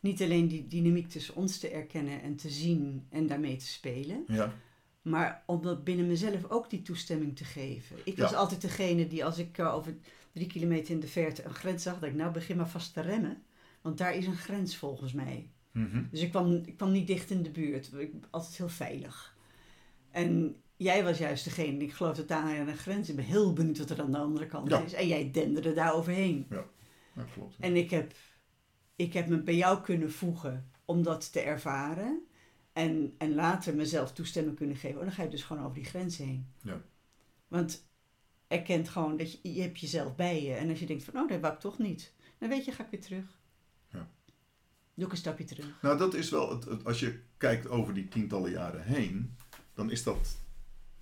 [0.00, 4.24] niet alleen die dynamiek tussen ons te erkennen en te zien en daarmee te spelen,
[4.26, 4.52] Ja.
[5.02, 7.96] maar om dat binnen mezelf ook die toestemming te geven.
[8.04, 8.36] Ik was Ja.
[8.36, 9.96] altijd degene die als ik eh, over
[10.32, 13.00] drie kilometer in de verte een grens zag, dat ik nou begin maar vast te
[13.00, 13.42] remmen,
[13.82, 15.50] want daar is een grens volgens mij.
[15.72, 16.02] Mhm.
[16.10, 17.92] Dus ik kwam, ik kwam niet dicht in de buurt.
[17.98, 19.36] Ik altijd heel veilig.
[20.10, 23.08] En jij was juist degene, ik geloof dat daar aan een grens.
[23.08, 24.80] Ik ben heel benieuwd wat er aan de andere kant Ja.
[24.82, 24.92] is.
[24.92, 26.46] En jij denderde daar overheen.
[26.50, 26.64] Ja,
[27.34, 27.56] klopt.
[27.60, 28.12] En ik heb,
[28.96, 32.26] ik heb me bij jou kunnen voegen om dat te ervaren.
[32.72, 34.96] En, en later mezelf toestemming kunnen geven.
[34.98, 36.46] Oh, dan ga je dus gewoon over die grens heen.
[36.62, 36.80] Ja.
[37.48, 37.86] Want
[38.48, 40.52] erkent gewoon dat je, je hebt jezelf bij je.
[40.52, 42.12] En als je denkt van, oh, dat wou ik toch niet.
[42.38, 43.24] Dan weet je, ga ik weer terug.
[43.92, 44.08] Ja.
[44.94, 45.78] Doe ik een stapje terug.
[45.82, 49.36] Nou, dat is wel, het, het- als je kijkt over die tientallen jaren heen,
[49.74, 50.36] dan is dat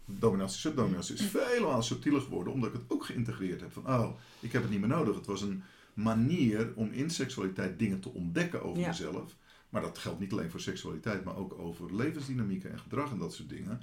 [0.04, 3.72] dominatie, subdominatie, is veel subtieler geworden, omdat ik het ook geïntegreerd heb.
[3.72, 5.14] Van, oh, ik heb het niet meer nodig.
[5.16, 5.62] Het was een
[5.94, 8.86] manier om in seksualiteit dingen te ontdekken over Ja.
[8.86, 9.36] jezelf.
[9.68, 13.34] Maar dat geldt niet alleen voor seksualiteit, maar ook over levensdynamieken en gedrag en dat
[13.34, 13.80] soort dingen.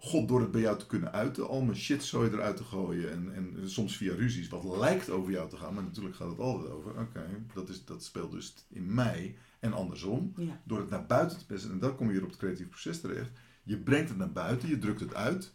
[0.00, 3.34] God door het bij jou te kunnen uiten, al mijn shitzooi eruit te gooien en,
[3.34, 6.70] en soms via ruzies wat lijkt over jou te gaan, maar natuurlijk gaat het altijd
[6.72, 10.32] over, oké, dat dat, dat speelt dus in mij en andersom.
[10.36, 10.60] Ja.
[10.64, 13.00] Door het naar buiten te pressen, en dan kom je weer op het creatieve proces
[13.00, 13.30] terecht,
[13.62, 15.52] je brengt het naar buiten, je drukt het uit,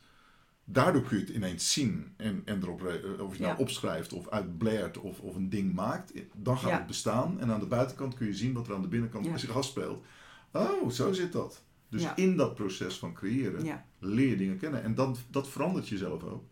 [0.65, 3.47] daardoor kun je het ineens zien en, en erop, re- of je Ja.
[3.49, 6.77] nou opschrijft of uitblaert of, of een ding maakt, dan gaat Ja.
[6.77, 9.37] het bestaan en aan de buitenkant kun je zien wat er aan de binnenkant Ja.
[9.37, 10.03] zich afspeelt.
[10.51, 11.63] Oh, zo zit dat.
[11.89, 13.65] Dus in dat proces van creëren
[13.99, 14.83] leer je dingen kennen.
[14.83, 16.43] En dat, dat verandert jezelf ook.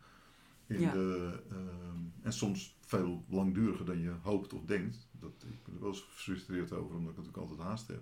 [0.67, 5.07] In de, ehm, en soms veel langduriger dan je hoopt of denkt.
[5.19, 8.01] Dat, ik ben er wel eens gefrustreerd over, omdat ik natuurlijk altijd haast heb.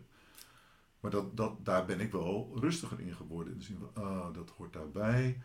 [0.99, 3.53] Maar dat, dat, daar ben ik wel rustiger in geworden.
[3.53, 5.41] In de zin van, ah, dat hoort daarbij.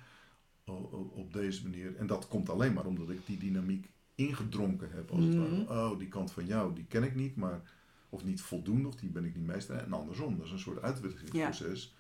[1.14, 1.96] Op deze manier.
[1.96, 5.10] En dat komt alleen maar omdat ik die dynamiek ingedronken heb.
[5.10, 5.64] Als het Mhm.
[5.64, 5.90] ware.
[5.90, 7.36] Oh, die kant van jou, die ken ik niet.
[7.36, 7.60] Maar,
[8.08, 9.76] of niet voldoende, of die ben ik niet meester.
[9.76, 11.94] En andersom, dat is een soort uitwikkelingsproces.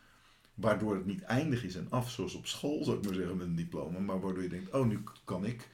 [0.54, 3.46] Waardoor het niet eindig is en af, zoals op school zou ik maar zeggen met
[3.46, 3.98] een diploma.
[3.98, 5.68] Maar waardoor je denkt, oh nu kan ik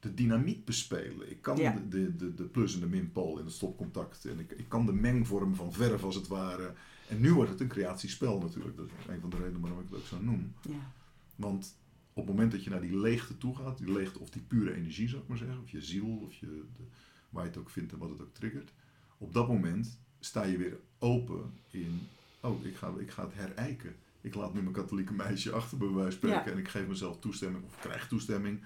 [0.00, 1.30] de dynamiek bespelen.
[1.30, 1.72] Ik kan Ja.
[1.72, 4.24] de, de, de, de plus en de minpool in het stopcontact.
[4.24, 6.72] En ik, ik kan de mengvorm van verf als het ware.
[7.08, 8.76] En nu wordt het een creatiespel natuurlijk.
[8.76, 10.52] Dat is een van de redenen waarom ik het ook zo noem.
[10.68, 10.92] Ja.
[11.36, 11.76] Want
[12.18, 14.74] op het moment dat je naar die leegte toe gaat, die leegte of die pure
[14.74, 16.82] energie zou ik maar zeggen, of je ziel, of je, de,
[17.30, 18.72] waar je het ook vindt en wat het ook triggert,
[19.18, 22.00] op dat moment sta je weer open in,
[22.40, 23.96] oh, ik ga, ik ga het herijken.
[24.20, 26.50] Ik laat nu mijn katholieke meisje achter bij wijze spreken Ja.
[26.50, 28.64] en ik geef mezelf toestemming, of krijg toestemming,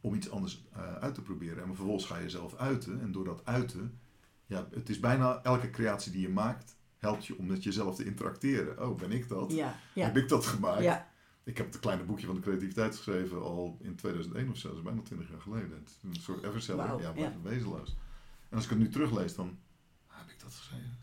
[0.00, 1.62] om iets anders eh, uit te proberen.
[1.62, 3.98] En vervolgens ga je zelf uiten en door dat uiten,
[4.46, 8.04] ja, het is bijna elke creatie die je maakt, helpt je om met jezelf te
[8.04, 8.88] interacteren.
[8.88, 9.52] Oh, ben ik dat?
[9.52, 9.78] Ja.
[9.94, 10.04] Ja.
[10.06, 10.82] Heb ik dat gemaakt?
[10.82, 11.09] Ja.
[11.44, 14.76] Ik heb het kleine boekje van de creativiteit geschreven al in 2001 of zo, dat
[14.76, 15.70] is bijna 20 jaar geleden.
[15.70, 17.32] Het is een soort everseller, ja, maar ja.
[17.42, 17.96] wezenloos.
[18.48, 19.58] En als ik het nu teruglees, dan
[20.06, 20.98] heb ik dat geschreven.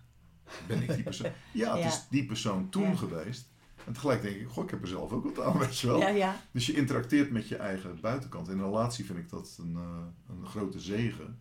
[0.67, 1.31] Ben ik die persoon?
[1.53, 1.87] Ja, het Ja.
[1.87, 2.95] is die persoon toen Ja.
[2.95, 3.49] geweest.
[3.85, 5.99] En tegelijk denk ik, goh, ik heb er zelf ook wat aan, weet je wel.
[6.15, 6.41] Ja.
[6.51, 8.47] Dus je interacteert met je eigen buitenkant.
[8.49, 11.39] In een relatie vind ik dat een, eh, een grote zegen.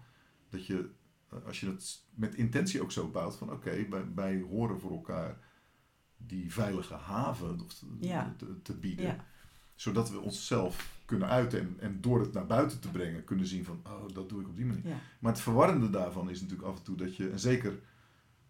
[0.50, 0.90] Dat je,
[1.28, 4.90] eh, als je het met intentie ook zo bouwt, van oké, wij, wij horen voor
[4.90, 5.38] elkaar
[6.16, 8.34] die veilige haven te, Ja.
[8.38, 9.04] te, te bieden.
[9.04, 9.24] Ja.
[9.74, 13.64] Zodat we onszelf kunnen uiten en, en door het naar buiten te brengen kunnen zien
[13.64, 14.86] van, oh, dat doe ik op die manier.
[14.86, 14.98] Ja.
[15.18, 17.78] Maar het verwarrende daarvan is natuurlijk af en toe dat je, en zeker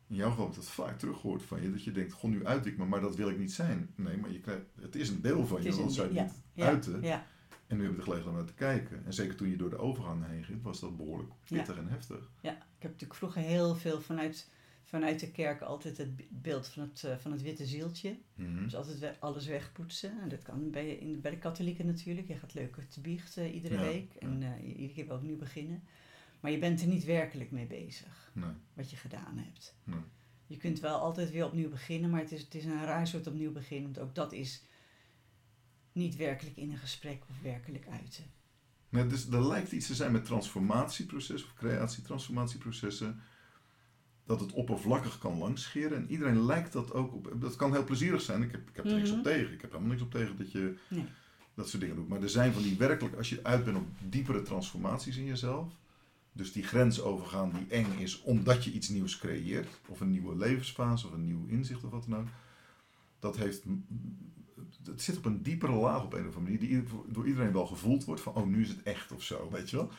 [0.08, 2.78] in jouw geval dat vaak teruggehoord van je, dat je denkt, goh, nu uit ik
[2.78, 3.90] me, maar dat wil ik niet zijn.
[3.94, 6.32] Nee, maar je krijgt, het is een deel van je, anders zou je niet
[6.64, 7.02] uiten.
[7.66, 9.04] En nu hebben we de gelegenheid om naar te kijken.
[9.04, 12.30] En zeker toen je door de overgang heen ging, was dat behoorlijk pittig en heftig.
[12.40, 14.50] Ja, ik heb natuurlijk vroeger heel veel vanuit,
[14.88, 18.18] vanuit de kerk altijd het beeld van het, eh, van het witte zieltje.
[18.34, 18.62] Mhm.
[18.62, 20.20] Dus altijd alles wegpoetsen.
[20.20, 22.28] En dat kan bij, in, bij de katholieken natuurlijk.
[22.28, 24.14] Je gaat leuker te biechten iedere Ja, week.
[24.14, 25.82] En eh, iedere keer wel opnieuw beginnen.
[26.40, 29.76] Maar je bent er niet werkelijk mee bezig, Nee, wat je gedaan hebt.
[29.84, 30.00] nee.
[30.46, 33.26] Je kunt wel altijd weer opnieuw beginnen, maar het is, het is een raar soort
[33.26, 33.92] opnieuw beginnen.
[33.92, 34.62] Want ook dat is
[35.92, 38.24] niet werkelijk in een gesprek of werkelijk uiten.
[38.88, 43.20] Nee, dus er lijkt iets te zijn met transformatieprocessen of creatie-transformatieprocessen.
[44.26, 45.96] Dat het oppervlakkig kan langscheren.
[45.96, 47.32] En iedereen lijkt dat ook op.
[47.40, 48.42] Dat kan heel plezierig zijn.
[48.42, 49.18] Ik heb, ik heb er niks Mhm.
[49.18, 49.52] op tegen.
[49.52, 51.04] Ik heb helemaal niks op tegen dat je Nee.
[51.54, 52.08] dat soort dingen doet.
[52.08, 55.72] Maar er zijn van die werkelijk, als je uit bent op diepere transformaties in jezelf.
[56.32, 60.36] Dus die grens overgaan die eng is omdat je iets nieuws creëert, of een nieuwe
[60.36, 62.26] levensfase of een nieuw inzicht of wat dan ook,
[63.18, 63.62] dat heeft,
[64.84, 67.66] het zit op een diepere laag op een of andere manier, die door iedereen wel
[67.66, 69.90] gevoeld wordt van, oh nu is het echt of zo, weet je wel.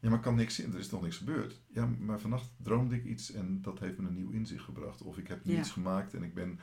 [0.00, 1.60] Ja, maar kan niks in, er is nog niks gebeurd.
[1.68, 5.02] Ja, maar vannacht droomde ik iets en dat heeft me een nieuw inzicht gebracht.
[5.02, 5.58] Of ik heb Ja.
[5.58, 6.60] iets gemaakt en ik ben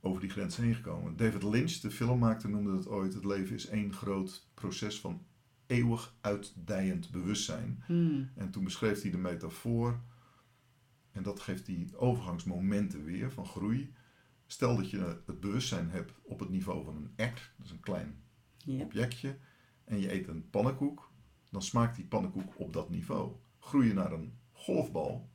[0.00, 1.16] over die grens heen gekomen.
[1.16, 5.24] David Lynch, de filmmaker, noemde het ooit: het leven is één groot proces van
[5.66, 7.82] eeuwig uitdijend bewustzijn.
[7.86, 8.30] Hmm.
[8.34, 10.00] En toen beschreef hij de metafoor,
[11.12, 13.92] en dat geeft die overgangsmomenten weer van groei.
[14.46, 17.80] Stel dat je het bewustzijn hebt op het niveau van een ert, dat is een
[17.80, 18.22] klein
[18.66, 19.36] objectje,
[19.84, 21.09] en je eet een pannenkoek,
[21.50, 23.32] dan smaakt die pannenkoek op dat niveau.
[23.58, 25.28] Groei je naar een golfbal,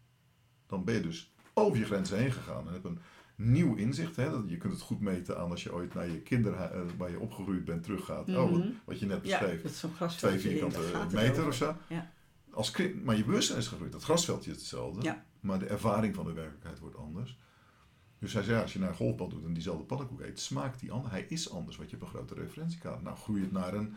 [0.67, 2.99] dan ben je dus over je grenzen heen gegaan en heb een
[3.35, 4.15] nieuw inzicht.
[4.15, 4.25] Hè?
[4.25, 7.65] Je kunt het goed meten aan als je ooit naar je kinderhuis, waar je opgegroeid
[7.65, 8.29] bent, teruggaat.
[8.29, 8.69] Oh, wat, Mhm.
[8.85, 9.61] wat je net Ja, beschreef.
[9.61, 11.75] dat is zo'n Twee vierkante meter of zo.
[11.89, 12.11] Ja.
[12.51, 13.91] Als kind, maar je bewustzijn is gegroeid.
[13.91, 15.01] Dat grasveldje is hetzelfde.
[15.01, 15.25] Ja.
[15.39, 17.37] Maar de ervaring van de werkelijkheid wordt anders.
[18.19, 20.79] Dus hij zei, ja, als je naar een golfbal doet en diezelfde pannenkoek eet, smaakt
[20.79, 21.11] die anders.
[21.13, 23.03] Hij is anders, want je hebt een grote referentiekader.
[23.03, 23.93] Nou, groei het naar een,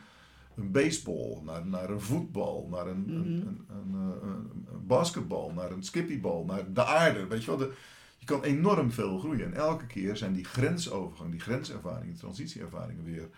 [0.58, 3.46] een baseball, naar, naar een voetbal, naar een, een, Mhm.
[3.46, 7.26] een, een, eh, een- een basketbal, naar een skippybal, naar de aarde.
[7.26, 7.72] Weet je wel, de,
[8.18, 9.44] je kan enorm veel groeien.
[9.44, 13.28] En elke keer zijn die grensovergang, die grenservaringen, die transitieervaringen weer,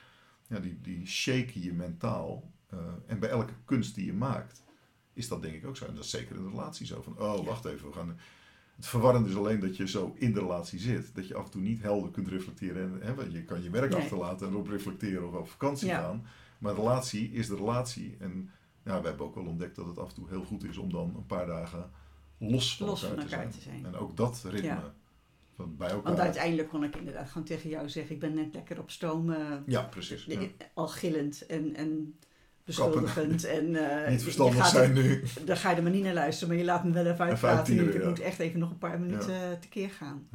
[0.46, 2.50] ja, die, die shaken je mentaal.
[2.68, 4.62] Eh, en bij elke kunst die je maakt,
[5.12, 5.84] is dat denk ik ook zo.
[5.86, 7.02] En dat is zeker in een relatie zo.
[7.02, 8.18] Van, oh, wacht even, we gaan...
[8.76, 11.14] Het verwarrende is alleen dat je zo in de relatie zit.
[11.14, 13.02] Dat je af en toe niet helder kunt reflecteren.
[13.02, 14.00] En, hè, je kan je werk Nee.
[14.02, 16.00] achterlaten en erop reflecteren of op vakantie Ja.
[16.00, 16.26] gaan.
[16.60, 18.16] Maar relatie is de relatie.
[18.18, 18.50] En
[18.84, 20.92] ja, we hebben ook wel ontdekt dat het af en toe heel goed is om
[20.92, 21.90] dan een paar dagen
[22.38, 23.62] los van, Los elkaar, van te, elkaar zijn.
[23.62, 23.86] te zijn.
[23.86, 24.94] En ook dat ritme Ja.
[25.56, 26.02] van bij elkaar.
[26.04, 29.34] Want uiteindelijk kon ik inderdaad gewoon tegen jou zeggen: ik ben net lekker op stoom.
[29.66, 30.24] Ja, precies.
[30.24, 30.40] Ja.
[30.74, 32.14] Al gillend en, en
[32.64, 33.44] beschuldigend.
[33.44, 35.22] En, eh, Niet verstandig zijn er- nu.
[35.44, 37.88] Daar ga je er maar niet naar luisteren, maar je laat me wel even uitpraten.
[37.94, 38.08] ik ja.
[38.08, 40.28] moet echt even nog een paar minuten eh, tekeer gaan.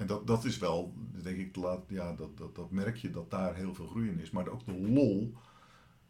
[0.00, 3.30] En dat, dat is wel, denk ik, laat, ja, dat, dat, dat merk je dat
[3.30, 4.30] daar heel veel groei in is.
[4.30, 5.34] Maar ook de lol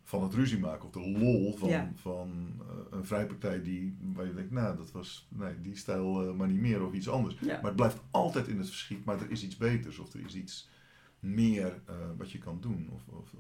[0.05, 0.85] van het ruzie maken.
[0.87, 1.93] Of de lol van, Ja.
[1.95, 6.35] van eh, een vrijpartij die, waar je denkt, nou, dat was nee, die stijl eh,
[6.35, 7.39] maar niet meer of iets anders.
[7.41, 7.55] Ja.
[7.55, 9.99] Maar het blijft altijd in het verschiet, maar er is iets beters.
[9.99, 10.69] Of er is iets
[11.21, 12.89] meer eh, wat je kan doen.
[12.93, 13.35] Of, of,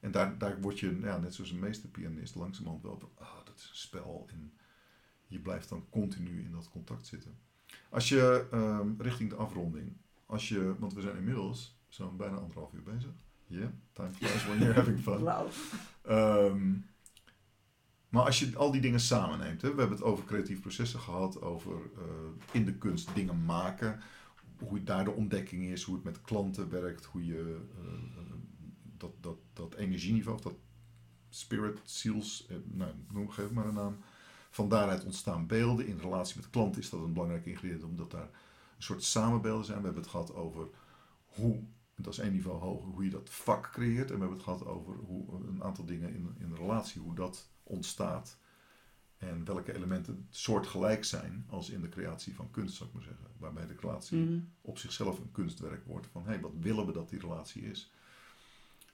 [0.00, 3.56] en daar, daar word je, ja, net zoals een meesterpianist, langzamerhand wel van, ah, dat
[3.56, 4.26] is een spel.
[4.30, 4.52] En
[5.26, 7.46] je blijft dan continu in dat contact zitten.
[7.90, 9.96] Als je ehm, richting de afronding,
[10.26, 13.10] als je, want we zijn inmiddels zo'n bijna anderhalf uur bezig.
[13.46, 15.22] Yeah, time flies when you're having fun.
[15.22, 15.48] Wauw.
[16.02, 16.74] Ehm,
[18.08, 21.42] maar als je al die dingen samenneemt, hè, we hebben het over creatieve processen gehad,
[21.42, 22.02] over eh,
[22.52, 24.00] in de kunst dingen maken,
[24.58, 28.34] hoe daar de ontdekking is, hoe het met klanten werkt, hoe je eh,
[28.96, 30.56] dat, dat, dat energieniveau, of dat
[31.28, 33.96] spirit, ziels, eh, nou, noem geef maar een naam.
[34.50, 35.86] Van daaruit ontstaan beelden.
[35.86, 38.22] In relatie met klanten is dat een belangrijk ingrediënt, omdat daar
[38.76, 39.78] een soort samenbeelden zijn.
[39.78, 40.68] We hebben het gehad over
[41.24, 41.62] hoe,
[41.96, 44.10] dat is één niveau hoger, hoe je dat vak creëert.
[44.10, 47.50] En we hebben het gehad over hoe een aantal dingen in, in relatie, hoe dat
[47.62, 48.38] ontstaat.
[49.16, 53.26] En welke elementen soortgelijk zijn als in de creatie van kunst, zou ik maar zeggen.
[53.36, 54.38] Waarbij de relatie Mhm.
[54.60, 56.06] op zichzelf een kunstwerk wordt.
[56.06, 57.92] Van hé, hey, wat willen we dat die relatie is?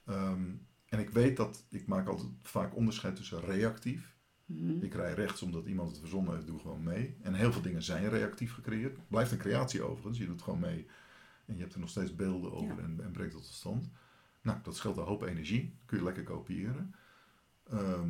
[0.05, 0.43] Ehm,
[0.89, 4.14] en ik weet dat, ik maak altijd vaak onderscheid tussen reactief.
[4.45, 4.83] Mhm.
[4.83, 7.17] Ik rij rechts omdat iemand het verzonnen heeft, doe gewoon mee.
[7.21, 9.07] En heel veel dingen zijn reactief gecreëerd.
[9.07, 10.87] Blijft een creatie overigens, je doet gewoon mee.
[11.45, 12.83] En je hebt er nog steeds beelden over Ja.
[12.83, 13.89] en, en brengt dat tot stand.
[14.41, 15.75] Nou, dat scheelt een hoop energie.
[15.85, 16.95] Kun je lekker kopiëren.
[17.69, 18.09] Ehm,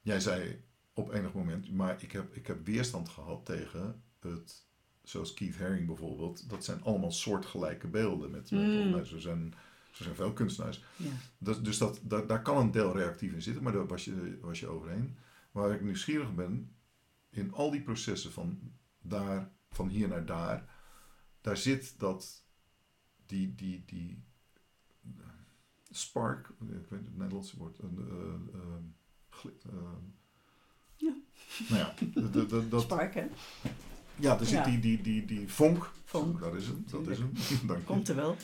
[0.00, 4.66] jij zei op enig moment, maar ik heb, ik heb weerstand gehad tegen het,
[5.02, 6.50] zoals Keith Haring bijvoorbeeld.
[6.50, 8.30] Dat zijn allemaal soortgelijke beelden.
[8.30, 8.90] Met, met, Mm.
[8.90, 9.54] nou, zo, zijn,
[9.92, 10.84] zo zijn veel kunstenaars.
[10.96, 11.10] Ja.
[11.38, 14.38] Dat, dus dat, daar, daar kan een deel reactief in zitten, maar daar was je,
[14.40, 15.16] was je overheen.
[15.52, 16.76] Waar ik nieuwsgierig ben,
[17.30, 18.72] in al die processen van,
[19.02, 20.74] daar, van hier naar daar,
[21.40, 22.44] daar zit dat,
[23.26, 24.24] die, die, die
[25.18, 25.24] eh,
[25.90, 27.86] spark, ik weet het Nederlandse woord, eh,
[30.96, 31.14] Ja.
[31.68, 31.94] Nou ja,
[32.30, 33.26] dat, dat, Spark, hè?
[34.16, 34.64] ja, er zit Ja.
[34.64, 37.32] die, die, die, die vonk, Vonk, daar is hem, dat is hem,
[37.66, 37.86] dank.
[37.86, 38.36] Komt er wel.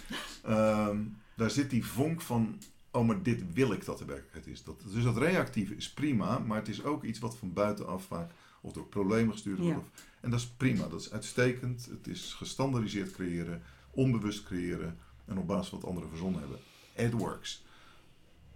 [0.43, 1.05] Ehm,
[1.37, 2.59] daar zit die vonk van,
[2.99, 4.65] oh maar dit wil ik dat de werkelijkheid is.
[4.65, 8.31] Dat, dus dat reactieve is prima, maar het is ook iets wat van buitenaf vaak
[8.61, 9.75] of door problemen gestuurd wordt.
[9.75, 9.81] Ja.
[9.81, 11.87] Of, en dat is prima, dat is uitstekend.
[11.87, 16.59] Het is gestandardiseerd creëren, onbewust creëren en op basis van wat anderen verzonnen hebben.
[16.97, 17.65] It works.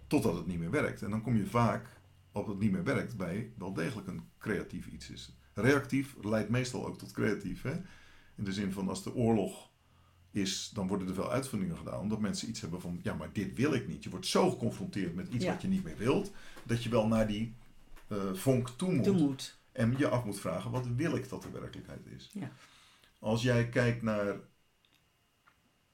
[0.07, 1.01] Totdat het niet meer werkt.
[1.01, 2.01] En dan kom je vaak
[2.31, 5.35] op het niet meer werkt bij wel degelijk een creatief iets is.
[5.53, 7.61] Reactief leidt meestal ook tot creatief.
[7.61, 7.73] Hè?
[8.35, 9.69] In de zin van als de oorlog
[10.33, 11.99] is, dan worden er veel uitvindingen gedaan.
[11.99, 14.03] Omdat mensen iets hebben van, ja, maar dit wil ik niet.
[14.03, 15.51] Je wordt zo geconfronteerd met iets Ja.
[15.51, 16.31] wat je niet meer wilt,
[16.63, 17.53] dat je wel naar die
[18.07, 19.03] eh, vonk toe moet.
[19.03, 19.57] Toe moet.
[19.71, 22.29] En je af moet vragen, wat wil ik dat de werkelijkheid is?
[22.33, 22.51] Ja.
[23.19, 24.39] Als jij kijkt naar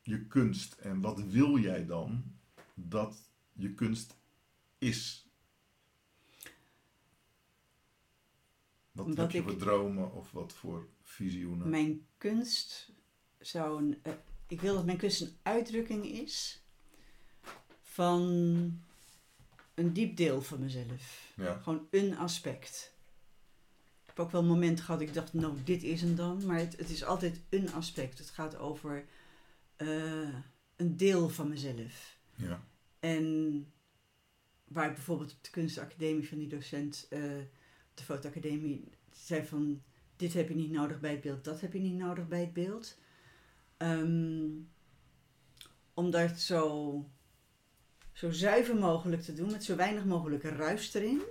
[0.02, 2.24] je kunst en wat wil jij dan
[2.74, 3.18] dat
[3.54, 4.16] je kunst
[4.78, 5.28] is?
[8.92, 11.70] Wat Omdat heb je voor dromen of wat voor visioenen?
[11.70, 12.92] Mijn kunst
[13.40, 14.14] zou een, eh,
[14.50, 16.62] ik wil dat mijn kunst een uitdrukking is
[17.82, 18.22] van
[19.74, 21.34] een diep deel van mezelf.
[21.36, 22.94] Ja, Gewoon een aspect.
[24.02, 26.46] Ik heb ook wel momenten gehad dat ik dacht, nou, dit is hem dan.
[26.46, 28.18] Maar het, het is altijd een aspect.
[28.18, 29.06] Het gaat over
[29.76, 30.36] eh,
[30.76, 32.18] een deel van mezelf.
[32.36, 32.64] ja,
[33.00, 33.66] En
[34.68, 37.38] waar ik bijvoorbeeld op de kunstacademie van die docent, eh,
[37.90, 39.82] op de fotoacademie, zei van,
[40.16, 42.54] dit heb je niet nodig bij het beeld, dat heb je niet nodig bij het
[42.54, 42.98] beeld.
[43.80, 44.50] Ehm,
[45.94, 47.10] om dat zo,
[48.12, 51.22] zo zuiver mogelijk te doen, met zo weinig mogelijk ruis erin.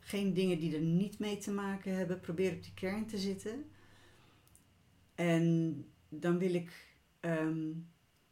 [0.00, 2.20] Geen dingen die er niet mee te maken hebben.
[2.20, 3.70] Probeer op die kern te zitten.
[5.14, 5.76] En
[6.08, 6.96] dan wil ik.
[7.20, 7.70] ehm,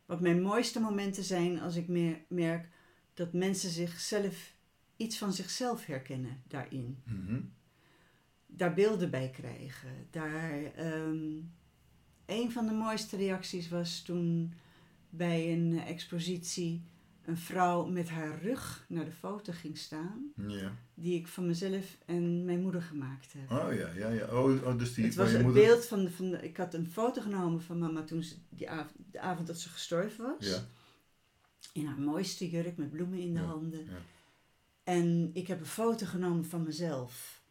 [0.06, 2.68] wat mijn mooiste momenten zijn als ik meer, merk
[3.14, 4.54] dat mensen zichzelf.
[4.96, 7.02] iets van zichzelf herkennen daarin.
[7.04, 7.40] Mhm.
[8.46, 10.06] Daar beelden bij krijgen.
[10.10, 10.64] Daar.
[10.74, 11.38] ehm,
[12.30, 14.52] een van de mooiste reacties was toen
[15.10, 16.82] bij een expositie.
[17.24, 20.32] een vrouw met haar rug naar de foto ging staan.
[20.48, 20.72] ja.
[20.94, 23.50] die ik van mezelf en mijn moeder gemaakt heb.
[23.50, 24.24] Oh ja, ja, ja.
[24.26, 25.62] Oh, oh dus die het was het moeder.
[25.62, 28.70] beeld van, de, van de, ik had een foto genomen van mama toen ze die
[28.70, 30.48] avond, de avond dat ze gestorven was.
[30.48, 30.64] Ja,
[31.72, 33.84] In haar mooiste jurk met bloemen in de Ja, handen.
[33.84, 33.98] ja.
[34.84, 37.42] En ik heb een foto genomen van mezelf.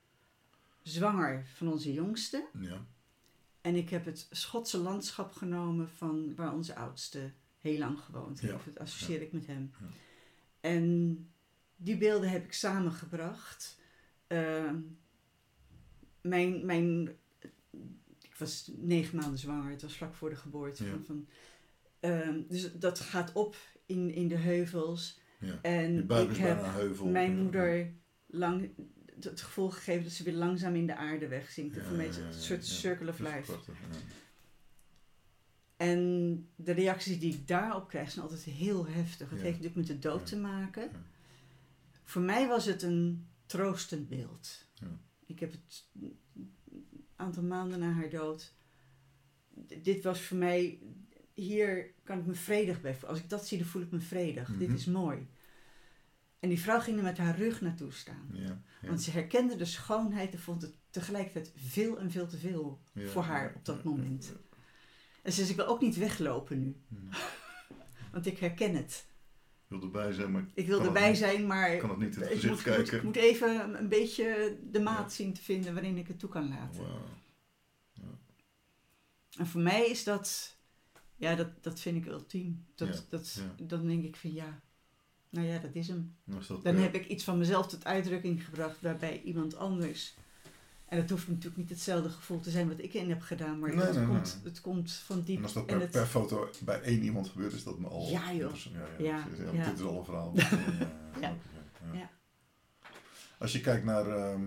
[0.82, 2.46] Zwanger van onze jongste.
[2.60, 2.86] ja.
[3.62, 8.52] En ik heb het Schotse landschap genomen van waar onze oudste heel lang gewoond Ja,
[8.52, 8.66] heeft.
[8.66, 9.72] Dat associeer ik met hem.
[9.80, 9.88] Ja.
[10.60, 11.18] En
[11.76, 13.80] die beelden heb ik samengebracht.
[14.28, 14.76] Ehm,
[16.22, 17.08] mijn, mijn,
[18.22, 19.72] ik was negen maanden zwanger.
[19.72, 20.84] Het was vlak voor de geboorte.
[20.84, 20.90] Ja.
[20.90, 21.28] Van, van,
[22.00, 23.56] ehm, dus dat gaat op
[23.86, 25.20] in, in de heuvels.
[25.40, 25.60] ja.
[25.62, 26.64] En ik heb
[27.04, 27.94] mijn moeder
[28.26, 28.70] lang
[29.24, 31.76] het gevoel gegeven dat ze weer langzaam in de aarde wegzinkt.
[31.76, 33.42] Ja, Voor mij is ja, het een soort circle of life.
[33.52, 33.76] prachtig.
[35.78, 39.30] En de reacties die ik daarop krijg zijn altijd heel heftig.
[39.30, 40.92] Het heeft natuurlijk met de dood te maken.
[42.04, 44.66] Voor mij was het een troostend beeld.
[45.26, 46.20] Ik heb het een
[47.16, 48.54] aantal maanden na haar dood.
[49.84, 50.80] Dit was voor mij.
[51.34, 53.10] Hier kan ik me vredig bij voelen.
[53.10, 54.48] Als ik dat zie, dan voel ik me vredig.
[54.58, 54.78] Dit Mhm.
[54.78, 55.28] is mooi.
[56.40, 58.30] En die vrouw ging er met haar rug naartoe staan.
[58.34, 58.88] Ja, ja.
[58.88, 63.08] Want ze herkende de schoonheid en vond het tegelijkertijd veel en veel te veel Ja,
[63.08, 64.34] voor haar op dat moment.
[65.22, 66.76] En ze zei, ik wil ook niet weglopen nu.
[66.88, 67.18] ja.
[68.12, 69.06] Want ik herken het.
[69.68, 71.18] Ik wil erbij zijn, maar Ik wil erbij niet.
[71.18, 73.06] zijn, maar ik kan het niet in het ik gezicht moet, kijken.
[73.06, 76.86] moet even een beetje de maat zien te vinden waarin ik het toe kan laten.
[79.38, 80.58] En voor mij is dat,
[81.16, 82.66] ja, dat, dat vind ik ultiem.
[82.76, 83.42] Dat, dat.
[83.62, 84.62] Dan denk ik van ja,
[85.30, 86.16] nou ja, dat is hem.
[86.24, 90.16] Dat, Dan eh, heb ik iets van mezelf tot uitdrukking gebracht waarbij iemand anders.
[90.86, 93.76] En het hoeft natuurlijk niet hetzelfde gevoel te zijn wat ik in heb gedaan, maar
[93.76, 94.52] Nee, het, nee, komt, nee.
[94.52, 95.38] het komt van diep.
[95.38, 98.10] En als dat per, het- per foto bij één iemand gebeurt, is dat me al...
[98.10, 98.52] Ja, joh.
[98.52, 99.46] Dus, ja, ja, Ja, precies.
[99.46, 99.70] Ja, ja.
[99.70, 100.34] Dit is al een verhaal.
[101.22, 102.10] ja.
[103.40, 104.46] Als je kijkt naar ehm,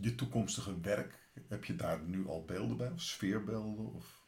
[0.00, 2.90] je toekomstige werk, heb je daar nu al beelden bij?
[2.90, 3.94] Of sfeerbeelden?
[3.94, 4.24] Of...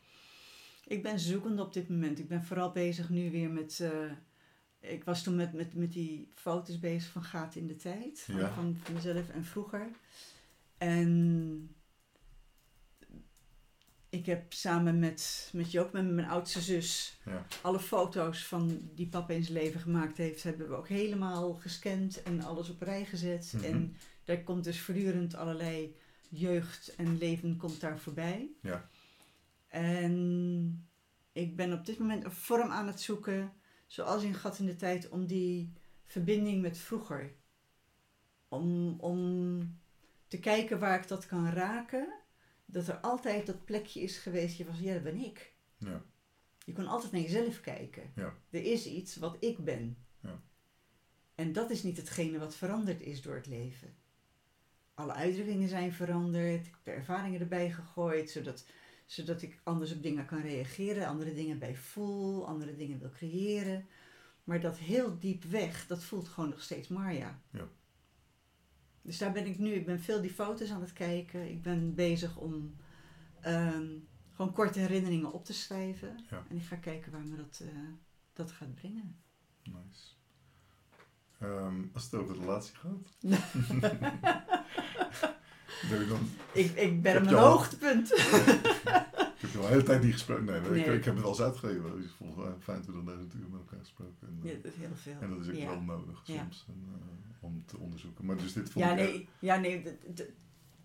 [0.86, 2.18] Ik ben zoekende op dit moment.
[2.18, 3.80] Ik ben vooral bezig nu weer met.
[3.80, 3.90] eh,
[4.80, 8.20] ik was toen met, met, met die foto's bezig van gaten in de tijd.
[8.20, 8.52] Van, Ja.
[8.54, 9.88] van, van mezelf en vroeger.
[10.78, 11.70] En
[14.08, 17.46] ik heb samen met, met Joop, met mijn oudste zus, Ja.
[17.62, 22.22] alle foto's van die papa in zijn leven gemaakt heeft, hebben we ook helemaal gescand
[22.22, 23.52] en alles op rij gezet.
[23.56, 23.64] Mhm.
[23.64, 25.96] En daar komt dus voortdurend allerlei
[26.28, 28.48] jeugd en leven komt daar voorbij.
[28.62, 28.88] Ja.
[29.68, 30.88] En
[31.32, 33.52] ik ben op dit moment een vorm aan het zoeken,
[33.88, 35.72] zoals in Gat in de Tijd, om die
[36.04, 37.34] verbinding met vroeger.
[38.48, 39.80] Om, om
[40.28, 42.12] te kijken waar ik dat kan raken.
[42.66, 45.52] Dat er altijd dat plekje is geweest, je was, ja, dat ben ik.
[45.78, 46.04] Ja.
[46.64, 48.12] Je kon altijd naar jezelf kijken.
[48.14, 48.34] Ja.
[48.50, 49.96] Er is iets wat ik ben.
[50.20, 50.42] Ja.
[51.34, 53.96] En dat is niet hetgene wat veranderd is door het leven.
[54.94, 56.66] Alle uitdrukkingen zijn veranderd.
[56.66, 58.66] Ik heb de ervaringen erbij gegooid, zodat,
[59.08, 63.86] zodat ik anders op dingen kan reageren, andere dingen bij voel, andere dingen wil creëren.
[64.44, 67.42] Maar dat heel diep weg, dat voelt gewoon nog steeds Marja.
[67.50, 67.68] Ja.
[69.02, 69.70] Dus daar ben ik nu.
[69.70, 71.50] Ik ben veel die foto's aan het kijken.
[71.50, 72.76] Ik ben bezig om
[73.40, 73.88] ehm,
[74.32, 76.24] gewoon korte herinneringen op te schrijven.
[76.30, 76.44] Ja.
[76.48, 77.68] En ik ga kijken waar me dat, eh,
[78.32, 79.20] dat gaat brengen.
[79.62, 80.10] Nice.
[81.38, 83.16] Ehm, als het over relatie gaat.
[86.00, 88.10] ik dan, Ik, ik ben op mijn al- hoogtepunt.
[88.18, 88.20] ik
[89.38, 90.44] heb je al de hele tijd niet gesproken.
[90.44, 92.00] Nee, nee, Ik, heb het al eens uitgegeven.
[92.02, 92.90] Dus volgens mij 25.000
[93.36, 94.14] uur met elkaar gesproken.
[94.20, 95.16] En, eh, Ja, dat is heel veel.
[95.20, 95.66] en dat is ook ja.
[95.66, 98.24] wel nodig soms en, eh, om te onderzoeken.
[98.24, 99.82] Maar dus dit vond Ja, ik nee, ja, nee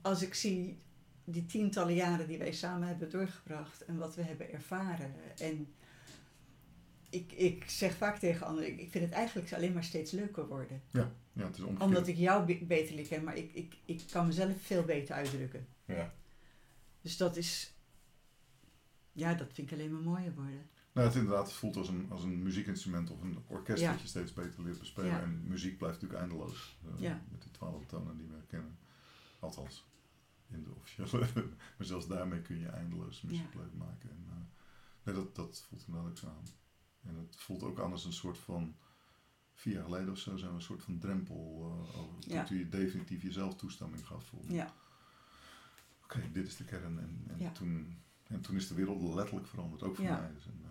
[0.02, 0.78] als ik zie
[1.24, 5.14] die tientallen jaren die wij samen hebben doorgebracht en wat we hebben ervaren.
[5.38, 5.68] En
[7.14, 10.82] ik, ik zeg vaak tegen anderen, ik, vind het eigenlijk alleen maar steeds leuker worden.
[10.92, 11.82] Ja, het is omgekeerd.
[11.88, 15.16] Omdat ik jou be- beter leer kennen, maar ik, ik, ik kan mezelf veel beter
[15.16, 15.68] uitdrukken.
[15.86, 16.14] Ja.
[17.02, 17.74] Dus dat is,
[19.12, 20.70] ja, dat vind ik alleen maar mooier worden.
[20.94, 23.92] Nou, het inderdaad voelt als een, als een muziekinstrument of een orkest Ja.
[23.92, 25.10] dat je steeds beter leert bespelen.
[25.10, 25.22] Ja.
[25.22, 26.78] En muziek blijft natuurlijk eindeloos.
[26.86, 27.24] eh, Ja.
[27.32, 28.78] Met die twaalf tonen die we kennen.
[29.40, 29.86] Althans,
[30.52, 31.28] in de officiële.
[31.78, 33.50] maar zelfs daarmee kun je eindeloos muziek Ja.
[33.52, 34.10] blijven maken.
[34.10, 34.36] En, eh,
[35.04, 36.44] nee, dat, dat voelt inderdaad ook zo aan.
[37.08, 38.76] En het voelt ook aan als een soort van...
[39.56, 42.16] Vier jaar geleden of zo zijn we een soort van drempel eh over.
[42.20, 42.44] Ja.
[42.44, 44.42] Toen je definitief jezelf toestemming gaf voor...
[44.48, 44.74] Ja,
[46.04, 47.00] Oké, dit is de kern.
[47.00, 47.52] En, en, Ja.
[47.52, 47.98] toen,
[48.28, 49.84] en toen is de wereld letterlijk veranderd.
[49.84, 50.32] Ook voor mij.
[50.34, 50.64] Dus, en,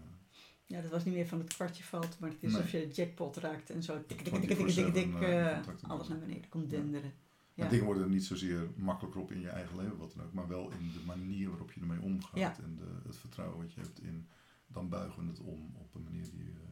[0.67, 2.95] ja, dat was niet meer van het kwartje valt, maar het is alsof je de
[2.95, 6.49] jackpot raakt en zo tik, tik, tik, 24/7, tik, tik, tik, eh, alles naar beneden
[6.49, 7.13] komt denderen.
[7.55, 7.69] Ja.
[7.69, 10.49] dingen worden er niet zozeer makkelijker op in je eigen leven, wat dan ook, maar
[10.49, 14.01] wel in de manier waarop je ermee omgaat en de, het vertrouwen wat je hebt
[14.03, 14.29] in,
[14.73, 16.69] dan buigen we het om op een manier die, eh,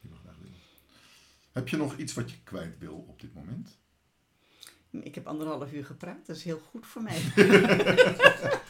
[0.00, 0.58] die we graag willen.
[1.52, 3.78] Heb je nog iets wat je kwijt wil op dit moment?
[4.90, 7.20] Ik heb anderhalf uur gepraat, dat is heel goed voor mij.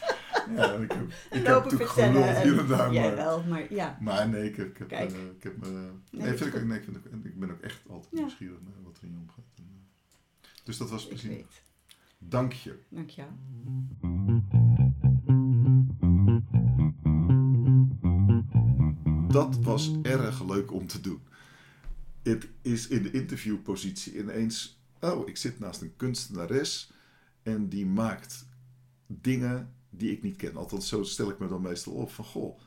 [0.55, 1.01] Ja, ik heb,
[1.31, 3.97] ik heb natuurlijk hier en daar, Jij maar, wel, maar ja.
[4.01, 5.11] maar nee, ik heb, ik heb, Kijk.
[5.11, 5.91] eh, ik heb me, nee,
[6.27, 8.19] Nee, vind ik, nee, ik, vind ik ben ook echt altijd Ja.
[8.19, 9.45] nieuwsgierig naar wat er in je omgaat.
[9.57, 9.69] En,
[10.41, 11.45] eh, dus dat was plezier.
[12.17, 12.79] Dank je.
[12.89, 13.29] Dank jou.
[19.35, 21.21] Dat was erg leuk om te doen.
[22.23, 24.79] Het is in de interviewpositie ineens.
[24.99, 26.91] Oh, ik zit naast een kunstenares
[27.43, 28.45] en die maakt
[29.07, 30.55] dingen die ik niet ken.
[30.55, 32.59] Althans, zo stel ik me dan meestal op van goh.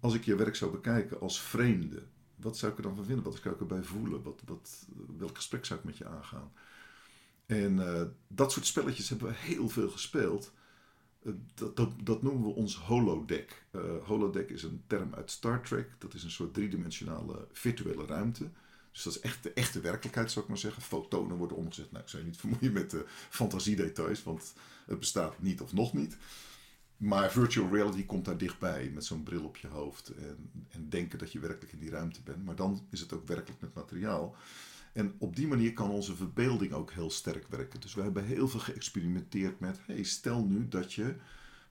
[0.00, 2.02] Als ik je werk zou bekijken als vreemde,
[2.34, 3.24] wat zou ik er dan van vinden?
[3.24, 4.22] Wat zou ik erbij voelen?
[4.22, 4.86] Wat, wat,
[5.18, 6.52] welk gesprek zou ik met je aangaan?
[7.46, 10.52] En eh, dat soort spelletjes hebben we heel veel gespeeld.
[11.54, 13.62] Dat, dat, dat noemen we ons holodeck.
[13.70, 15.90] Eh, holodeck is een term uit Star Trek.
[15.98, 18.50] Dat is een soort driedimensionale virtuele ruimte.
[18.92, 20.82] Dus dat is echt de echte werkelijkheid, zou ik maar zeggen.
[20.82, 21.92] Fotonen worden omgezet.
[21.92, 24.54] Nou, ik zou je niet vermoeien met de fantasiedetails, want
[24.86, 26.16] het bestaat niet of nog niet.
[26.96, 31.18] Maar virtual reality komt daar dichtbij met zo'n bril op je hoofd en, en denken
[31.18, 32.44] dat je werkelijk in die ruimte bent.
[32.44, 34.36] Maar dan is het ook werkelijk met materiaal.
[34.94, 37.80] En op die manier kan onze verbeelding ook heel sterk werken.
[37.80, 41.16] Dus we hebben heel veel geëxperimenteerd met: hey, stel nu dat je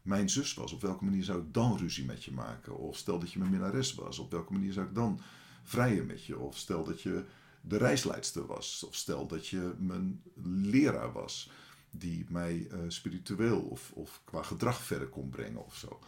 [0.01, 2.77] mijn zus was, op welke manier zou ik dan ruzie met je maken?
[2.77, 5.19] Of stel dat je mijn minnares was, op welke manier zou ik dan
[5.63, 6.37] vrijen met je?
[6.37, 7.23] Of stel dat je
[7.61, 11.49] de reisleidster was, of stel dat je mijn leraar was,
[11.91, 15.99] die mij eh, spiritueel of, of qua gedrag verder kon brengen of zo.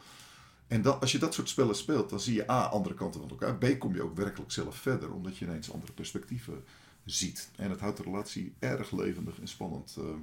[0.67, 3.29] En dan, als je dat soort spellen speelt, dan zie je A, andere kanten van
[3.29, 3.57] elkaar.
[3.57, 6.63] B, kom je ook werkelijk zelf verder, omdat je ineens andere perspectieven
[7.06, 7.49] ziet.
[7.56, 9.95] En het houdt de relatie erg levendig en spannend.
[9.98, 10.15] eh,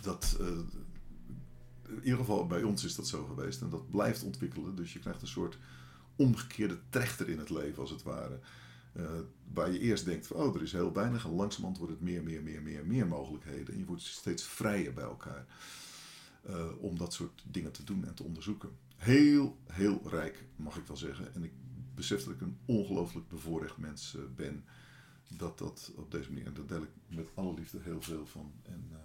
[0.00, 0.46] dat, eh,
[1.88, 3.60] in ieder geval bij ons is dat zo geweest.
[3.60, 4.76] En dat blijft ontwikkelen.
[4.76, 5.58] Dus je krijgt een soort
[6.16, 8.40] omgekeerde trechter in het leven, als het ware.
[8.92, 9.04] Eh,
[9.52, 11.24] waar je eerst denkt, van, oh, er is heel weinig.
[11.24, 13.74] En langzamerhand wordt het meer, meer, meer, meer, meer mogelijkheden.
[13.74, 15.46] En je wordt steeds vrijer bij elkaar.
[16.78, 18.70] om dat soort dingen te doen en te onderzoeken.
[18.96, 21.34] Heel, heel rijk, mag ik wel zeggen.
[21.34, 21.52] En ik
[21.94, 24.64] besef dat ik een ongelooflijk bevoorrecht mens ben.
[25.36, 28.52] Dat dat op deze manier, en daar deel ik met alle liefde heel veel van.
[28.62, 28.98] En eh,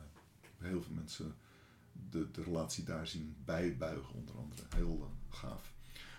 [0.58, 1.36] heel veel mensen
[2.10, 4.62] de, de relatie daar zien bijbuigen, onder andere.
[4.76, 5.74] Heel eh, gaaf.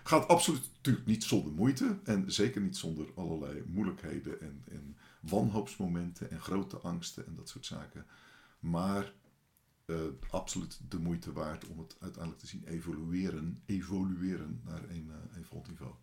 [0.04, 1.98] Gaat absoluut natuurlijk niet zonder moeite.
[2.04, 7.66] En zeker niet zonder allerlei moeilijkheden en, en wanhoopsmomenten en grote angsten en dat soort
[7.66, 8.06] zaken.
[8.58, 9.12] Maar
[9.84, 9.96] eh,
[10.30, 15.44] absoluut de moeite waard om het uiteindelijk te zien evolueren, evolueren naar een, eh, een
[15.44, 15.94] volgend niveau.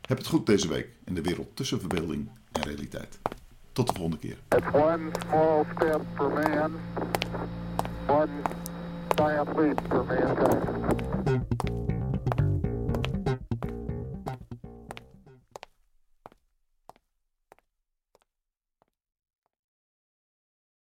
[0.02, 3.20] Heb het goed deze week in de wereld tussen verbeelding en realiteit.
[3.72, 4.38] Tot de volgende keer.